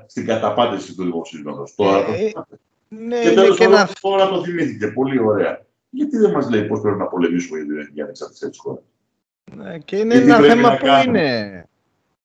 [0.07, 1.65] στην καταπάτηση του δημοψηφίσματο.
[1.77, 2.33] Τώρα το ε,
[2.89, 4.87] ναι, και τέλος πάντων τώρα το θυμήθηκε.
[4.87, 5.66] Πολύ ωραία.
[5.97, 8.83] Γιατί δεν μας λέει πώς πρέπει να πολεμήσουμε για την ανεξαρτησία τη χώρα.
[9.55, 11.69] Ναι, και είναι ένα θέμα που είναι.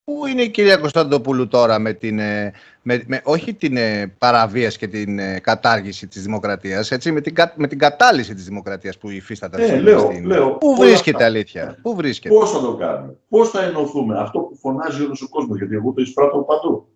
[0.04, 4.78] Πού είναι η κυρία Κωνσταντοπούλου τώρα με την, ε, με, με, όχι την ε, παραβίαση
[4.78, 9.10] και την ε, κατάργηση της δημοκρατίας, έτσι, με την, με την κατάλυση της δημοκρατίας που
[9.10, 9.64] υφίσταται.
[9.64, 10.26] Ε, λέω, στην...
[10.26, 14.56] λέω, Πού βρίσκεται αλήθεια, πού βρίσκεται; Πώς θα το κάνουμε, πώς θα ενωθούμε, αυτό που
[14.56, 16.88] φωνάζει όλος ο κόσμος, γιατί εγώ το εισπράττω παντού.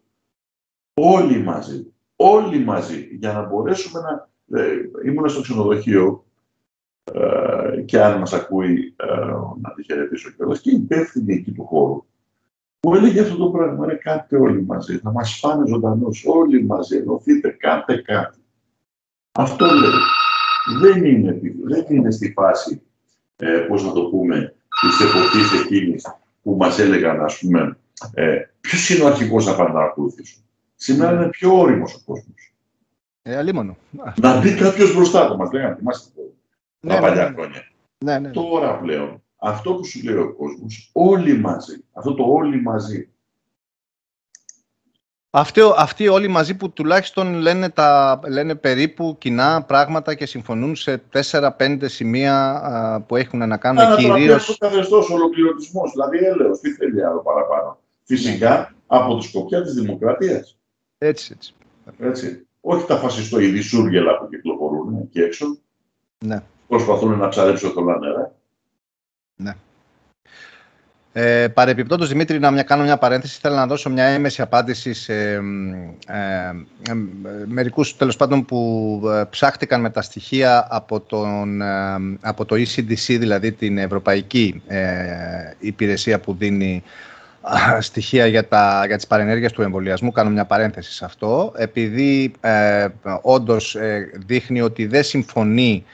[0.95, 4.29] Όλοι μαζί, όλοι μαζί, για να μπορέσουμε να...
[4.61, 4.67] Ε,
[5.05, 6.26] ήμουν στο ξενοδοχείο
[7.13, 9.31] ε, και αν μας ακούει ε,
[9.61, 12.05] να τη χαιρετήσω κιόλας και υπεύθυνη εκεί του χώρου
[12.81, 16.97] που έλεγε αυτό το πράγμα, ρε κάντε όλοι μαζί, θα μας φάνε ζωντανούς, όλοι μαζί,
[16.97, 18.39] ενωθείτε, κάντε κάτι.
[19.33, 20.01] Αυτό λέει.
[20.81, 22.83] Δεν είναι, δεν είναι στη φάση,
[23.37, 26.07] ε, πώς να το πούμε, της εποχής εκείνης
[26.43, 27.79] που μας έλεγαν, ας πούμε,
[28.15, 30.43] ε, ποιος είναι ο αρχηγός να πάνε να ακολουθήσουν.
[30.75, 32.55] Σήμερα είναι πιο όριμος ο κόσμος.
[33.23, 33.77] Ε, αλίμονο.
[34.21, 36.16] Να μπει κάποιος μπροστά του, μας λέγανε, θυμάστε το,
[36.87, 37.35] ναι, τα ναι, παλιά ναι.
[37.35, 37.65] χρόνια.
[37.99, 38.31] Ναι, ναι.
[38.31, 43.09] Τώρα πλέον αυτό που σου λέει ο κόσμος, όλοι μαζί, αυτό το όλοι μαζί.
[45.31, 51.03] Αυτοί, αυτοί όλοι μαζί που τουλάχιστον λένε, τα, λένε περίπου κοινά πράγματα και συμφωνούν σε
[51.31, 54.49] 4-5 σημεία που έχουν να κάνουν Άρα, κυρίως...
[54.51, 57.79] Αυτό καθεστώς ολοκληρωτισμός, δηλαδή έλεος, τι θέλει άλλο παραπάνω.
[58.05, 60.59] Φυσικά από τη σκοπιά της δημοκρατίας.
[60.99, 61.55] Έτσι, έτσι.
[61.99, 62.47] έτσι.
[62.61, 65.59] Όχι τα φασιστοειδή σούργελα που κυκλοφορούν εκεί έξω.
[66.25, 66.43] Ναι.
[66.69, 68.33] Προσπαθούν να ψαρέψουν το νερά.
[69.37, 69.55] Ναι.
[71.19, 73.39] Ε, παρεπιπτόντως, Δημήτρη, να μια, κάνω μια παρένθεση.
[73.41, 75.41] Θέλω να δώσω μια έμεση απάντηση σε ε,
[76.07, 76.95] ε,
[77.47, 83.17] μερικούς, τέλος πάντων, που ε, ψάχτηκαν με τα στοιχεία από, τον, ε, από το ECDC,
[83.19, 84.63] δηλαδή την Ευρωπαϊκή
[85.59, 86.83] Υπηρεσία που δίνει
[87.81, 90.13] στοιχεία για, τα, για τις παρενέργειες του εμβολιασμού.
[90.13, 91.53] Κάνω μια παρένθεση σε αυτό.
[91.57, 92.87] Επειδή ε,
[93.23, 93.77] όντως
[94.27, 95.85] δείχνει ότι δεν συμφωνεί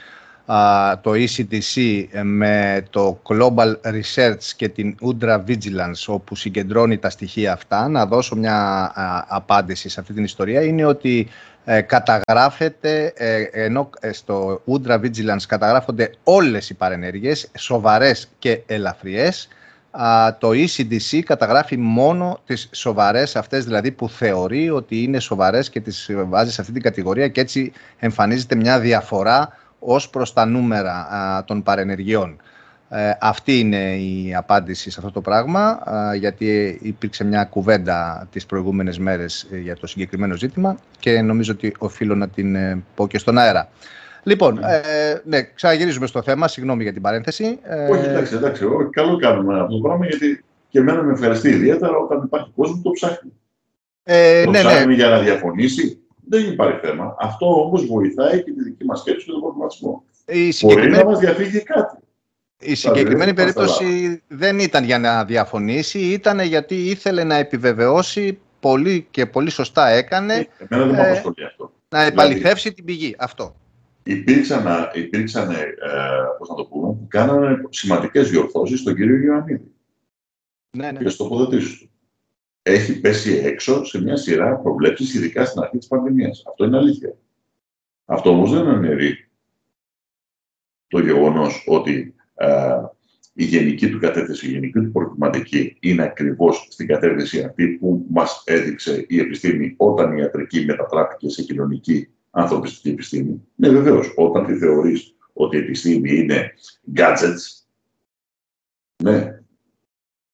[1.01, 7.89] το ECDC με το Global Research και την Udra Vigilance όπου συγκεντρώνει τα στοιχεία αυτά,
[7.89, 8.93] να δώσω μια
[9.28, 11.28] απάντηση σε αυτή την ιστορία, είναι ότι
[11.64, 19.48] ε, καταγράφεται, ε, ενώ ε, στο Udra Vigilance καταγράφονται όλες οι παρενέργειες, σοβαρές και ελαφριές,
[20.39, 26.10] το ECDC καταγράφει μόνο τις σοβαρές αυτές δηλαδή που θεωρεί ότι είναι σοβαρές και τις
[26.14, 31.06] βάζει σε αυτή την κατηγορία και έτσι εμφανίζεται μια διαφορά ως προς τα νούμερα
[31.46, 32.40] των παρενεργειών.
[32.94, 35.82] Ε, αυτή είναι η απάντηση σε αυτό το πράγμα,
[36.18, 41.74] γιατί υπήρξε μια κουβέντα τις προηγούμενες μέρες ε, για το συγκεκριμένο ζήτημα και νομίζω ότι
[41.78, 43.68] οφείλω να την ε, πω και στον αέρα.
[44.22, 44.74] Λοιπόν, ναι.
[44.74, 46.48] ε, ναι, ξαναγυρίζουμε στο θέμα.
[46.48, 47.59] Συγγνώμη για την παρένθεση.
[47.90, 48.64] Όχι, εντάξει, εντάξει.
[48.90, 52.82] Καλό κάνουμε αυτό το πράγμα, γιατί και εμένα με ευχαριστεί ιδιαίτερα όταν υπάρχει κόσμο που
[52.82, 53.32] το ψάχνει.
[54.02, 54.68] Ε, το ναι, ναι.
[54.68, 54.94] ψάχνει ναι.
[54.94, 56.02] για να διαφωνήσει
[56.32, 57.16] δεν υπάρχει θέμα.
[57.18, 60.04] Αυτό όμως βοηθάει και τη δική μας σκέψη και τον προβληματισμό.
[60.62, 61.96] Μπορεί να μας διαφύγει κάτι.
[62.60, 69.26] Η συγκεκριμένη περίπτωση δεν ήταν για να διαφωνήσει, ήταν γιατί ήθελε να επιβεβαιώσει πολύ και
[69.26, 70.48] πολύ σωστά έκανε.
[70.68, 71.34] Εμένα δεν ε, αυτό.
[71.88, 73.14] Να δηλαδή, επαληθεύσει την πηγή.
[73.18, 73.54] Αυτό.
[74.02, 75.56] Υπήρξαν, υπήρξαν ε,
[76.38, 79.70] πώς να το πούμε, που κάνανε σημαντικές διορθώσεις στον κύριο Ιωαννίδη.
[80.76, 80.98] Ναι, ναι.
[80.98, 81.91] Και στο τοποθετήσει του
[82.62, 86.43] έχει πέσει έξω σε μια σειρά προβλέψεις, ειδικά στην αρχή της πανδημίας.
[86.47, 87.16] Αυτό είναι αλήθεια.
[88.05, 89.30] Αυτό όμως δεν αναιρεί
[90.86, 92.76] το γεγονός ότι ε,
[93.32, 98.43] η γενική του κατεύθυνση, η γενική του προβληματική είναι ακριβώς στην κατεύθυνση αυτή που μας
[98.47, 103.47] έδειξε η επιστήμη όταν η ιατρική μετατράπηκε σε κοινωνική ανθρωπιστική επιστήμη.
[103.55, 106.52] Ναι, βεβαίως, όταν τη θεωρείς ότι η επιστήμη είναι
[106.97, 107.64] gadgets,
[109.02, 109.43] ναι,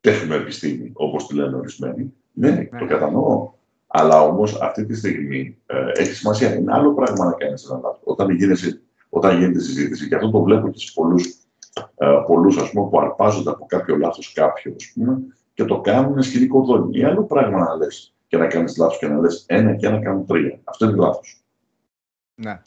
[0.01, 2.13] τέχνο επιστήμη, όπως τη λένε ορισμένοι.
[2.39, 3.53] Ναι, ναι, το κατανοώ.
[3.87, 6.55] Αλλά όμως αυτή τη στιγμή ε, έχει σημασία.
[6.55, 8.01] Είναι άλλο πράγμα να κάνεις ένα λάθος.
[8.05, 11.27] Όταν, γίνεσαι, όταν γίνεται συζήτηση, και αυτό το βλέπω και σε πολλούς,
[11.97, 15.19] ε, πολλούς ας πούμε, που αρπάζονται από κάποιο λάθος κάποιο, ας πούμε,
[15.55, 16.99] και το κάνουν σκηνικό δόνη.
[16.99, 19.99] Είναι άλλο πράγμα να λες και να κάνεις λάθος και να λες ένα και ένα
[19.99, 20.61] κάνουν τρία.
[20.65, 21.43] Αυτό είναι λάθος.
[22.35, 22.61] Ναι.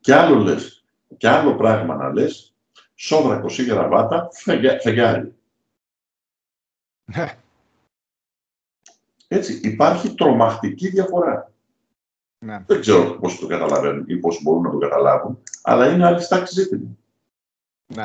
[0.00, 0.84] Και άλλο λες,
[1.16, 2.54] και άλλο πράγμα να λες,
[2.94, 4.28] σόδρα κοσί γραβάτα,
[4.82, 5.34] φεγγάρι.
[7.04, 7.38] Ναι.
[9.34, 11.52] Έτσι, υπάρχει τρομακτική διαφορά.
[12.38, 12.64] Ναι.
[12.66, 16.54] Δεν ξέρω πώς το καταλαβαίνουν ή πώς μπορούν να το καταλάβουν, αλλά είναι άλλη τάξη
[16.60, 16.88] ζήτημα.
[17.94, 18.04] Ναι.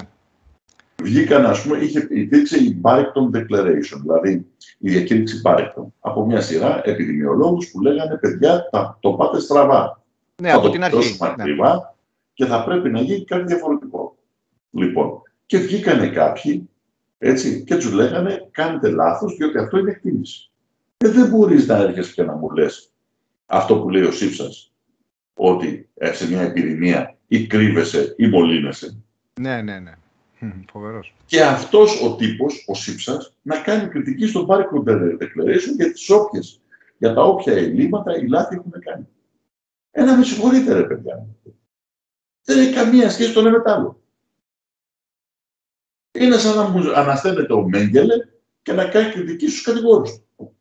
[1.02, 4.46] Βγήκαν, ας πούμε, είχε, υπήρξε η Barrington Declaration, δηλαδή
[4.78, 8.70] η διακήρυξη Barrington, από μια σειρά επιδημιολόγους που λέγανε «Παιδιά,
[9.00, 10.04] το πάτε στραβά».
[10.42, 11.18] Ναι, θα από το την αρχή.
[11.22, 11.28] Ναι.
[11.28, 11.96] Ακριβά
[12.34, 14.18] και θα πρέπει να γίνει κάτι διαφορετικό.
[14.70, 16.70] Λοιπόν, και βγήκανε κάποιοι
[17.18, 20.49] έτσι, και τους λέγανε κάνετε λάθος διότι αυτό είναι εκτίμηση.
[21.04, 22.92] Και δεν μπορείς να έρχεσαι και να μου λες
[23.46, 24.74] αυτό που λέει ο Σύψας,
[25.34, 29.04] ότι ε, σε μια επιδημία ή κρύβεσαι ή μολύνεσαι.
[29.40, 29.94] Ναι, ναι, ναι.
[30.72, 31.16] Φοβερός.
[31.26, 36.62] Και αυτός ο τύπος, ο Σύψας, να κάνει κριτική στον Πάρικο Declaration για, τις όποιες,
[36.98, 39.08] για τα όποια ελλείμματα ή λάθη έχουν κάνει.
[39.92, 41.28] Ένα με συγχωρείτε ρε παιδιά.
[42.44, 44.02] Δεν έχει καμία σχέση το ένα άλλο.
[46.12, 48.16] Είναι σαν να μου ανασταίνεται ο Μέγκελε
[48.62, 50.54] και να κάνει κριτική στους κατηγόρους του.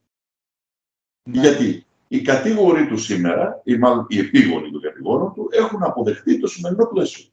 [1.28, 1.40] Ναι.
[1.40, 6.46] Γιατί οι κατηγοροί του σήμερα, ή μάλλον οι επίγονοι των κατηγόρων του, έχουν αποδεχτεί το
[6.46, 7.28] σημερινό πλαίσιο.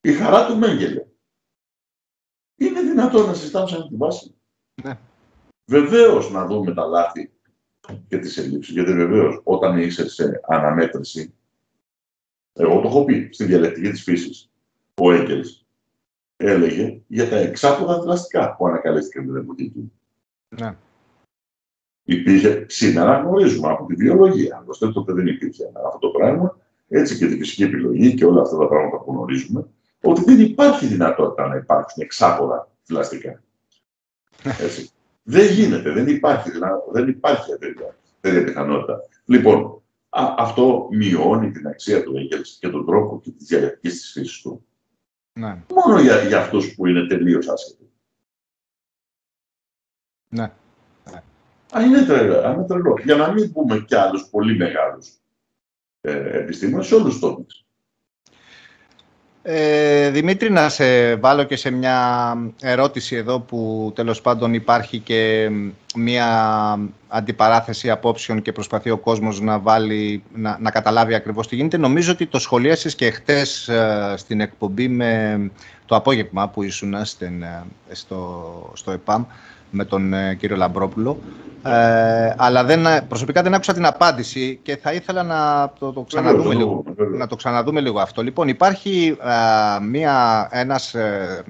[0.00, 1.06] Η χαρά του Μέγκελε.
[2.56, 4.34] Είναι δυνατόν να συζητάμε σε αυτή τη βάση;
[4.82, 4.98] Ναι.
[5.64, 7.32] Βεβαίως να δούμε τα λάθη
[8.08, 8.74] και τις ελλείψεις.
[8.74, 11.34] Γιατί βεβαίως όταν είσαι σε αναμέτρηση,
[12.52, 14.50] εγώ το έχω πει στη διαλεκτική της φύσης,
[14.94, 15.66] ο Έγκελς
[16.36, 19.92] έλεγε για τα εξάποδα δραστικά που ανακαλέστηκαν την εποχή του.
[20.48, 20.76] Ναι.
[22.10, 26.56] Υπήρχε, σήμερα γνωρίζουμε από τη βιολογία, άλλωστε τότε δεν υπήρχε αυτό το πράγμα,
[26.88, 29.66] έτσι και τη φυσική επιλογή και όλα αυτά τα πράγματα που γνωρίζουμε,
[30.02, 33.42] ότι δεν υπάρχει δυνατότητα να υπάρξουν εξάποδα θηλαστικά.
[34.42, 34.90] Έτσι.
[35.22, 36.50] δεν γίνεται, δεν υπάρχει,
[36.92, 37.56] δεν υπάρχει
[38.20, 38.98] τέτοια πιθανότητα.
[39.24, 44.10] Λοιπόν, α, αυτό μειώνει την αξία του Έγκελς και τον τρόπο και της διαλεκτικής της
[44.12, 44.64] φύσης του.
[45.32, 45.62] Ναι.
[45.74, 47.90] Μόνο για, για αυτούς που είναι τελείως άσχετοι.
[50.28, 50.52] Ναι.
[51.76, 52.94] Α, είναι τρελό, είναι τρελό.
[53.04, 55.08] Για να μην πούμε κι άλλους πολύ μεγάλους
[56.00, 57.64] ε, επιστήμονες σε όλους τους τόπους.
[59.42, 65.50] Ε, Δημήτρη, να σε βάλω και σε μια ερώτηση εδώ που τέλος πάντων υπάρχει και
[65.94, 66.78] μια
[67.08, 71.76] αντιπαράθεση απόψεων και προσπαθεί ο κόσμος να, βάλει, να, να καταλάβει ακριβώς τι γίνεται.
[71.76, 75.50] Νομίζω ότι το σχολίασες και χτες ε, στην εκπομπή με
[75.86, 79.24] το απόγευμα που ήσουν στην, ε, στο, στο ΕΠΑΜ
[79.70, 81.18] με τον ε, κύριο Λαμπρόπουλο.
[81.62, 86.54] Ε, αλλά δεν, προσωπικά δεν άκουσα την απάντηση και θα ήθελα να το, το ξαναδούμε,
[86.54, 86.84] λίγο,
[87.16, 88.22] να το ξαναδούμε λίγο αυτό.
[88.22, 91.44] Λοιπόν, υπάρχει ε, μία, ένας, ε,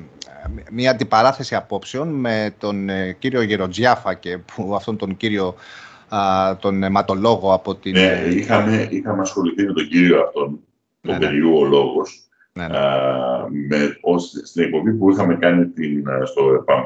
[0.70, 2.88] μία αντιπαράθεση απόψεων με τον
[3.18, 5.54] κύριο Γεροτζιάφα και που, αυτόν τον κύριο
[6.58, 7.92] τον αιματολόγο από την...
[7.92, 10.60] Ναι, είχαμε, είχαμε ασχοληθεί με τον κύριο αυτόν,
[11.00, 11.68] τον ναι, ναι.
[11.68, 12.78] λόγος, ναι, ναι.
[13.68, 16.84] με, ως, στην εκπομπή που είχαμε κάνει την, στο ΕΠΑΜ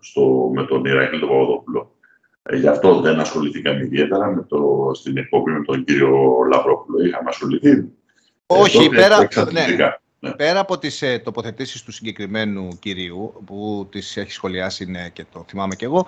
[0.00, 1.92] στο, με τον Ηρακλή τον Παπαδόπουλο.
[2.42, 7.04] Ε, γι' αυτό δεν ασχοληθήκαμε ιδιαίτερα με το, στην εκπομπή με τον κύριο Λαυρόπουλο.
[7.04, 7.70] Είχαμε ασχοληθεί.
[7.70, 7.84] Ε,
[8.46, 9.66] Όχι, ε, πέρα, ναι,
[10.18, 10.30] ναι.
[10.30, 15.44] πέρα από τις ε, τοποθετήσεις του συγκεκριμένου κυρίου, που τις έχει σχολιάσει ναι, και το
[15.48, 16.06] θυμάμαι και εγώ,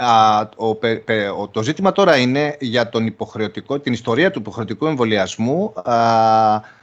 [0.00, 1.02] α, ο, πε,
[1.38, 6.80] ο, το ζήτημα τώρα είναι για τον υποχρεωτικό, την ιστορία του υποχρεωτικού εμβολιασμού α,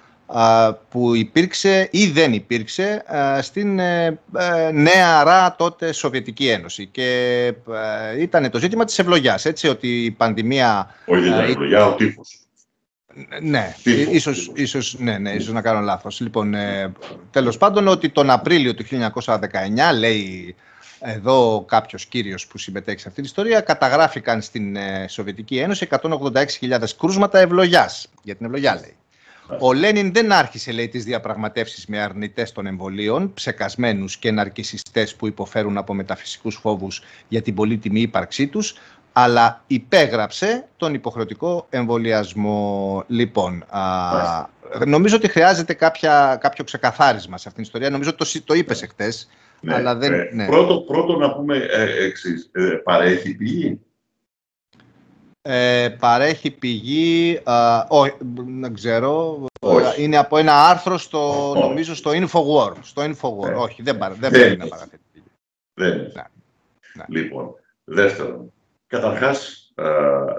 [0.90, 3.04] που υπήρξε ή δεν υπήρξε
[3.42, 6.88] στην ε, ε, νέα τότε Σοβιετική Ένωση.
[6.88, 7.08] Και
[8.14, 10.96] ε, ήταν το ζήτημα της ευλογιάς, έτσι, ότι η πανδημία...
[11.06, 12.40] Όχι, δεν ήταν ευλογιά, ο τύφος.
[13.42, 13.76] Ναι,
[14.12, 16.20] ίσως, ίσως, ναι, ναι, ίσως να κάνω λάθος.
[16.20, 16.56] Λοιπόν,
[17.32, 19.40] τέλος πάντων, ότι τον Απρίλιο του 1919,
[19.98, 20.56] λέει
[21.00, 24.78] εδώ κάποιος κύριος που συμμετέχει σε αυτή την ιστορία, καταγράφηκαν στην
[25.08, 28.08] Σοβιετική Ένωση 186.000 κρούσματα ευλογιάς.
[28.24, 28.96] Για την ευλογιά, λέει.
[29.60, 35.28] Ο Λένιν δεν άρχισε, λέει, τις διαπραγματεύσεις με αρνητές των εμβολίων, ψεκασμένους και ναρκισιστές που
[35.28, 38.76] υποφέρουν από μεταφυσικούς φόβους για την πολύτιμη ύπαρξή τους,
[39.14, 43.04] αλλά υπέγραψε τον υποχρεωτικό εμβολιασμό.
[43.08, 43.82] Λοιπόν, α,
[44.86, 47.90] νομίζω ότι χρειάζεται κάποια, κάποιο ξεκαθάρισμα σε αυτήν την ιστορία.
[47.90, 49.30] Νομίζω ότι το, το είπες εχθές.
[49.62, 50.46] Ναι, αλλά δεν, ε, ναι.
[50.46, 52.50] πρώτο, πρώτο να πούμε ε, εξής.
[52.52, 53.80] Ε, παρέχει πηγή
[55.42, 57.42] ε, παρέχει πηγή,
[57.88, 58.14] όχι,
[58.60, 60.04] δεν ξέρω, όχι.
[60.04, 62.74] είναι από ένα άρθρο στο, νομίζω στο Infowar.
[62.82, 63.56] Στο Infowar.
[63.56, 65.24] Όχι, δεν, παρα, δεν πρέπει να παραθέτει.
[65.74, 66.12] Δεν είναι.
[66.14, 66.22] Ναι.
[66.94, 67.06] ναι.
[67.08, 67.54] Λοιπόν,
[67.84, 68.54] δεύτερον,
[68.88, 69.74] καταρχάς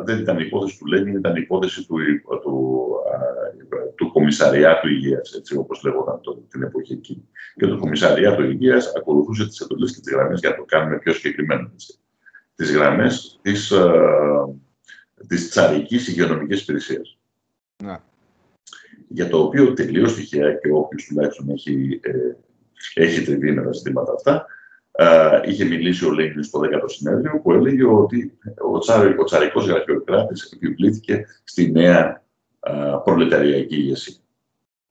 [0.04, 1.96] δεν ήταν η υπόθεση του Λένιν, ήταν η υπόθεση του,
[2.42, 2.88] του,
[3.94, 7.28] του Κομισαριάτου Υγείας, έτσι όπως λέγονταν το, την εποχή εκεί.
[7.54, 11.12] Και το Κομισαριάτο Υγείας ακολουθούσε τις εντολές και τις γραμμές για να το κάνουμε πιο
[11.12, 11.70] συγκεκριμένο.
[11.72, 11.98] Έτσι.
[12.54, 13.72] Τις γραμμές της,
[15.28, 17.18] της τσαρικής υγειονομικής υπηρεσίας.
[17.82, 17.96] Ναι.
[19.08, 22.12] Για το οποίο τελείως τυχαία και όποιος τουλάχιστον έχει, ε,
[22.94, 24.46] έχει τριβεί με τα ζητήματα αυτά,
[25.46, 28.38] είχε μιλήσει ο Λέγκριν στο 10ο συνέδριο που έλεγε ότι
[28.72, 32.22] ο, τσάρι, ο τσαρικός γραφειοκράτης επιβλήθηκε στη νέα
[32.60, 34.14] α, προλεταριακή ηγεσία.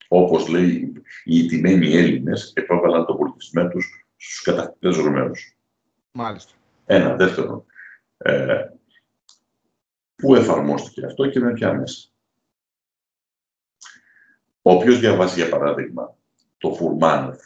[0.08, 0.94] Όπως λέει,
[1.24, 5.58] οι ιτημένοι Έλληνες επέβαλαν το πολιτισμό τους στους κατακτητές Ρωμαίους.
[6.12, 6.52] Μάλιστα.
[6.86, 7.16] Ένα.
[7.16, 7.66] Δεύτερο.
[8.18, 8.66] Ε,
[10.20, 12.08] πού εφαρμόστηκε αυτό και με ποια μέσα.
[14.62, 16.16] Όποιος διαβάζει, για παράδειγμα,
[16.58, 17.38] το Φουρμάνοφ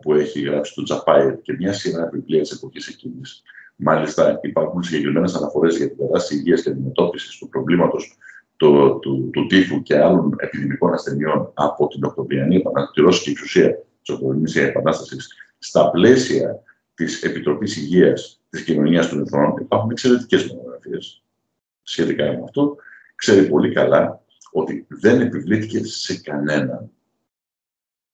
[0.00, 3.42] που έχει γράψει το Τζαπάιερ και μια σειρά βιβλία της εποχής εκείνης.
[3.76, 8.16] Μάλιστα, υπάρχουν συγκεκριμένες αναφορές για την τεράστια υγείας και αντιμετώπισης του προβλήματος
[8.56, 13.78] του, του, του τύφου και άλλων επιδημικών ασθενειών από την Οκτωβριανή Επανάσταση, τη Ρώσικη εξουσία
[14.02, 15.28] της Οκτωβριανή Επανάστασης,
[15.58, 16.62] στα πλαίσια
[16.94, 21.23] της Επιτροπής Υγείας της Κοινωνίας των Εθνών, υπάρχουν εξαιρετικές μονογραφίες
[21.84, 22.76] σχετικά με αυτό.
[23.14, 24.20] Ξέρει πολύ καλά
[24.52, 26.90] ότι δεν επιβλήθηκε σε κανέναν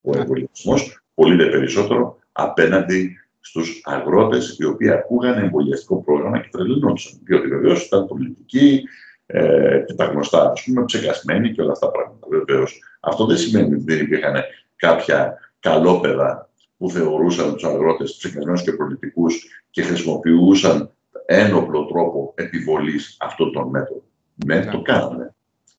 [0.00, 7.20] ο εμβολιασμός πολύ δε περισσότερο απέναντι στους αγρότες οι οποίοι ακούγανε εμβολιαστικό πρόγραμμα και τρελαινόντουσαν.
[7.24, 8.82] Διότι βεβαίως ήταν πολιτικοί
[9.26, 12.26] ε, και τα γνωστά, ας πούμε, ψεκασμένοι και όλα αυτά τα πράγματα.
[12.30, 12.80] Βεβαίως.
[13.00, 14.34] Αυτό δεν σημαίνει ότι δεν υπήρχαν
[14.76, 20.90] κάποια καλόπεδα που θεωρούσαν τους αγρότες ψεκασμένους και πολιτικούς και χρησιμοποιούσαν
[21.26, 24.02] ένοπλο τρόπο επιβολής αυτών των μέτρων.
[24.46, 25.34] Ναι, το κάνανε.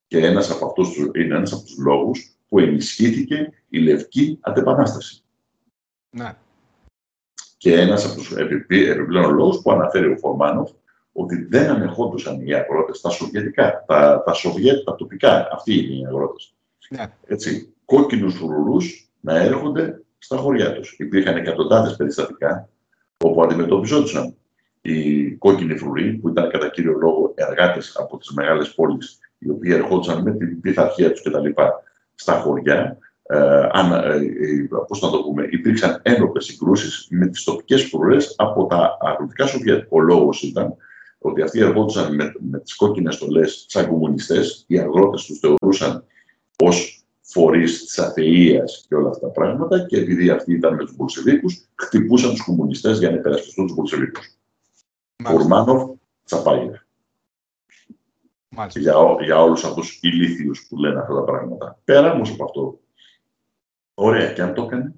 [0.08, 5.24] Και ένας από αυτούς, είναι ένας από τους λόγους που ενισχύθηκε η λευκή αντεπανάσταση.
[6.10, 6.34] Ναι.
[7.58, 10.72] Και ένας από τους επιπλέον λόγους που αναφέρει ο Φορμάνοφ
[11.12, 15.48] ότι δεν ανεχόντουσαν οι αγρότες τα σοβιετικά, τα, τα Σοβιέτ, τα τοπικά.
[15.52, 16.54] Αυτοί είναι οι αγρότες.
[16.90, 17.06] Ναι.
[17.26, 18.78] Έτσι, κόκκινους φρουρού
[19.20, 20.96] να έρχονται στα χωριά τους.
[21.00, 22.70] Υπήρχαν εκατοντάδες περιστατικά
[23.18, 24.36] όπου αντιμετωπιζόντουσαν
[24.82, 29.72] οι κόκκινοι φρουροί, που ήταν κατά κύριο λόγο εργάτες από τις μεγάλες πόλεις, οι οποίοι
[29.76, 31.48] ερχόντουσαν με την πειθαρχία τους κτλ.
[32.16, 32.98] στα χωριά
[33.34, 38.34] ε, αν, ε, ε, πώς να το πούμε, υπήρξαν ένοπλες συγκρούσεις με τις τοπικές φρουρές
[38.38, 39.86] από τα αγροτικά Σοβιέτ.
[39.90, 40.76] Ο λόγος ήταν
[41.18, 46.04] ότι αυτοί ερχόντουσαν με, με τις κόκκινες στολές σαν κομμουνιστές, οι αγρότες τους θεωρούσαν
[46.64, 50.96] ως φορείς της αθεΐας και όλα αυτά τα πράγματα και επειδή αυτοί ήταν με τους
[50.96, 54.41] Μπολσεβίκους, χτυπούσαν τους κομμουνιστές για να υπερασπιστούν τους Μπολσεβίκους.
[55.24, 55.90] Κουρμάνοφ,
[56.24, 56.80] Τσαπάγερ.
[58.70, 61.80] Για, για όλους αυτούς τους ηλίθιους που λένε αυτά τα πράγματα.
[61.84, 62.82] Πέρα όμως από αυτό,
[63.94, 64.94] Ωραία, και αν το έκανε.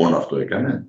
[0.00, 0.86] Μόνο αυτό έκανε.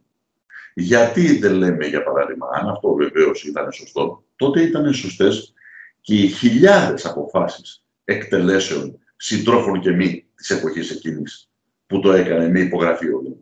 [0.74, 5.54] Γιατί δεν λέμε, για παράδειγμα, αν αυτό βεβαίως ήταν σωστό, τότε ήταν σωστές
[6.02, 11.50] και οι χιλιάδες αποφάσεις εκτελέσεων συντρόφων και μη της εποχής εκείνης
[11.86, 13.38] που το έκανε με υπογραφή όλων.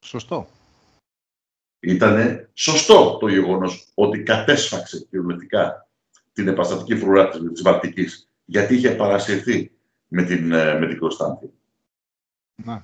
[0.00, 0.46] Σωστό.
[1.86, 5.88] Ήταν σωστό το γεγονός ότι κατέσφαξε κυριολεκτικά
[6.32, 9.72] την επαστατική φρουρά της Βαλτικής γιατί είχε παρασυρθεί
[10.08, 11.52] με την, ε, με την Κωνσταντίνη.
[12.64, 12.82] Ναι.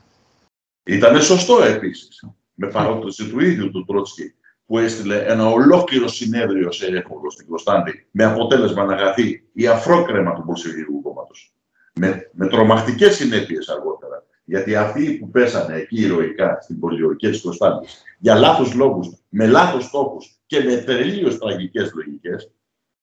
[0.83, 2.25] Ήταν σωστό επίσης,
[2.55, 4.35] με παρότριση του ίδιου του Τρότσκι,
[4.67, 10.35] που έστειλε ένα ολόκληρο συνέδριο σε έφοβο στην Κωνσταντή, με αποτέλεσμα να γαθεί η αφρόκρεμα
[10.35, 11.55] του Πολσεβικού κόμματος.
[11.95, 14.25] Με, με τρομακτικές συνέπειες αργότερα.
[14.45, 17.87] Γιατί αυτοί που πέσανε εκεί ηρωικά στην πολιορκία της Κωνσταντή,
[18.19, 22.51] για λάθος λόγους, με λάθος στόχους και με τελείως τραγικές λογικές,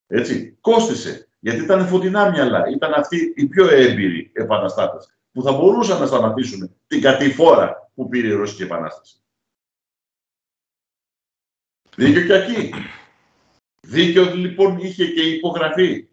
[0.07, 1.29] έτσι, κόστησε.
[1.39, 2.69] Γιατί ήταν φωτεινά μυαλά.
[2.69, 8.27] Ήταν αυτοί οι πιο έμπειροι επαναστάτες που θα μπορούσαν να σταματήσουν την κατηφόρα που πήρε
[8.27, 9.21] η Ρωσική Επανάσταση.
[11.95, 12.73] Δίκιο και εκεί.
[13.81, 16.08] Δίκιο λοιπόν είχε και η υπογραφή του,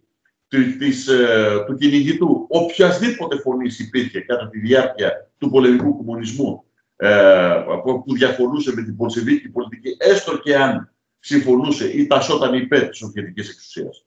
[0.49, 2.47] της, ε, του κυνηγητού.
[2.49, 6.65] Οποιασδήποτε φωνής υπήρχε κατά τη διάρκεια του πολεμικού κομμουνισμού
[6.97, 12.99] ε, που διαφωνούσε με την πολσεβίκη πολιτική, έστω και αν συμφωνούσε ή τασόταν υπέρ της
[12.99, 14.05] Σοβιετικής εξουσίας.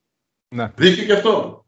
[0.56, 0.72] Ναι.
[0.76, 1.66] Δίκιο και αυτό.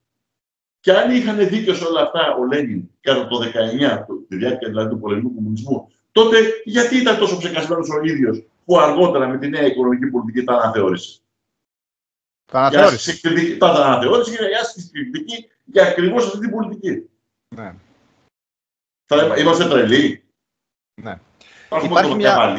[0.79, 4.89] Και αν είχαν δίκιο σε όλα αυτά ο Λένιν κατά το 19, τη διάρκεια δηλαδή
[4.89, 9.65] του πολεμικού κομμουνισμού, τότε γιατί ήταν τόσο ψεκασμένος ο ίδιος που αργότερα με τη νέα
[9.65, 11.20] οικονομική πολιτική τα αναθεώρησε;
[12.51, 13.21] Τα αναθεώρησες.
[13.57, 17.09] Τα αναθεώρησες για να άσκηση κριτική για ακριβώς αυτή την πολιτική.
[17.55, 17.73] Ναι.
[19.05, 20.23] Θα είμαστε τρελοί.
[21.01, 21.19] Ναι.
[21.69, 22.55] Θα έχουμε το μια...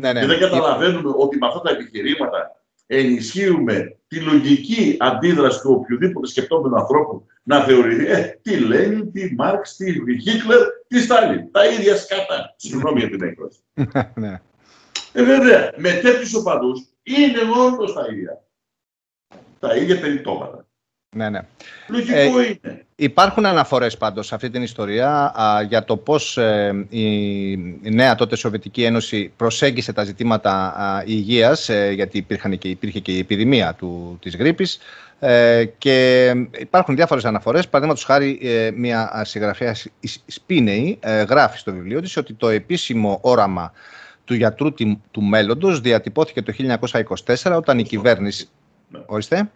[0.00, 0.20] Ναι, ναι.
[0.20, 6.76] Και δεν καταλαβαίνουμε ότι με αυτά τα επιχειρήματα ενισχύουμε τη λογική αντίδραση του οποιοδήποτε σκεπτόμενου
[6.76, 10.58] ανθρώπου να θεωρηθεί ε, τι Λένιν, τι Μάρξ, τι Χίτλερ,
[10.88, 11.50] τι Στάλιν.
[11.50, 12.54] Τα ίδια σκάτα.
[12.56, 13.58] Συγγνώμη για την έκφραση.
[14.22, 14.40] ναι.
[15.12, 18.42] Ε, βέβαια, με τέτοιους οπαδούς είναι όντω τα ίδια.
[19.62, 20.66] Τα ίδια περιτώματα.
[21.16, 21.40] Ναι, ναι.
[21.88, 22.86] Λογικό ε, είναι.
[22.94, 25.34] Υπάρχουν αναφορές πάντως σε αυτή την ιστορία
[25.68, 31.90] για το πώς ε, η, νέα τότε Σοβιετική Ένωση προσέγγισε τα ζητήματα α, υγείας, ε,
[31.90, 34.78] γιατί υπήρχαν και, υπήρχε και η επιδημία του, της γρήπης
[35.18, 36.28] ε, και
[36.58, 37.68] υπάρχουν διάφορες αναφορές.
[37.68, 38.40] Παραδείγματος χάρη
[38.76, 39.74] μια συγγραφέα
[40.26, 40.98] Σπίνεϊ
[41.28, 43.72] γράφει στο βιβλίο της ότι το επίσημο όραμα
[44.24, 44.72] του γιατρού
[45.10, 46.52] του μέλλοντος διατυπώθηκε το
[47.42, 48.48] 1924 όταν η κυβέρνηση...
[48.92, 49.00] Ναι.
[49.06, 49.50] Ορίστε.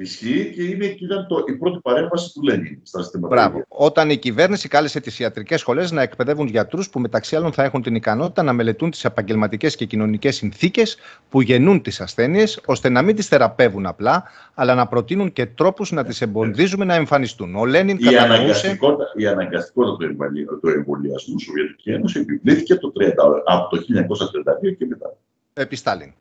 [0.00, 3.34] Ισχύει και είναι, ήταν το, η πρώτη παρέμβαση του Λένιν στα συστήματα.
[3.34, 3.64] Μπράβο.
[3.68, 7.82] Όταν η κυβέρνηση κάλεσε τις ιατρικές σχολές να εκπαιδεύουν γιατρούς που μεταξύ άλλων θα έχουν
[7.82, 10.96] την ικανότητα να μελετούν τις επαγγελματικές και κοινωνικές συνθήκες
[11.28, 14.24] που γεννούν τις ασθένειες, ώστε να μην τις θεραπεύουν απλά,
[14.54, 17.54] αλλά να προτείνουν και τρόπους να τις εμποδίζουμε να εμφανιστούν.
[17.54, 18.34] Ο Λένιν η κατανοούσε.
[18.34, 20.14] Αναγκαστικότητα, η αναγκαστικότητα
[20.60, 23.82] του εμβολιασμού στη Σοβιετική Ένωση επιβλήθηκε το 30, από το
[24.68, 25.16] 1932 και μετά.
[25.52, 26.12] Επί Στάλιν.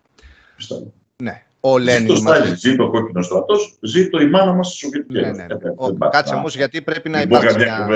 [1.24, 1.44] Ναι.
[1.68, 2.02] Ο Λένιν.
[2.02, 5.32] Ζει το Στάλιν, ζει το κόκκινος στρατός, ζει το η μάνα μας στη Σοβιετική ναι,
[5.32, 6.10] ναι, ναι.
[6.10, 7.58] Κάτσε όμως, γιατί πρέπει να υπάρξει.
[7.58, 7.88] Μια...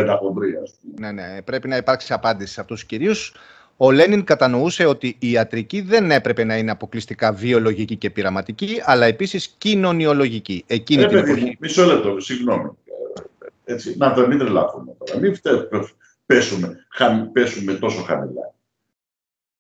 [0.99, 3.11] Ναι, ναι, πρέπει να υπάρξει απάντηση σε αυτούς του κυρίου.
[3.77, 9.05] Ο Λένιν κατανοούσε ότι η ιατρική δεν έπρεπε να είναι αποκλειστικά βιολογική και πειραματική, αλλά
[9.05, 10.63] επίσης κοινωνιολογική.
[10.67, 11.57] Εκείνη ε, την εποχή.
[11.59, 12.69] Μισό λεπτό, συγγνώμη.
[13.65, 15.19] Έτσι, να μην τρελαθούμε τώρα.
[15.19, 15.39] Μην
[16.25, 16.85] πέσουμε,
[17.31, 18.53] πέσουμε τόσο χαμηλά.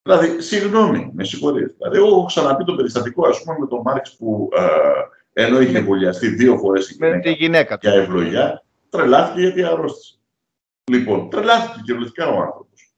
[0.01, 1.73] Δηλαδή, συγγνώμη, με συγχωρείτε.
[1.77, 5.77] Δηλαδή, εγώ έχω ξαναπεί το περιστατικό, ας πούμε, με τον Μάρξ που ε, ενώ είχε
[5.77, 10.15] εμβολιαστεί δύο φορές η γυναίκα, τη γυναίκα για ευλογιά, τρελάθηκε γιατί αρρώστησε.
[10.91, 12.93] Λοιπόν, τρελάθηκε κυριολεκτικά ο άνθρωπος.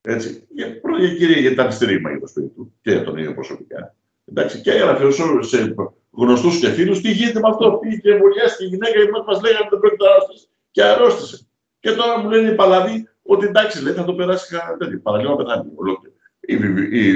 [0.00, 0.46] Έτσι.
[0.48, 3.94] Για, πρώτη κύριε, γιατί ήταν στήριγμα για το σπίτι του και για τον ίδιο προσωπικά.
[4.24, 5.10] Εντάξει, και έγραφε
[5.40, 5.74] σε
[6.10, 7.78] γνωστούς και φίλους τι γίνεται με αυτό.
[7.80, 11.46] Πήγε και εμβολιάστηκε η γυναίκα γιατί μας λέγανε ότι δεν πρέπει να αρρώστησε και αρρώστησε.
[11.80, 15.00] Και τώρα μου λένε οι παλαβοί ότι εντάξει, λέει, θα το περάσει τέτοιο.
[15.02, 16.14] Παραλίγο να πεθάνει ολόκληρο
[16.48, 16.54] η,
[16.90, 17.06] η,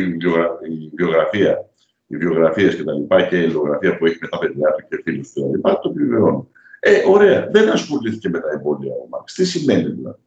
[0.63, 1.71] η βιογραφία,
[2.07, 5.01] οι βιογραφίες και τα λοιπά και η λογογραφία που έχει με τα παιδιά του και
[5.05, 6.49] φίλους του τα λοιπά, το επιβεβαιώνουν.
[6.81, 9.33] Ε, ωραία, δεν ασχολήθηκε με τα εμβόλια ο Μάρξ.
[9.33, 10.21] Τι σημαίνει δηλαδή;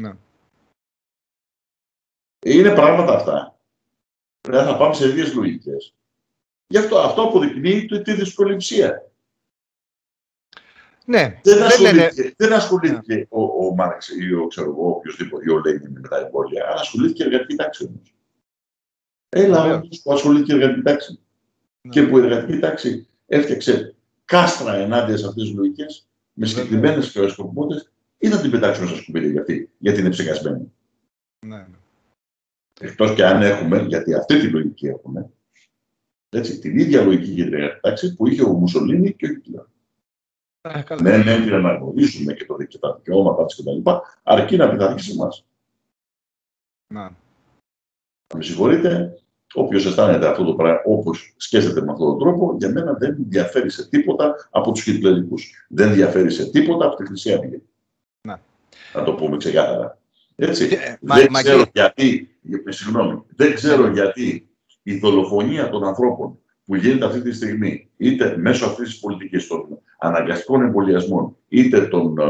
[0.00, 0.12] Ναι.
[2.44, 3.58] Είναι πράγματα αυτά.
[4.40, 5.94] Πρέπει θα πάμε σε ίδιες λογικές.
[6.66, 9.11] Γι' αυτό αυτό αποδεικνύει τη δυσκολεψία.
[11.04, 11.40] Ναι.
[11.42, 13.22] Δεν ασχολήθηκε, δεν ασχολήθηκε ναι.
[13.28, 16.80] ο, ο Μάρξ ή ο, ξέρω εγώ, οποιοδήποτε, ή ο Λέγκιν με τα εμβόλια, αλλά
[16.80, 18.14] ασχολήθηκε η εργατική τάξη όμως.
[19.28, 21.18] Έλα όμως που ασχολήθηκε η εργατική τάξη.
[21.80, 21.92] Ναι.
[21.92, 27.90] Και που η εργατική τάξη έφτιαξε κάστρα ενάντια σε αυτές τις λογικές, με συγκεκριμένες σκοπιμότητε,
[28.18, 30.72] ή να την πετάξουμε στα σκουπίδια για αυτή, γιατί είναι ψεκασμένη.
[31.46, 31.56] Ναι.
[31.56, 31.76] ναι.
[32.80, 35.30] Εκτός και αν έχουμε, γιατί αυτή τη λογική έχουμε,
[36.28, 39.64] έτσι, την ίδια λογική για την εργατική τάξη που είχε ο Μουσολίνη και ο Χιτλέρ.
[41.00, 43.90] Ναι, ναι, ναι, να γνωρίσουμε και, το, και τα δικαιώματα της κτλ.
[44.22, 45.28] Αρκεί να πειθαρχεί σε εμά.
[46.94, 47.16] Να.
[48.34, 49.18] Με συγχωρείτε,
[49.54, 53.70] όποιος αισθάνεται αυτό το πράγμα, όπως σκέφτεται με αυτόν τον τρόπο, για μένα δεν διαφέρει
[53.70, 55.66] σε τίποτα από τους χιτλερικούς.
[55.68, 57.62] Δεν διαφέρει σε τίποτα από τη Χρυσή Αυγή.
[58.20, 58.40] Να.
[58.94, 59.98] να το πούμε ξεκάθαρα.
[60.36, 60.64] Έτσι.
[60.64, 64.48] Ε, δεν ξέρω γιατί, συγγνώμη, δεν ξέρω γιατί
[64.82, 69.78] η δολοφονία των ανθρώπων που γίνεται αυτή τη στιγμή, είτε μέσω αυτής της πολιτικής των
[69.98, 72.24] αναγκαστικών εμβολιασμών, είτε των, ε,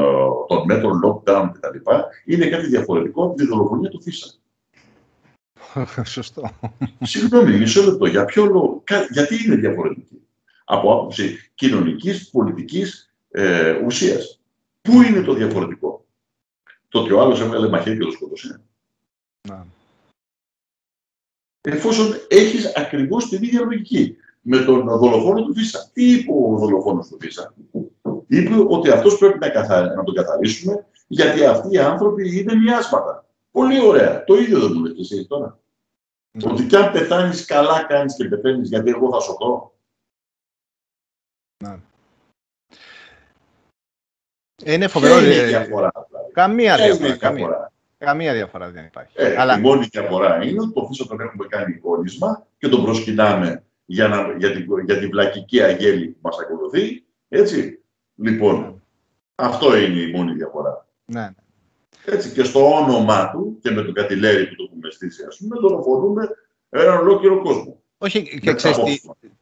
[0.48, 1.90] των μέτρων lockdown κτλ.,
[2.24, 4.34] είναι κάτι διαφορετικό από τη δολοφονία του Φίσα.
[6.04, 6.50] Σωστό.
[7.00, 8.06] Συγγνώμη, μισό λεπτό.
[8.06, 10.22] Για ποιο λόγο, γιατί είναι διαφορετική
[10.64, 14.40] από άποψη κοινωνικής, πολιτικής ε, ουσίας;
[14.82, 16.04] Πού είναι το διαφορετικό,
[16.88, 18.60] Το ότι ο άλλος έβγαλε μαχαίρι και το σκότωσε.
[19.48, 19.66] Να.
[21.68, 25.90] Εφόσον έχεις ακριβώς την ίδια λογική με τον δολοφόνο του Βίσα.
[25.92, 27.54] Τι είπε ο δολοφόνος του Βίσα.
[28.26, 29.94] Είπε ότι αυτός πρέπει να, καθα...
[29.94, 33.24] να τον καθαρίσουμε γιατί αυτοί οι άνθρωποι είναι μοιάσματα.
[33.50, 34.24] Πολύ ωραία.
[34.24, 35.58] Το ίδιο δεν μου λέτε εσύ τώρα.
[36.38, 36.50] Mm.
[36.50, 39.74] Ότι κι αν πεθάνεις, καλά κάνεις και πεθαίνεις γιατί εγώ θα σωθώ.
[41.64, 41.76] Ναι.
[44.64, 45.18] Είναι φοβερό.
[45.18, 45.92] Είναι η διαφορά.
[46.08, 47.72] Δηλαδή; Καμία διαφορά;
[48.04, 48.26] Καμία.
[48.26, 49.12] Καμία διαφορά δεν υπάρχει.
[49.16, 49.58] Ε, Αλλά...
[49.58, 54.08] Η μόνη διαφορά είναι ότι το φύσο τον έχουμε κάνει εικόνισμα και τον προσκυνάμε για,
[54.08, 57.04] να, για, την, για την πλακική αγέλη που μας ακολουθεί.
[57.28, 57.78] Έτσι.
[58.14, 58.72] Λοιπόν, ναι.
[59.34, 60.86] αυτό είναι η μόνη διαφορά.
[61.04, 61.30] Ναι.
[62.04, 65.56] Έτσι, και στο όνομά του και με το κατηλέρι που το έχουμε στήσει, ας πούμε,
[65.60, 66.28] δολοφονούμε
[66.68, 67.76] έναν ολόκληρο κόσμο.
[67.98, 68.78] Όχι, και ξέρεις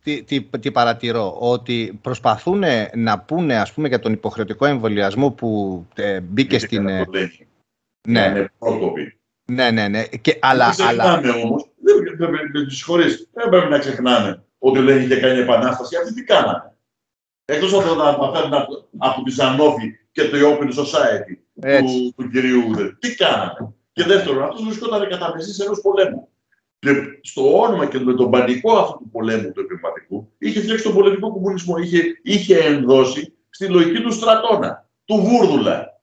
[0.02, 2.64] τι, τι, τι, παρατηρώ, ότι προσπαθούν
[2.94, 6.88] να πούνε, ας πούμε, για τον υποχρεωτικό εμβολιασμό που ε, μπήκε στην...
[6.88, 7.06] Ε,
[8.10, 8.26] ναι.
[8.26, 8.50] Είναι
[9.44, 10.04] Ναι, ναι, ναι.
[10.04, 11.42] Και, αλλά, δεν ξεχνάμε αλλά...
[11.42, 12.16] όμως, δεν,
[13.32, 15.96] δεν πρέπει να ξεχνάμε ότι λέει είχε κάνει επανάσταση.
[15.96, 16.74] Αυτοί τι κάνανε;
[17.44, 18.52] Εκτός από το να μαθαίνουν
[18.98, 22.96] από τη Ζανόφη και το Open Society του, του κυρίου Ούδε.
[22.98, 26.28] Τι κάνανε; Και δεύτερον, αυτός βρισκόταν κατά μεσή ενός πολέμου.
[26.78, 30.94] Και στο όνομα και με τον πανικό αυτού του πολέμου του επιβατικού, είχε φτιάξει τον
[30.94, 31.76] πολιτικό κομμουνισμό.
[31.76, 36.02] Είχε, είχε ενδώσει στη λογική του στρατόνα, του Βούρδουλα.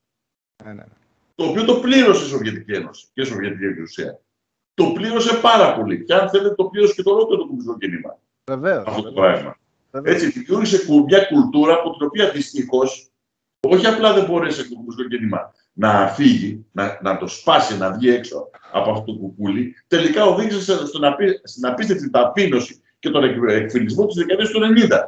[0.64, 0.97] Ναι, ναι, ναι.
[1.38, 4.20] Το οποίο το πλήρωσε η Σοβιετική Ένωση και η Σοβιετική Εξουσία.
[4.74, 6.04] Το πλήρωσε πάρα πολύ.
[6.04, 8.20] Και αν θέλετε, το πλήρωσε και το ολόκληρο το κομμουνιστικό κίνημα.
[8.46, 8.84] Βεβαίως.
[8.88, 9.58] Αυτό το πράγμα.
[10.04, 13.12] Έτσι, δημιούργησε μια κουλτούρα από την οποία δυστυχώς
[13.60, 18.10] όχι απλά δεν μπορέσει το κομμουνιστικό κίνημα να φύγει, να, να το σπάσει, να βγει
[18.10, 24.06] έξω από αυτό το κουκούλι, τελικά οδήγησε στον απί, στην απίστευτη ταπείνωση και τον εκφυλισμό
[24.06, 25.00] της δεκαετίας του 90.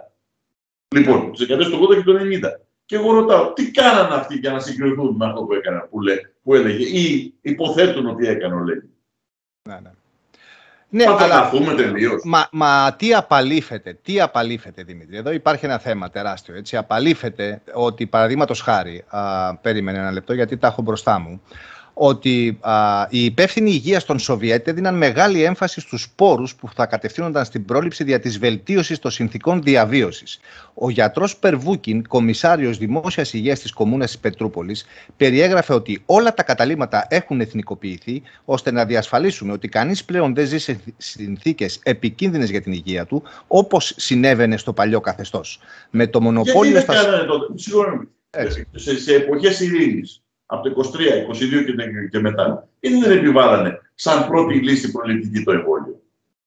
[0.96, 2.60] Λοιπόν, της δεκαετίας του 80 και του 90.
[2.90, 6.16] Και εγώ ρωτάω, τι κάνανε αυτοί για να συγκριθούν με αυτό που έκαναν, που, λέ,
[6.44, 8.90] που έλεγε, ή υποθέτουν ότι έκανε ο Λένιν;
[9.70, 9.92] Ναι, ναι.
[10.90, 11.52] Ναι, θα αλλά,
[12.24, 16.56] Μα, μα τι απαλήφεται, τι απαλήφεται Δημήτρη; Εδώ υπάρχει ένα θέμα τεράστιο.
[16.56, 16.78] Έτσι.
[16.78, 21.42] Απαλήφεται ότι παραδείγματος χάρη, α, περίμενε ένα λεπτό γιατί τα έχω μπροστά μου,
[22.02, 27.46] ότι α, οι υπεύθυνοι υγείας των Σοβιέτ έδιναν μεγάλη έμφαση στους πόρους που θα κατευθύνονταν
[27.46, 30.40] στην πρόληψη δια της βελτίωσης των συνθήκων διαβίωσης.
[30.74, 34.86] Ο γιατρός Περβούκιν, κομισάριος δημόσιας υγείας της κομμούνας της Πετρούπολης,
[35.18, 40.58] περιέγραφε ότι όλα τα καταλήμματα έχουν εθνικοποιηθεί ώστε να διασφαλίσουν ότι κανείς πλέον δεν ζει
[40.58, 45.60] σε συνθήκες επικίνδυνες για την υγεία του, όπως συνέβαινε στο παλιό καθεστώς.
[45.90, 46.72] Με το μονοπόλιο.
[46.72, 47.26] Γιατί στα...
[47.56, 48.08] Συγγνώμη.
[48.76, 50.22] Σε, σε εποχές ειρήνης
[50.52, 52.68] από το 23, 22 και, μετά.
[52.80, 56.02] Ή δεν επιβάλλανε σαν πρώτη λύση προληπτική το εμβόλιο;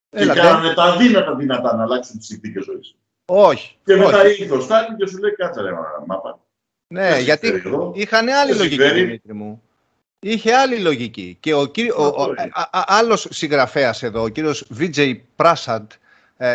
[0.08, 2.96] και κάνανε τα αδύνατα δυνατά να αλλάξουν τις συνθήκες ζωής.
[3.24, 3.78] Όχι.
[3.84, 5.70] Και μετά ήρθε ο Στάλιν και σου λέει κάτσε ρε
[6.06, 6.38] μάπα.
[6.86, 9.62] Ναι, γιατί εδώ, είχαν άλλη λογική, Δημήτρη μου.
[10.18, 11.36] Είχε άλλη λογική.
[11.40, 12.34] Και ο, κύριο, ο, ο,
[12.70, 15.94] άλλος συγγραφέας εδώ, ο κύριος Βίτζεϊ Πράσαντ, ε,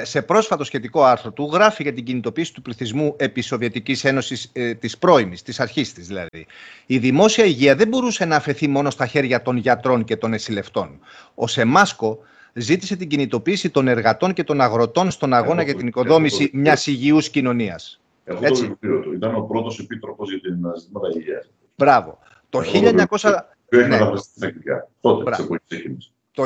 [0.03, 4.73] σε πρόσφατο σχετικό άρθρο του γράφει για την κινητοποίηση του πληθυσμού επί Σοβιετικής Ένωσης ε,
[4.73, 6.45] της πρώιμης, της αρχής της δηλαδή.
[6.85, 10.99] Η δημόσια υγεία δεν μπορούσε να αφαιθεί μόνο στα χέρια των γιατρών και των εσυλευτών.
[11.35, 12.19] Ο Σεμάσκο
[12.53, 17.29] ζήτησε την κινητοποίηση των εργατών και των αγροτών στον αγώνα για την οικοδόμηση μιας υγιούς
[17.29, 18.01] κοινωνίας.
[18.23, 18.61] Έχω Έτσι.
[18.61, 19.13] το βιβλίο του.
[19.13, 21.49] Ήταν ο πρώτος επίτροπος για την ζητήματα υγείας.
[21.75, 22.19] Μπράβο.
[22.49, 23.47] Το 1900.
[23.87, 23.99] Ναι.
[25.01, 25.31] Τότε,
[25.67, 26.11] ξεκίνησε.
[26.37, 26.45] Το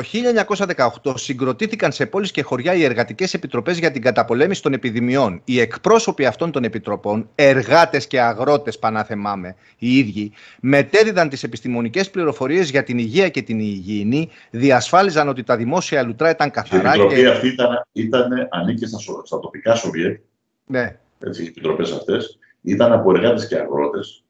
[1.02, 5.40] 1918 συγκροτήθηκαν σε πόλεις και χωριά οι εργατικές επιτροπές για την καταπολέμηση των επιδημιών.
[5.44, 12.70] Οι εκπρόσωποι αυτών των επιτροπών, εργάτες και αγρότες πανάθεμάμε, οι ίδιοι, μετέδιδαν τις επιστημονικές πληροφορίες
[12.70, 16.94] για την υγεία και την υγιεινή, διασφάλιζαν ότι τα δημόσια λουτρά ήταν καθαρά.
[16.94, 17.28] Η επιτροπή και...
[17.28, 20.20] αυτή ήταν, ήταν, ανήκε στα, στα τοπικά Σοβιέτ.
[20.66, 20.96] Ναι.
[21.18, 24.24] Έτσι, οι επιτροπές αυτές ήταν από εργάτες και αγρότες,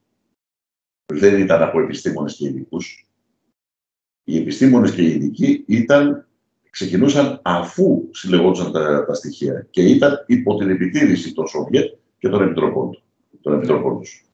[1.13, 3.07] δεν ήταν από επιστήμονες και ειδικούς
[4.25, 6.27] οι επιστήμονες και οι ειδικοί ήταν,
[6.71, 12.43] ξεκινούσαν αφού συλλεγόντουσαν τα, τα στοιχεία και ήταν υπό την επιτήρηση των Σοβιέτ και των
[12.43, 13.03] επιτροπών,
[13.41, 14.25] των επιτροπών τους.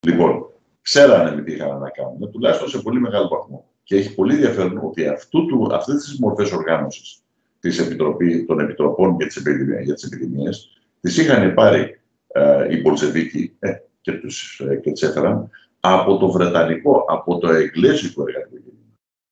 [0.00, 0.46] Λοιπόν,
[0.82, 3.68] ξέρανε με τι είχαν να κάνουν, τουλάχιστον σε πολύ μεγάλο βαθμό.
[3.82, 7.18] Και έχει πολύ ενδιαφέρον ότι αυτού του, αυτές τις μορφές οργάνωσης
[7.60, 12.80] της Επιτροπή, των Επιτροπών για τις, επιδημίες, για τις επιδημίες, τις είχαν πάρει ε, οι
[12.80, 18.63] Μπολσεβίκοι ε, και, τους, ε, και τις έφεραν από το Βρετανικό, από το Εγγλέζικο εργατικό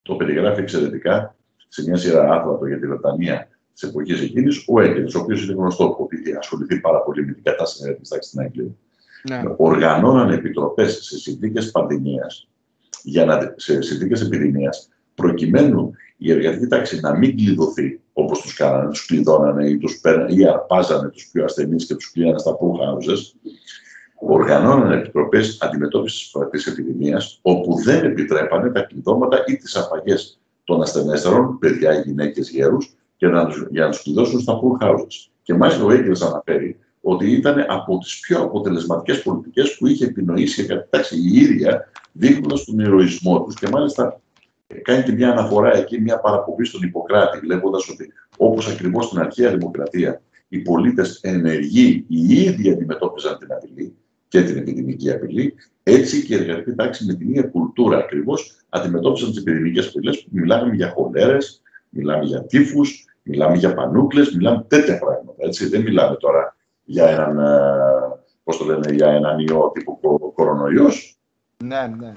[0.03, 1.35] το περιγράφει εξαιρετικά
[1.67, 5.53] σε μια σειρά άρθρα για τη Βρετανία της εποχής εκείνης, ο Έγκελ, ο οποίος είναι
[5.53, 8.75] γνωστό που είχε ασχοληθεί πάρα πολύ με την κατάσταση της τάξη στην Αγγλία.
[9.29, 9.43] Ναι.
[9.57, 12.47] Οργανώναν επιτροπές σε συνθήκες πανδημίας,
[13.55, 19.69] σε συνθήκες επιδημίας, προκειμένου η εργατική τάξη να μην κλειδωθεί όπως τους κάνανε, τους κλειδώνανε
[19.69, 23.19] ή, τους ή αρπάζανε τους πιο ασθενείς και τους κλείνανε στα pool houses,
[24.27, 31.59] οργανώναν επιτροπέ αντιμετώπισης της επιδημίας, όπου δεν επιτρέπανε τα κλειδώματα ή τις απαγές των ασθενέστερων,
[31.59, 35.29] παιδιά, γυναίκες, γέρους, για να, για να τους κλειδώσουν στα pool houses.
[35.41, 40.61] Και μάλιστα ο Έγκελς αναφέρει ότι ήταν από τις πιο αποτελεσματικές πολιτικές που είχε επινοήσει
[40.61, 44.21] η κατάταξη η ίδια, δείχνοντας τον ηρωισμό τους και μάλιστα
[44.81, 49.49] κάνει και μια αναφορά εκεί, μια παραπομπή στον Ιπποκράτη, λέγοντας ότι όπως ακριβώς στην αρχαία
[49.57, 53.95] δημοκρατία οι πολίτες ενεργοί οι ίδιοι αντιμετώπιζαν την απειλή,
[54.33, 55.55] και την επιδημική απειλή.
[55.83, 60.29] Έτσι και η εργατική τάξη με την ίδια κουλτούρα ακριβώς αντιμετώπισαν τις επιδημικές απειλές που
[60.31, 65.33] μιλάμε για χολέρες, μιλάμε για τύφους, μιλάμε για πανούκλες, μιλάμε τέτοια πράγματα.
[65.37, 65.67] Έτσι.
[65.67, 67.51] Δεν μιλάμε τώρα για έναν, ε,
[68.43, 69.99] πώς το λένε, για έναν ιό τύπου
[70.35, 71.17] κορονοϊός.
[71.63, 72.13] Ναι, ναι.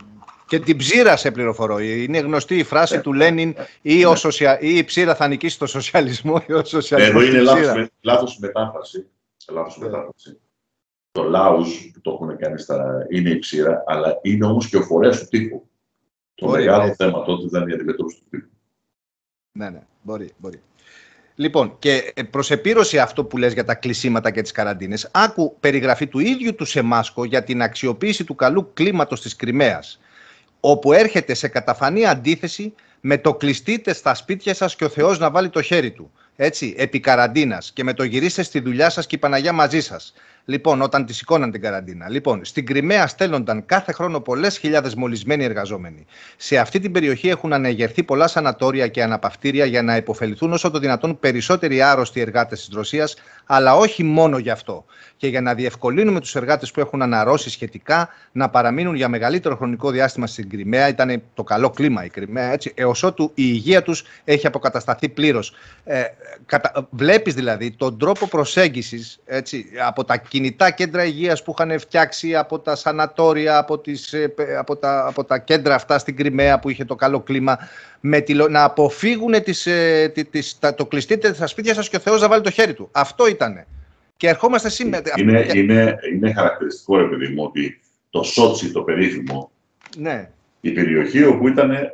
[0.46, 1.78] Και την ψήρα σε πληροφορώ.
[1.78, 4.16] Είναι γνωστή η φράση ε, του Λένιν ή, ναι.
[4.16, 4.60] σοσια...
[4.60, 7.22] ή η ψήρα θα νικήσει το σοσιαλισμό ή ο σοσιαλισμός.
[7.22, 9.06] Εδώ είναι λάθος, λάθος μετάφραση.
[9.48, 9.86] Λάθος ναι.
[9.86, 10.38] μετάφραση
[11.16, 14.82] το λάους που το έχουν κάνει στα, είναι η ψήρα, αλλά είναι όμως και ο
[14.82, 15.68] φορέας του τύπου.
[16.34, 18.48] Το μπορεί, μεγάλο θέμα τότε ήταν η αντιμετώπιση του τύπου.
[19.52, 20.60] Ναι, ναι, μπορεί, μπορεί.
[21.34, 26.06] Λοιπόν, και προς επίρρωση αυτό που λες για τα κλεισίματα και τις καραντίνες, άκου περιγραφή
[26.06, 30.00] του ίδιου του Σεμάσκο για την αξιοποίηση του καλού κλίματος της Κρυμαίας,
[30.60, 35.30] όπου έρχεται σε καταφανή αντίθεση Με το κλειστείτε στα σπίτια σας και ο Θεός να
[35.30, 36.12] βάλει το χέρι του.
[36.36, 40.12] Έτσι, επί καραντίνας και με το γυρίστε στη δουλειά σας και η Παναγιά μαζί σας.
[40.48, 42.10] Λοιπόν, όταν τη σηκώναν την καραντίνα.
[42.10, 46.06] Λοιπόν, στην Κρυμαία στέλνονταν κάθε χρόνο πολλές χιλιάδες μολυσμένοι εργαζόμενοι.
[46.36, 50.78] Σε αυτή την περιοχή έχουν ανεγερθεί πολλά σανατόρια και αναπαυτήρια για να υποφεληθούν όσο το
[50.78, 53.16] δυνατόν περισσότεροι άρρωστοι εργάτες της Ρωσίας,
[53.46, 54.84] αλλά όχι μόνο γι' αυτό.
[55.16, 59.90] Και για να διευκολύνουμε τους εργάτες που έχουν αναρρώσει σχετικά να παραμείνουν για μεγαλύτερο χρονικό
[59.90, 60.88] διάστημα στην Κρυμαία.
[60.88, 65.52] Ήταν το καλό κλίμα η Κρυμαία, έτσι, έως ότου η υγεία τους έχει αποκατασταθεί πλήρως.
[65.84, 66.02] Ε,
[66.90, 69.20] Βλέπεις δηλαδή τον τρόπο προσέγγισης
[69.86, 74.76] από τα κινητά κέντρα υγείας που είχαν φτιάξει από τα σανατόρια, από, τις, ε, από,
[74.76, 77.58] τα, από τα κέντρα αυτά στην Κρυμαία που είχε το καλό κλίμα,
[78.00, 81.98] με τη, να αποφύγουν τις, ε, τις, τα, το κλειστείτε στα σπίτια σας και ο
[81.98, 82.88] Θεός να βάλει το χέρι του.
[82.92, 83.66] Αυτό ήτανε.
[84.16, 85.12] Και ερχόμαστε σήμερα.
[85.16, 87.80] Είναι, είναι, είναι χαρακτηριστικό, επειδή μου, ότι
[88.10, 89.50] το Σότσι, το περίφημο,
[89.96, 90.30] ναι.
[90.60, 91.90] η περιοχή όπου ήταν, ε,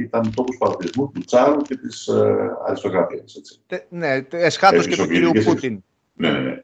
[0.00, 2.36] ήταν τόπος παρατηρισμού του Τσάρου και της ε,
[2.66, 3.40] αριστοκρατίας.
[3.88, 5.82] Ναι, εσχάτως και του κυρίου Πούτιν.
[6.12, 6.60] Ναι, ναι, ναι.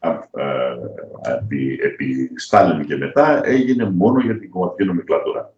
[1.23, 5.55] Επί, επί Στάλιν και μετά έγινε μόνο για την κομματική νομικλατούρα.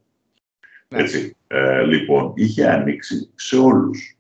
[0.89, 0.99] Ναι.
[0.99, 1.37] Έτσι.
[1.47, 4.19] Ε, λοιπόν, είχε ανοίξει σε όλους.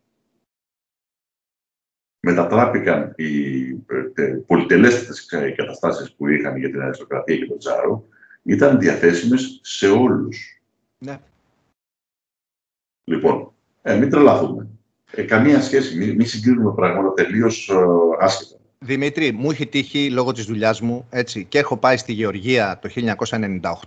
[2.23, 3.69] Μετατράπηκαν οι
[4.15, 5.27] ε, πολυτελέστατες
[5.57, 8.09] καταστάσεις που είχαν για την αριστοκρατία και τον Τσάρο,
[8.43, 10.63] ήταν διαθέσιμες σε όλους.
[10.99, 11.21] Ναι.
[13.05, 13.53] Λοιπόν,
[13.83, 14.69] ε, μην τρελαθούμε.
[15.11, 17.75] Ε, καμία σχέση, μην, μην συγκρίνουμε πράγματα τελείως ε,
[18.19, 18.60] άσχετα.
[18.85, 22.91] Δημήτρη, μου έχει τύχει λόγω της δουλειάς μου έτσι, και έχω πάει στη Γεωργία το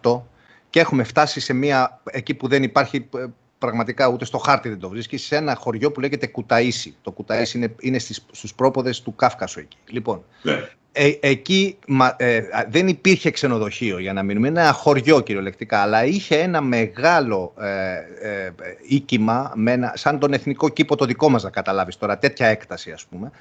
[0.02, 0.22] 1998
[0.70, 3.26] και έχουμε φτάσει σε μια, εκεί που δεν υπάρχει ε,
[3.58, 6.92] πραγματικά ούτε στο χάρτη δεν το βρίσκει, σε ένα χωριό που λέγεται Κουταΐσι.
[7.02, 9.78] Το Κουταΐσι είναι, είναι στις, στους πρόποδες του Κάφκασο εκεί.
[9.86, 10.70] Λοιπόν, ναι.
[10.92, 11.78] ε, εκεί
[12.18, 17.54] ε, δεν υπήρχε ξενοδοχείο για να μείνουμε, είναι ένα χωριό κυριολεκτικά, αλλά είχε ένα μεγάλο
[17.60, 18.54] ε, ε,
[18.88, 22.92] οίκημα, με ένα, σαν τον εθνικό κήπο το δικό μας να καταλάβεις τώρα, τέτοια έκταση
[22.92, 23.32] ας πούμε,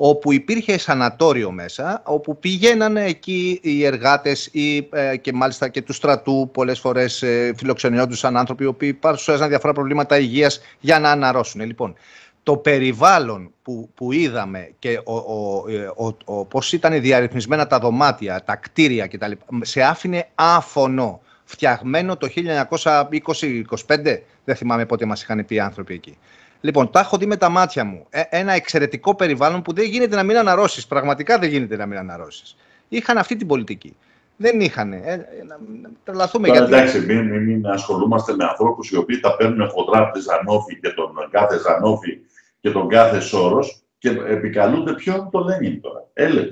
[0.00, 5.92] όπου υπήρχε σανατόριο μέσα, όπου πηγαίνανε εκεί οι εργάτες ή, ε, και μάλιστα και του
[5.92, 11.60] στρατού πολλές φορές ε, φιλοξενιόντουσαν άνθρωποι οι οποίοι παρουσιάζαν διάφορα προβλήματα υγείας για να αναρρώσουν.
[11.60, 11.94] Λοιπόν,
[12.42, 17.78] το περιβάλλον που, που είδαμε και ο, ο, ε, ο, ο, πώς ήταν διαρρυθμισμένα τα
[17.78, 19.32] δωμάτια, τα κτίρια κτλ.
[19.60, 26.18] σε άφηνε άφωνο, φτιαγμένο το 1920-25, δεν θυμάμαι πότε μας είχαν πει οι άνθρωποι εκεί.
[26.60, 28.06] Λοιπόν, τα έχω δει με τα μάτια μου.
[28.10, 30.86] Ε, ένα εξαιρετικό περιβάλλον που δεν γίνεται να μην αναρρώσεις.
[30.86, 32.56] Πραγματικά δεν γίνεται να μην αναρρώσεις.
[32.88, 33.96] Είχαν αυτή την πολιτική.
[34.36, 34.92] Δεν είχαν.
[34.92, 35.58] Ε, να,
[36.04, 36.74] τρελαθούμε γιατί.
[36.74, 40.80] Εντάξει, μην, μην, μην ασχολούμαστε με ανθρώπους οι οποίοι τα παίρνουν χοντρά από τη Ζανόφη
[40.80, 42.18] και τον κάθε Ζανόφη
[42.60, 46.06] και τον κάθε Σόρος και επικαλούνται ποιον το Λένιν τώρα.
[46.12, 46.50] Έλεγχο.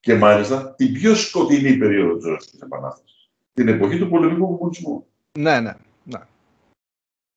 [0.00, 3.30] Και μάλιστα την πιο σκοτεινή περίοδο της Ρωσική Επανάστασης.
[3.54, 5.06] Την εποχή του πολεμικού κομμουνισμού.
[5.38, 5.74] Ναι, ναι.
[6.04, 6.18] ναι.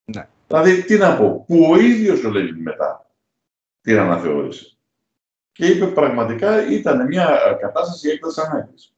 [0.06, 0.28] ναι.
[0.54, 3.12] Δηλαδή, τι να πω, που ο ίδιος ο Λένιν μετά
[3.82, 4.78] την αναθεώρησε.
[5.52, 8.96] Και είπε πραγματικά ήταν μια κατάσταση έκταση ανάγκης.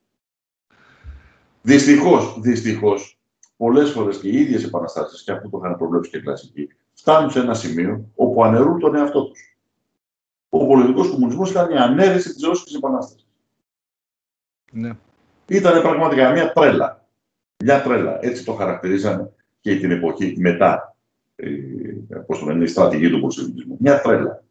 [1.62, 3.20] Δυστυχώς, δυστυχώς,
[3.58, 7.32] πολλές φορές και οι ίδιες επαναστάσεις, και αυτό το είχαν προβλέψει και οι κλασικοί, φτάνουν
[7.32, 9.58] σε ένα σημείο όπου αναιρούν τον εαυτό τους.
[10.50, 13.28] Ο πολιτικός κομμουνισμός ήταν η ανέρεση της Ρώσικης Επανάστασης.
[14.72, 14.92] Ναι.
[15.48, 17.06] Ήταν πραγματικά μια τρέλα.
[17.64, 18.18] Μια τρέλα.
[18.22, 20.95] Έτσι το χαρακτηρίζανε και την εποχή μετά ε,
[22.26, 23.78] πώς το λένε, η στρατηγική του πολιτισμού.
[23.80, 24.44] Μια τρέλα.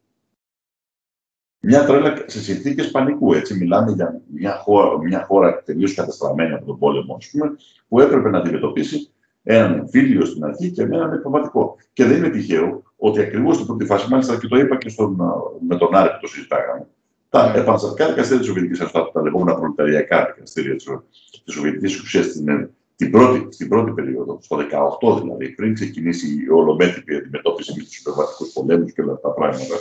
[1.60, 3.32] Μια τρέλα σε συνθήκες πανικού.
[3.32, 7.56] Έτσι, μιλάμε για μια χώρα, μια χώρα τελείως καταστραμμένη από τον πόλεμο, ας πούμε,
[7.88, 9.10] που έπρεπε να αντιμετωπίσει
[9.42, 11.76] έναν εμφύλιο στην αρχή και έναν εκπαιδευτικό.
[11.92, 15.16] Και δεν είναι τυχαίο ότι ακριβώς στην πρώτη φάση, μάλιστα και το είπα και στον,
[15.68, 16.86] με τον Άρη που το συζητάγαμε,
[17.28, 20.86] τα επαναστατικά δικαστήρια της Σοβιετικής Ένωσης, τα λεγόμενα προλεταριακά δικαστήρια της
[21.44, 24.56] Σοβιετικής ουσίας στην την πρώτη, στην πρώτη περίοδο, στο
[25.00, 29.34] 18 δηλαδή, πριν ξεκινήσει η ολομέτρικη αντιμετώπιση με τους υπερβατικούς πολέμους και όλα αυτά τα
[29.34, 29.74] πράγματα.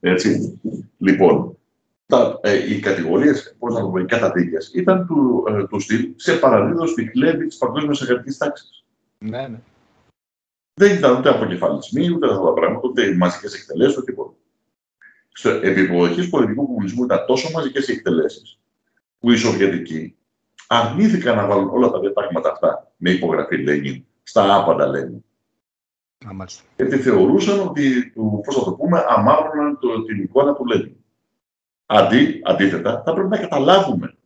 [0.00, 0.60] Έτσι.
[0.98, 1.58] Λοιπόν,
[2.06, 6.12] τα, ε, οι κατηγορίες, πώς να το πω, οι καταδίκες ήταν του, ε, του στυλ
[6.16, 8.84] σε παραδείγμα στη κλέβη της παγκόσμιας εργατική τάξης.
[9.18, 9.60] Ναι, ναι.
[10.74, 14.34] Δεν ήταν ούτε αποκεφαλισμοί, ούτε αυτά τα πράγματα, ούτε μαζικές εκτελέσεις, ούτε τίποτα.
[15.32, 15.88] Στο επί
[16.30, 18.58] πολιτικού κομμουνισμού ήταν τόσο μαζικές οι εκτελέσεις,
[19.18, 20.17] που οι Σοβιετικοί
[20.68, 25.24] αρνήθηκαν να βάλουν όλα τα διατάγματα αυτά με υπογραφή Λένιν στα άπαντα Λένιν.
[26.76, 28.12] Γιατί θεωρούσαν ότι,
[28.44, 30.96] πώς θα το πούμε, αμάρωναν το, την εικόνα του Λένιν.
[31.86, 34.16] Αντί, αντίθετα, θα πρέπει να καταλάβουμε.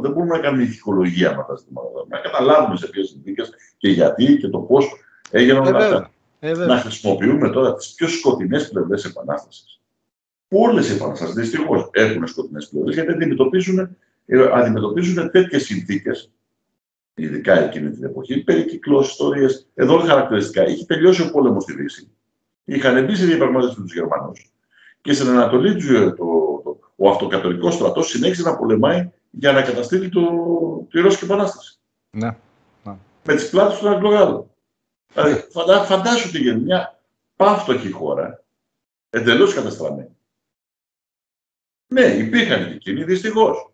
[0.00, 1.88] Δεν μπορούμε να κάνουμε ηθικολογία με τα ζητήματα.
[2.08, 4.86] Να καταλάβουμε σε ποιες συνθήκες και γιατί και το πώς
[5.30, 6.10] έγιναν όλα αυτά.
[6.38, 9.80] Ε, να χρησιμοποιούμε τώρα τις πιο σκοτεινές πλευρές επανάστασης.
[10.48, 13.96] Όλες οι επαναστάσεις δυστυχώς έχουν σκοτεινές πλευρές γιατί αντιμετωπίζουν ε,
[14.54, 16.30] αντιμετωπίζουν τέτοιες συνθήκες,
[17.14, 19.66] ειδικά εκείνη την εποχή, περικυκλώσεις ιστορίες.
[19.74, 20.66] Εδώ είναι χαρακτηριστικά.
[20.66, 22.10] Είχε τελειώσει ο πόλεμος στη Δύση.
[22.64, 24.52] είχαν μπει σε διαπραγμάτευση με τους Γερμανούς
[25.02, 30.08] και στην Ανατολή του, το, το, ο αυτοκατορικός στρατός συνέχισε να πολεμάει για να καταστήλει
[30.08, 30.22] το,
[30.90, 31.78] τη Ρώσικη Επανάσταση.
[32.10, 32.36] Ναι.
[32.84, 32.96] ναι.
[33.24, 34.50] Με τις πλάτες του Αγγλογάλου.
[35.12, 37.00] Δηλαδή, φαντά, φαντάσου ότι για μια
[37.36, 38.44] πάυτοχη χώρα,
[39.10, 40.16] εντελώς καταστραμμένη.
[41.86, 43.71] Ναι, υπήρχαν και εκείνοι, δυστυχώς.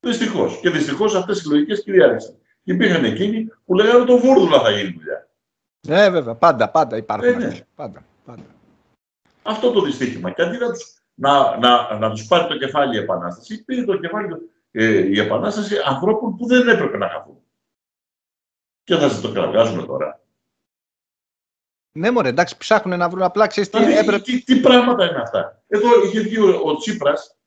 [0.00, 0.60] Δυστυχώς.
[0.60, 2.34] Και δυστυχώς αυτές οι λογικές κυριάρχησαν.
[2.62, 5.28] Υπήρχαν εκείνοι που λέγανε το βούρδουλα θα γίνει δουλειά.
[5.88, 7.28] Ναι, βέβαια, πάντα, πάντα υπάρχουν.
[7.28, 7.58] Ε, ναι.
[7.74, 8.42] πάντα, πάντα.
[9.42, 10.30] Αυτό το δυστύχημα.
[10.30, 13.96] Και αντί να τους, να, να, να τους πάρει το κεφάλι η Επανάσταση, πήρε το
[13.96, 14.36] κεφάλι
[14.70, 17.38] ε, η Επανάσταση ανθρώπων που δεν έπρεπε να χαθούν.
[18.84, 20.20] Και θα το κρατάζουμε τώρα.
[21.92, 24.22] Ναι, μωρέ, εντάξει, ψάχνουν να βρουν απλά ξέρεις τι δηλαδή, έπρεπε.
[24.22, 25.62] Τι, τι, πράγματα είναι αυτά.
[25.68, 27.39] Εδώ είχε βγει ο, ο Τσίπρας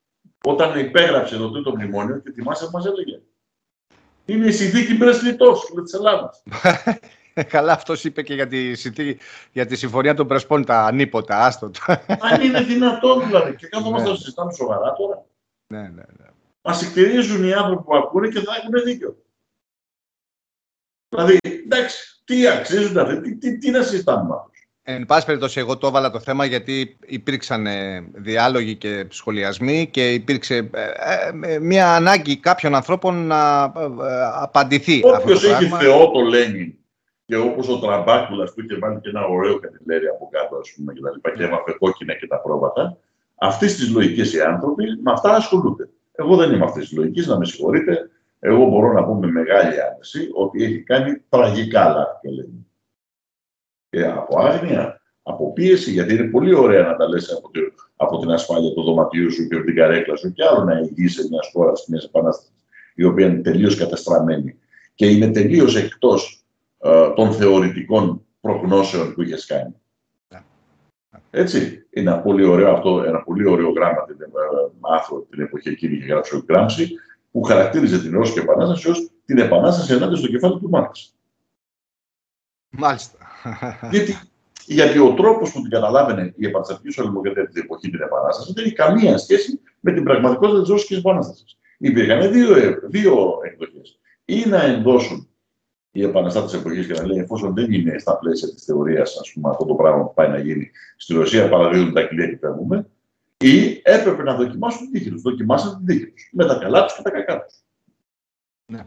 [0.48, 3.22] όταν υπέγραψε το τρίτο μνημόνιο και θυμάσαι που μα έλεγε.
[4.26, 6.34] Είναι η συνθήκη Μπρεσλιτόφσκ τη Ελλάδα.
[7.54, 8.72] Καλά, αυτός είπε και για τη,
[9.52, 11.72] για τη συμφωνία των Πρεσπών τα ανίποτα, άστο.
[12.20, 13.56] Αν είναι δυνατόν δηλαδή.
[13.56, 15.26] Και κάθομαστε να συζητάμε σοβαρά τώρα.
[15.68, 16.28] Ναι, ναι, ναι.
[16.62, 19.18] Μας εκτηρίζουν οι άνθρωποι που ακούνε και θα έχουν δίκιο.
[21.10, 24.36] Δηλαδή, εντάξει, τι αξίζουν αυτοί, τι, τι, τι να συζητάμε
[24.86, 30.14] Εν πάση περιπτώσει, εγώ το έβαλα το θέμα γιατί υπήρξαν ε, διάλογοι και σχολιασμοί και
[30.14, 33.72] υπήρξε ε, ε, μια ανάγκη κάποιων ανθρώπων να
[34.42, 35.02] απαντηθεί.
[35.04, 36.74] Όποιος έχει Θεό το Λένιν
[37.26, 40.94] και όπως ο Τραμπάκουλας που είχε βάλει και ένα ωραίο κατηλέρι από κάτω, ας πούμε,
[40.94, 42.98] και τα λοιπά, και έμαθε κόκκινα και τα πρόβατα,
[43.36, 45.90] αυτής της λογικής οι άνθρωποι με αυτά ασχολούνται.
[46.12, 48.10] Εγώ δεν είμαι αυτής της λογικής, να με συγχωρείτε.
[48.40, 52.30] Εγώ μπορώ να πω με μεγάλη άνεση ότι έχει κάνει τραγικά λάθη
[53.94, 57.52] και από άγνοια, από πίεση, γιατί είναι πολύ ωραία να τα λες από,
[57.96, 61.28] από την ασφάλεια του δωματίου σου και από την καρέκλα σου και άλλο να ηγείσαι
[61.30, 62.66] μιας χώρας μιας επανάστασης,
[62.96, 64.60] η οποία είναι τελείως καταστραμμένη
[64.96, 66.44] και είναι τελείως εκτός
[66.80, 69.76] ε, των θεωρητικών προγνώσεων που είχες κάνει.
[70.30, 70.42] Ναι.
[71.32, 71.86] Έτσι.
[71.90, 76.06] Είναι ένα πολύ ωραίο, αυτό, ένα πολύ ωραίο γράμμα την, ε, την εποχή εκείνη και
[76.06, 76.90] γράψει ο Γκράμψη,
[77.32, 81.16] που χαρακτήριζε την Ρώσικη Επανάσταση ως την Επανάσταση ενάντια στο κεφάλι του Μάρξ.
[82.70, 83.23] Μάλιστα.
[83.92, 84.18] Γιατί,
[84.66, 88.74] γιατί ο τρόπος που την καταλάβαινε η επαναστατική σοσιαλδημοκρατία την εποχή την Επανάσταση δεν έχει
[88.74, 91.58] καμία σχέση με την πραγματικότητα της Ρώσικης Επανάστασης.
[91.78, 94.00] Υπήρχαν δύο, δύο εκδοχές.
[94.26, 95.28] Ή να ενδώσουν
[95.92, 99.66] οι επαναστάτες τη εποχής και να λέει εφόσον δεν είναι στα πλαίσια της θεωρίας αυτό
[99.66, 102.88] το πράγμα που πάει να γίνει στη Ρωσία, παραδίδουν τα κλειδιά και φεύγουμε,
[103.44, 105.22] ή έπρεπε να δοκιμάσουν την τύχη τους.
[105.22, 106.30] Δοκιμάσαν την τύχη τους.
[106.32, 107.56] Με τα καλά τους και τα κακά τους.
[108.66, 108.86] Ναι.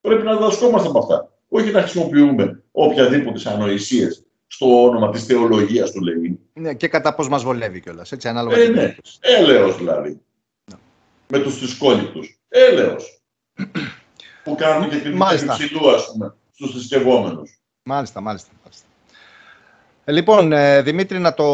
[0.00, 1.32] Πρέπει να διδασκόμαστε από αυτά.
[1.48, 4.08] Όχι να χρησιμοποιούμε οποιαδήποτε ανοησίε
[4.46, 6.38] στο όνομα της θεολογίας του Λεϊν.
[6.52, 8.12] Ναι, και κατά πώς μας βολεύει κιόλας.
[8.12, 8.56] Έτσι, ανάλογα.
[8.56, 8.96] Ε, ναι.
[9.20, 10.20] Έλεος δηλαδή.
[10.70, 10.76] Ναι.
[11.28, 12.40] Με τους θρησκόληπτους.
[12.48, 13.22] Έλεος.
[14.44, 15.18] που κάνουν και την
[15.48, 17.60] ψηλού, ας πούμε, στους θρησκευόμενους.
[17.82, 18.50] Μάλιστα, μάλιστα.
[18.62, 18.86] μάλιστα.
[20.06, 21.44] Ε, λοιπόν, ε, Δημήτρη, να το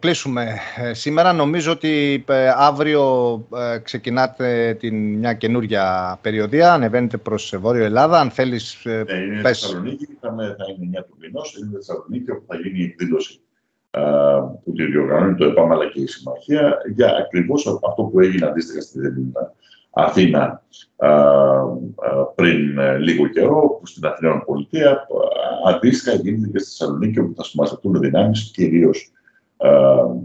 [0.00, 1.32] κλείσουμε ε, σήμερα.
[1.32, 2.24] Νομίζω ότι
[2.56, 3.02] αύριο
[3.82, 8.20] ξεκινάτε την, μια καινούρια περιοδία, ανεβαίνετε προς Βόρειο Ελλάδα.
[8.20, 8.80] Αν θέλεις...
[8.84, 9.60] Ναι, είναι πες...
[9.60, 13.40] Θεσσαλονίκη, θα, θα είναι 9 του μηνός, είναι Θεσσαλονίκη, όπου θα γίνει η εκδήλωση
[14.64, 16.78] που τη διοργανώνει το ΕΠΑΜ αλλά και η Συμμαχία.
[16.94, 18.98] Για ακριβώς αυτό που έγινε αντίστοιχα στη
[19.90, 20.62] Αθήνα
[22.34, 25.06] πριν ε, λίγο καιρό, που στην Αθηναίων Πολιτεία
[25.64, 29.12] αντίστοιχα γίνεται και στη Θεσσαλονίκη, όπου θα συμμαζευτούν δυνάμεις κυρίως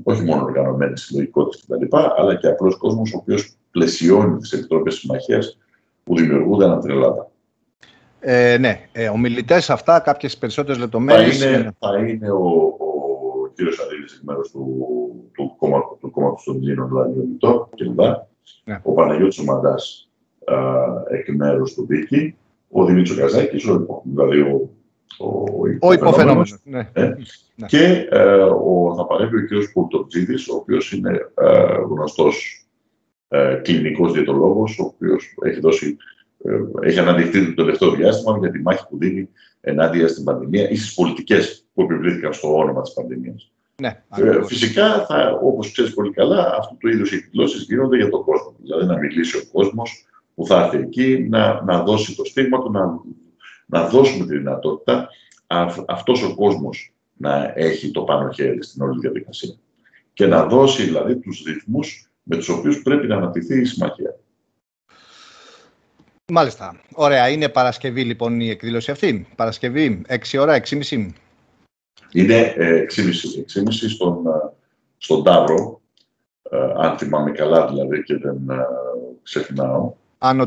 [0.04, 5.58] όχι μόνο οργανωμένες συλλογικότητε κτλ., αλλά και απλός κόσμος ο οποίος πλαισιώνει τις επιτροπές συμμαχίας
[6.04, 7.32] που δημιουργούνται ανά την Ελλάδα.
[8.20, 11.38] Ε, ναι, ε, ομιλητές αυτά, κάποιες περισσότερες λεπτομέρειες.
[11.38, 12.48] Θα είναι, θα είναι ο,
[12.78, 14.86] ο κύριος Αδίλη εκ μέρους του,
[15.34, 15.56] του,
[16.00, 18.00] του κόμματος των Ελλήνων, δηλαδή ο κλπ.
[18.64, 18.80] Ναι.
[18.84, 20.10] Ο Παναγιώτης Μαντάς
[21.12, 22.36] εκ μέρους του Δίκη,
[22.72, 24.70] ο Δημήτρης Καζάκης, ο, δηλαδή ο,
[25.20, 25.44] ο,
[25.80, 26.58] ο υποφαινόμενος.
[26.64, 26.90] Ναι.
[26.94, 27.06] Ε,
[27.56, 27.68] ναι.
[27.68, 29.72] Και ε, ο, θα παρέμβει ο κ.
[29.74, 32.66] Κουρτοτζίδης, ο οποίος είναι ε, γνωστός
[33.28, 35.98] ε, κλινικός διαιτολόγος, ο οποίος έχει δώσει
[36.44, 39.30] ε, έχει αναδειχθεί το τελευταίο διάστημα για τη μάχη που δίνει
[39.62, 43.52] ενάντια στην πανδημία ή στις πολιτικές που επιβλήθηκαν στο όνομα της πανδημίας.
[43.82, 45.08] Ναι, ε, φυσικά,
[45.42, 48.56] όπως ξέρεις πολύ καλά, αυτού του είδους οι εκδηλώσεις γίνονται για τον κόσμο.
[48.62, 50.06] Δηλαδή, να μιλήσει ο κόσμος
[50.36, 53.02] που θα έρθει εκεί, να, να δώσει το στίγμα του, να,
[53.74, 55.10] να δώσουμε τη δυνατότητα
[55.88, 59.56] αυτός ο κόσμος να έχει το πάνω χέρι στην όλη διαδικασία.
[60.14, 64.16] Και να δώσει δηλαδή τους ρυθμούς με τους οποίους πρέπει να αναπτυχθεί η συμμαχία.
[66.32, 66.82] Μάλιστα.
[66.94, 67.30] Ωραία.
[67.30, 69.28] Είναι Παρασκευή λοιπόν η εκδήλωση αυτή.
[69.36, 71.10] Παρασκευή, 6 ώρα, 6.30.
[72.12, 73.04] Είναι 6,5
[73.54, 74.54] 6,5 στον, ε,
[74.98, 75.82] στον Ταύρο,
[76.50, 78.66] ε, αν θυμάμαι καλά δηλαδή και δεν ε,
[79.24, 79.94] ξεχνάω.
[80.18, 80.46] Άνω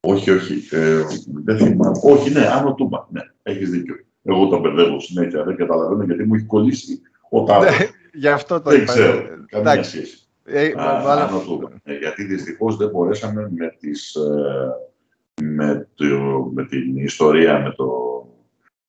[0.00, 0.76] Όχι, όχι.
[0.76, 1.02] Ε,
[1.44, 1.98] δεν θυμάμαι.
[2.02, 2.98] Όχι, ναι, Άνω Τούμπα.
[3.10, 3.94] Ναι, έχεις δίκιο.
[4.22, 7.00] Εγώ τον μπερδεύω συνέχεια, δεν καταλαβαίνω γιατί μου έχει κολλήσει
[7.30, 7.70] ο Τάδε.
[7.70, 7.76] Ναι,
[8.12, 8.92] γι' αυτό το δεν είπα.
[8.92, 9.90] ξέρω, καμία Εντάξει.
[9.90, 10.18] σχέση.
[10.44, 11.70] Ε, Α, αλλά- άνω του.
[11.84, 16.06] Ε, γιατί δυστυχώς δεν μπορέσαμε με, τις, ε, με, το,
[16.54, 17.86] με την ιστορία με το,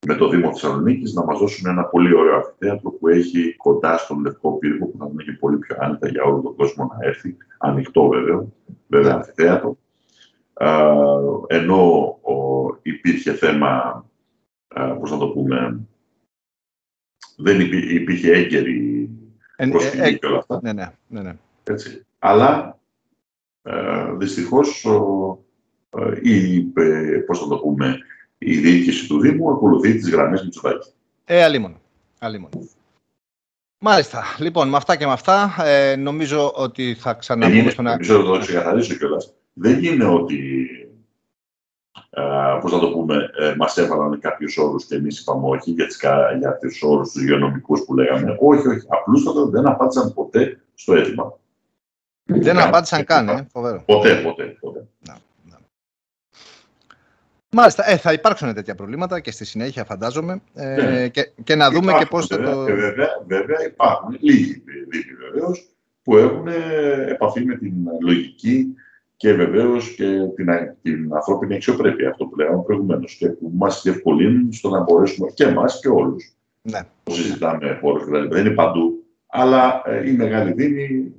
[0.08, 4.20] με το Δήμο Θεσσαλονίκης να μας δώσουν ένα πολύ ωραίο αμφιθέατρο που έχει κοντά στον
[4.20, 7.38] Λευκό Πύργο που θα είναι και πολύ πιο άνετα για όλο τον κόσμο να έρθει.
[7.58, 8.46] Ανοιχτό βέβαια,
[8.88, 9.16] βέβαια Ναι.
[9.16, 9.78] αμφιθέατρο.
[10.54, 10.94] Α,
[11.48, 14.06] ενώ ο, υπήρχε θέμα,
[14.68, 15.80] α, πώς να το πούμε,
[17.38, 19.10] δεν υπή- υπήρχε έγκαιρη
[19.56, 20.60] ε, ε, προσφυγή ε, και όλα αυτά.
[20.62, 21.36] ναι, ναι, ναι, ναι.
[21.64, 22.06] Έτσι.
[22.20, 22.80] Αλλά
[23.62, 25.38] ε, δυστυχώς ο,
[25.90, 27.98] ε, η, ε, πώς θα το πούμε,
[28.38, 30.90] η διοίκηση του Δήμου ακολουθεί τις γραμμές Μητσοτάκη.
[31.26, 31.82] Ε, αλίμονο.
[32.20, 32.68] αλίμονο.
[33.84, 34.24] Μάλιστα.
[34.40, 37.86] Λοιπόν, με αυτά και με αυτά, ε, νομίζω ότι θα Δεν ξαναπούμε είναι, στον...
[37.86, 39.34] νομίζω να το ξεκαθαρίσω κιόλας.
[39.54, 40.68] Δεν είναι ότι,
[42.10, 42.22] ε,
[42.62, 45.98] πώς να το πούμε, ε, μας έβαλαν κάποιους όρους και εμείς είπαμε όχι για, τις,
[45.98, 48.36] κα- για τους όρους τους υγειονομικούς που λέγαμε.
[48.40, 48.86] Όχι, όχι.
[48.90, 51.40] Απλούστατα δεν απάντησαν ποτέ στο αίτημα.
[52.24, 52.68] Δεν Καν.
[52.68, 53.84] απάντησαν καν, ε, φοβερό.
[53.86, 54.88] Ποτέ, ποτέ, ποτέ.
[57.54, 61.08] Μάλιστα, ε, θα υπάρξουν τέτοια προβλήματα και στη συνέχεια φαντάζομαι ε, Ναι.
[61.08, 62.66] και, και να δούμε και Υπάρχουν, πώς θα βέβαια, το...
[62.66, 65.66] Και βέβαια, βέβαια υπάρχουν λίγοι δήμοι βεβαίως
[66.04, 68.74] που έχουν ε, επαφή με την λογική
[69.22, 73.82] και βεβαίως και την, α- την ανθρώπινη αξιοπρέπεια, αυτό που λέγαμε προηγουμένως, και που μας
[73.82, 76.36] διευκολύνουν στο να μπορέσουμε και εμάς και όλους.
[76.62, 76.80] Ναι.
[77.04, 81.14] που συζητάμε χώρες, δηλαδή δεν είναι παντού, αλλά ε, η μεγάλη δήμη,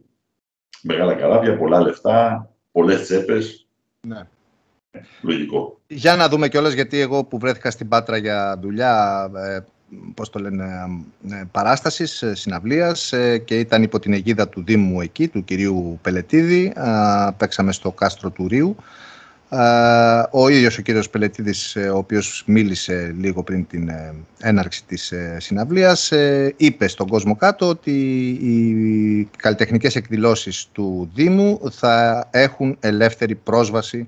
[0.82, 3.66] μεγάλα καράβια, πολλά λεφτά, πολλές τσέπες.
[4.06, 4.20] Ναι.
[5.22, 5.80] Λογικό.
[5.86, 9.58] Για να δούμε κιόλας, γιατί εγώ που βρέθηκα στην Πάτρα για δουλειά, ε,
[10.14, 10.64] πώς το λένε,
[11.30, 15.98] ε, παράστασης, ε, συναυλίας ε, και ήταν υπό την αιγίδα του Δήμου εκεί, του κυρίου
[16.02, 18.76] Πελετίδη, α, παίξαμε στο κάστρο του Ρίου.
[19.48, 24.84] Α, ο ίδιος ο κύριος Πελετίδης, ε, ο οποίος μίλησε λίγο πριν την ε, έναρξη
[24.84, 27.90] της ε, συναυλίας, ε, είπε στον κόσμο κάτω ότι
[28.28, 34.06] οι καλλιτεχνικές εκδηλώσεις του Δήμου θα έχουν ελεύθερη πρόσβαση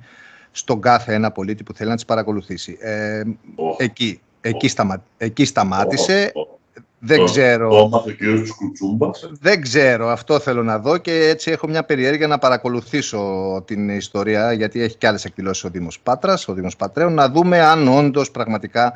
[0.51, 2.77] στον κάθε ένα πολίτη που θέλει να τις παρακολουθήσει.
[2.81, 3.23] Ε,
[3.55, 6.33] Ο- εκεί, εκεί, σταμα, εκεί σταμάτησε.
[6.35, 6.59] ο- ο-
[7.07, 7.69] Δεν το- ξέρω.
[7.69, 8.49] Το έμαθε ο κ.
[8.57, 9.31] Κουτσούμπας.
[9.41, 13.23] Δεν ξέρω, αυτό θέλω να δω και έτσι έχω μια περιέργεια να παρακολουθήσω
[13.67, 17.61] την ιστορία γιατί έχει και άλλες εκδηλώσεις ο Δήμος Πάτρας, ο Δήμος Πατρέων, να δούμε
[17.61, 18.93] αν όντως πραγματικά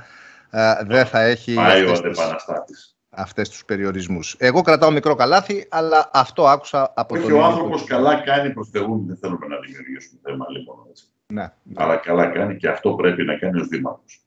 [0.50, 2.72] ε, δεν θα έχει Πάει ο αυτές τις, αντεπαναστάτη.
[3.10, 4.34] αυτές τους περιορισμούς.
[4.38, 7.50] Εγώ κρατάω μικρό καλάθι, αλλά αυτό άκουσα από Όχι, τον ο ειδικό.
[7.52, 9.04] άνθρωπος καλά κάνει προ Θεού.
[9.06, 10.76] Δεν θέλουμε να δημιουργήσουμε θέμα λοιπόν.
[10.90, 11.04] Έτσι.
[11.26, 11.74] Ναι, ναι.
[11.76, 14.20] Αλλά καλά κάνει και αυτό πρέπει να κάνει ω δήμαρχος.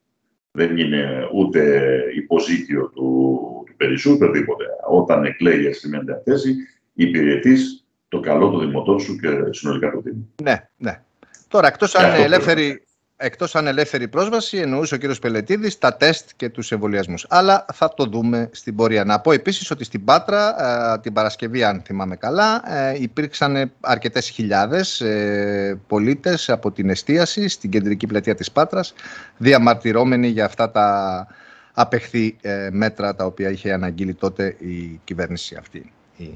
[0.52, 1.82] Δεν είναι ούτε
[2.16, 4.64] υποζύγιο του, του Περισσού, οτιδήποτε.
[4.90, 6.56] Όταν εκλέγει σε μια τέτοια θέση,
[6.94, 10.34] υπηρετείς το καλό του δημοτών σου και συνολικά του Δήμου.
[10.44, 11.02] Ναι, ναι.
[11.48, 12.84] Τώρα, εκτός αν, αυτό είναι πρέπει ελεύθερη,
[13.22, 17.26] εκτός αν ελεύθερη πρόσβαση, εννοούσε ο κύριος Πελετίδης τα τεστ και τους εμβολιασμούς.
[17.30, 19.06] Αλλά θα το δούμε στην πορεία.
[19.06, 20.56] Να πω επίσης ότι στην Πάτρα,
[20.94, 27.48] ε, την Παρασκευή, αν θυμάμαι καλά, ε, υπήρξαν αρκετές χιλιάδες ε, πολίτες από την εστίαση
[27.48, 28.94] στην κεντρική πλατεία της Πάτρας,
[29.38, 31.28] διαμαρτυρώμενοι για αυτά τα
[31.74, 35.92] απεχθή ε, μέτρα τα οποία είχε αναγγείλει τότε η κυβέρνηση αυτή.
[36.18, 36.30] Η,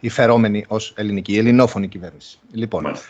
[0.00, 2.38] η φερόμενη ως ελληνική, η ελληνόφωνη κυβέρνηση.
[2.52, 3.06] Λοιπόν, Μάλιστα.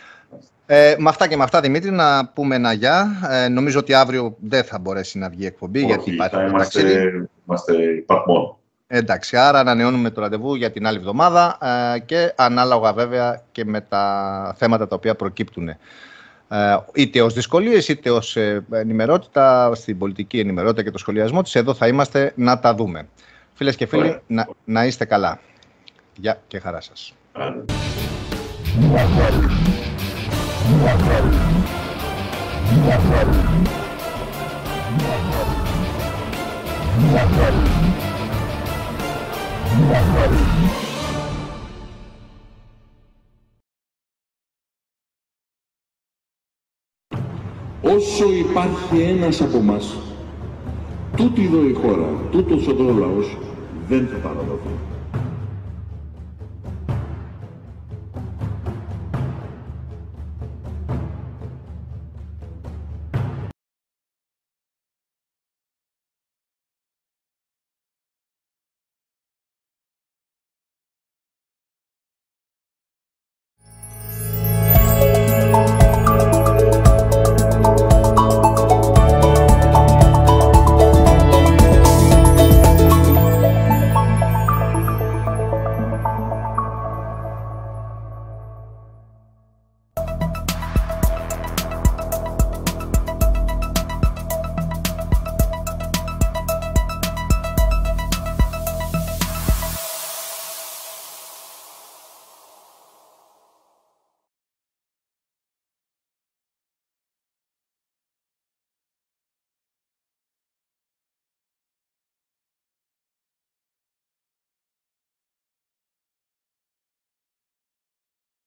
[0.72, 3.08] Ε, με αυτά και με αυτά, Δημήτρη, να πούμε ένα γεια.
[3.30, 6.46] Ε, νομίζω ότι αύριο δεν θα μπορέσει να βγει εκπομπή, γιατί Όχι, υπάρχει θα το
[6.46, 7.28] είμαστε, ταξίδι.
[7.46, 8.56] είμαστε υπαρμόν.
[8.86, 11.58] Εντάξει, άρα ανανεώνουμε το ραντεβού για την άλλη εβδομάδα
[11.94, 15.68] ε, και ανάλογα βέβαια και με τα θέματα τα οποία προκύπτουν.
[15.68, 15.76] Ε,
[16.94, 21.74] είτε ως δυσκολίες, είτε ως ε, ενημερότητα, στην πολιτική ενημερότητα και το σχολιασμό της, εδώ
[21.74, 23.08] θα είμαστε να τα δούμε.
[23.54, 24.20] Φίλες και φίλοι, Ωραία.
[24.26, 25.40] να, να είστε καλά.
[26.16, 27.14] Γεια και χαρά σας.
[30.70, 31.20] Άντε.
[47.82, 49.96] Όσο υπάρχει ένας από μας,
[51.16, 53.36] τούτη εδώ η χώρα, τούτος ο λαός
[53.88, 54.89] δεν θα παραδοθεί.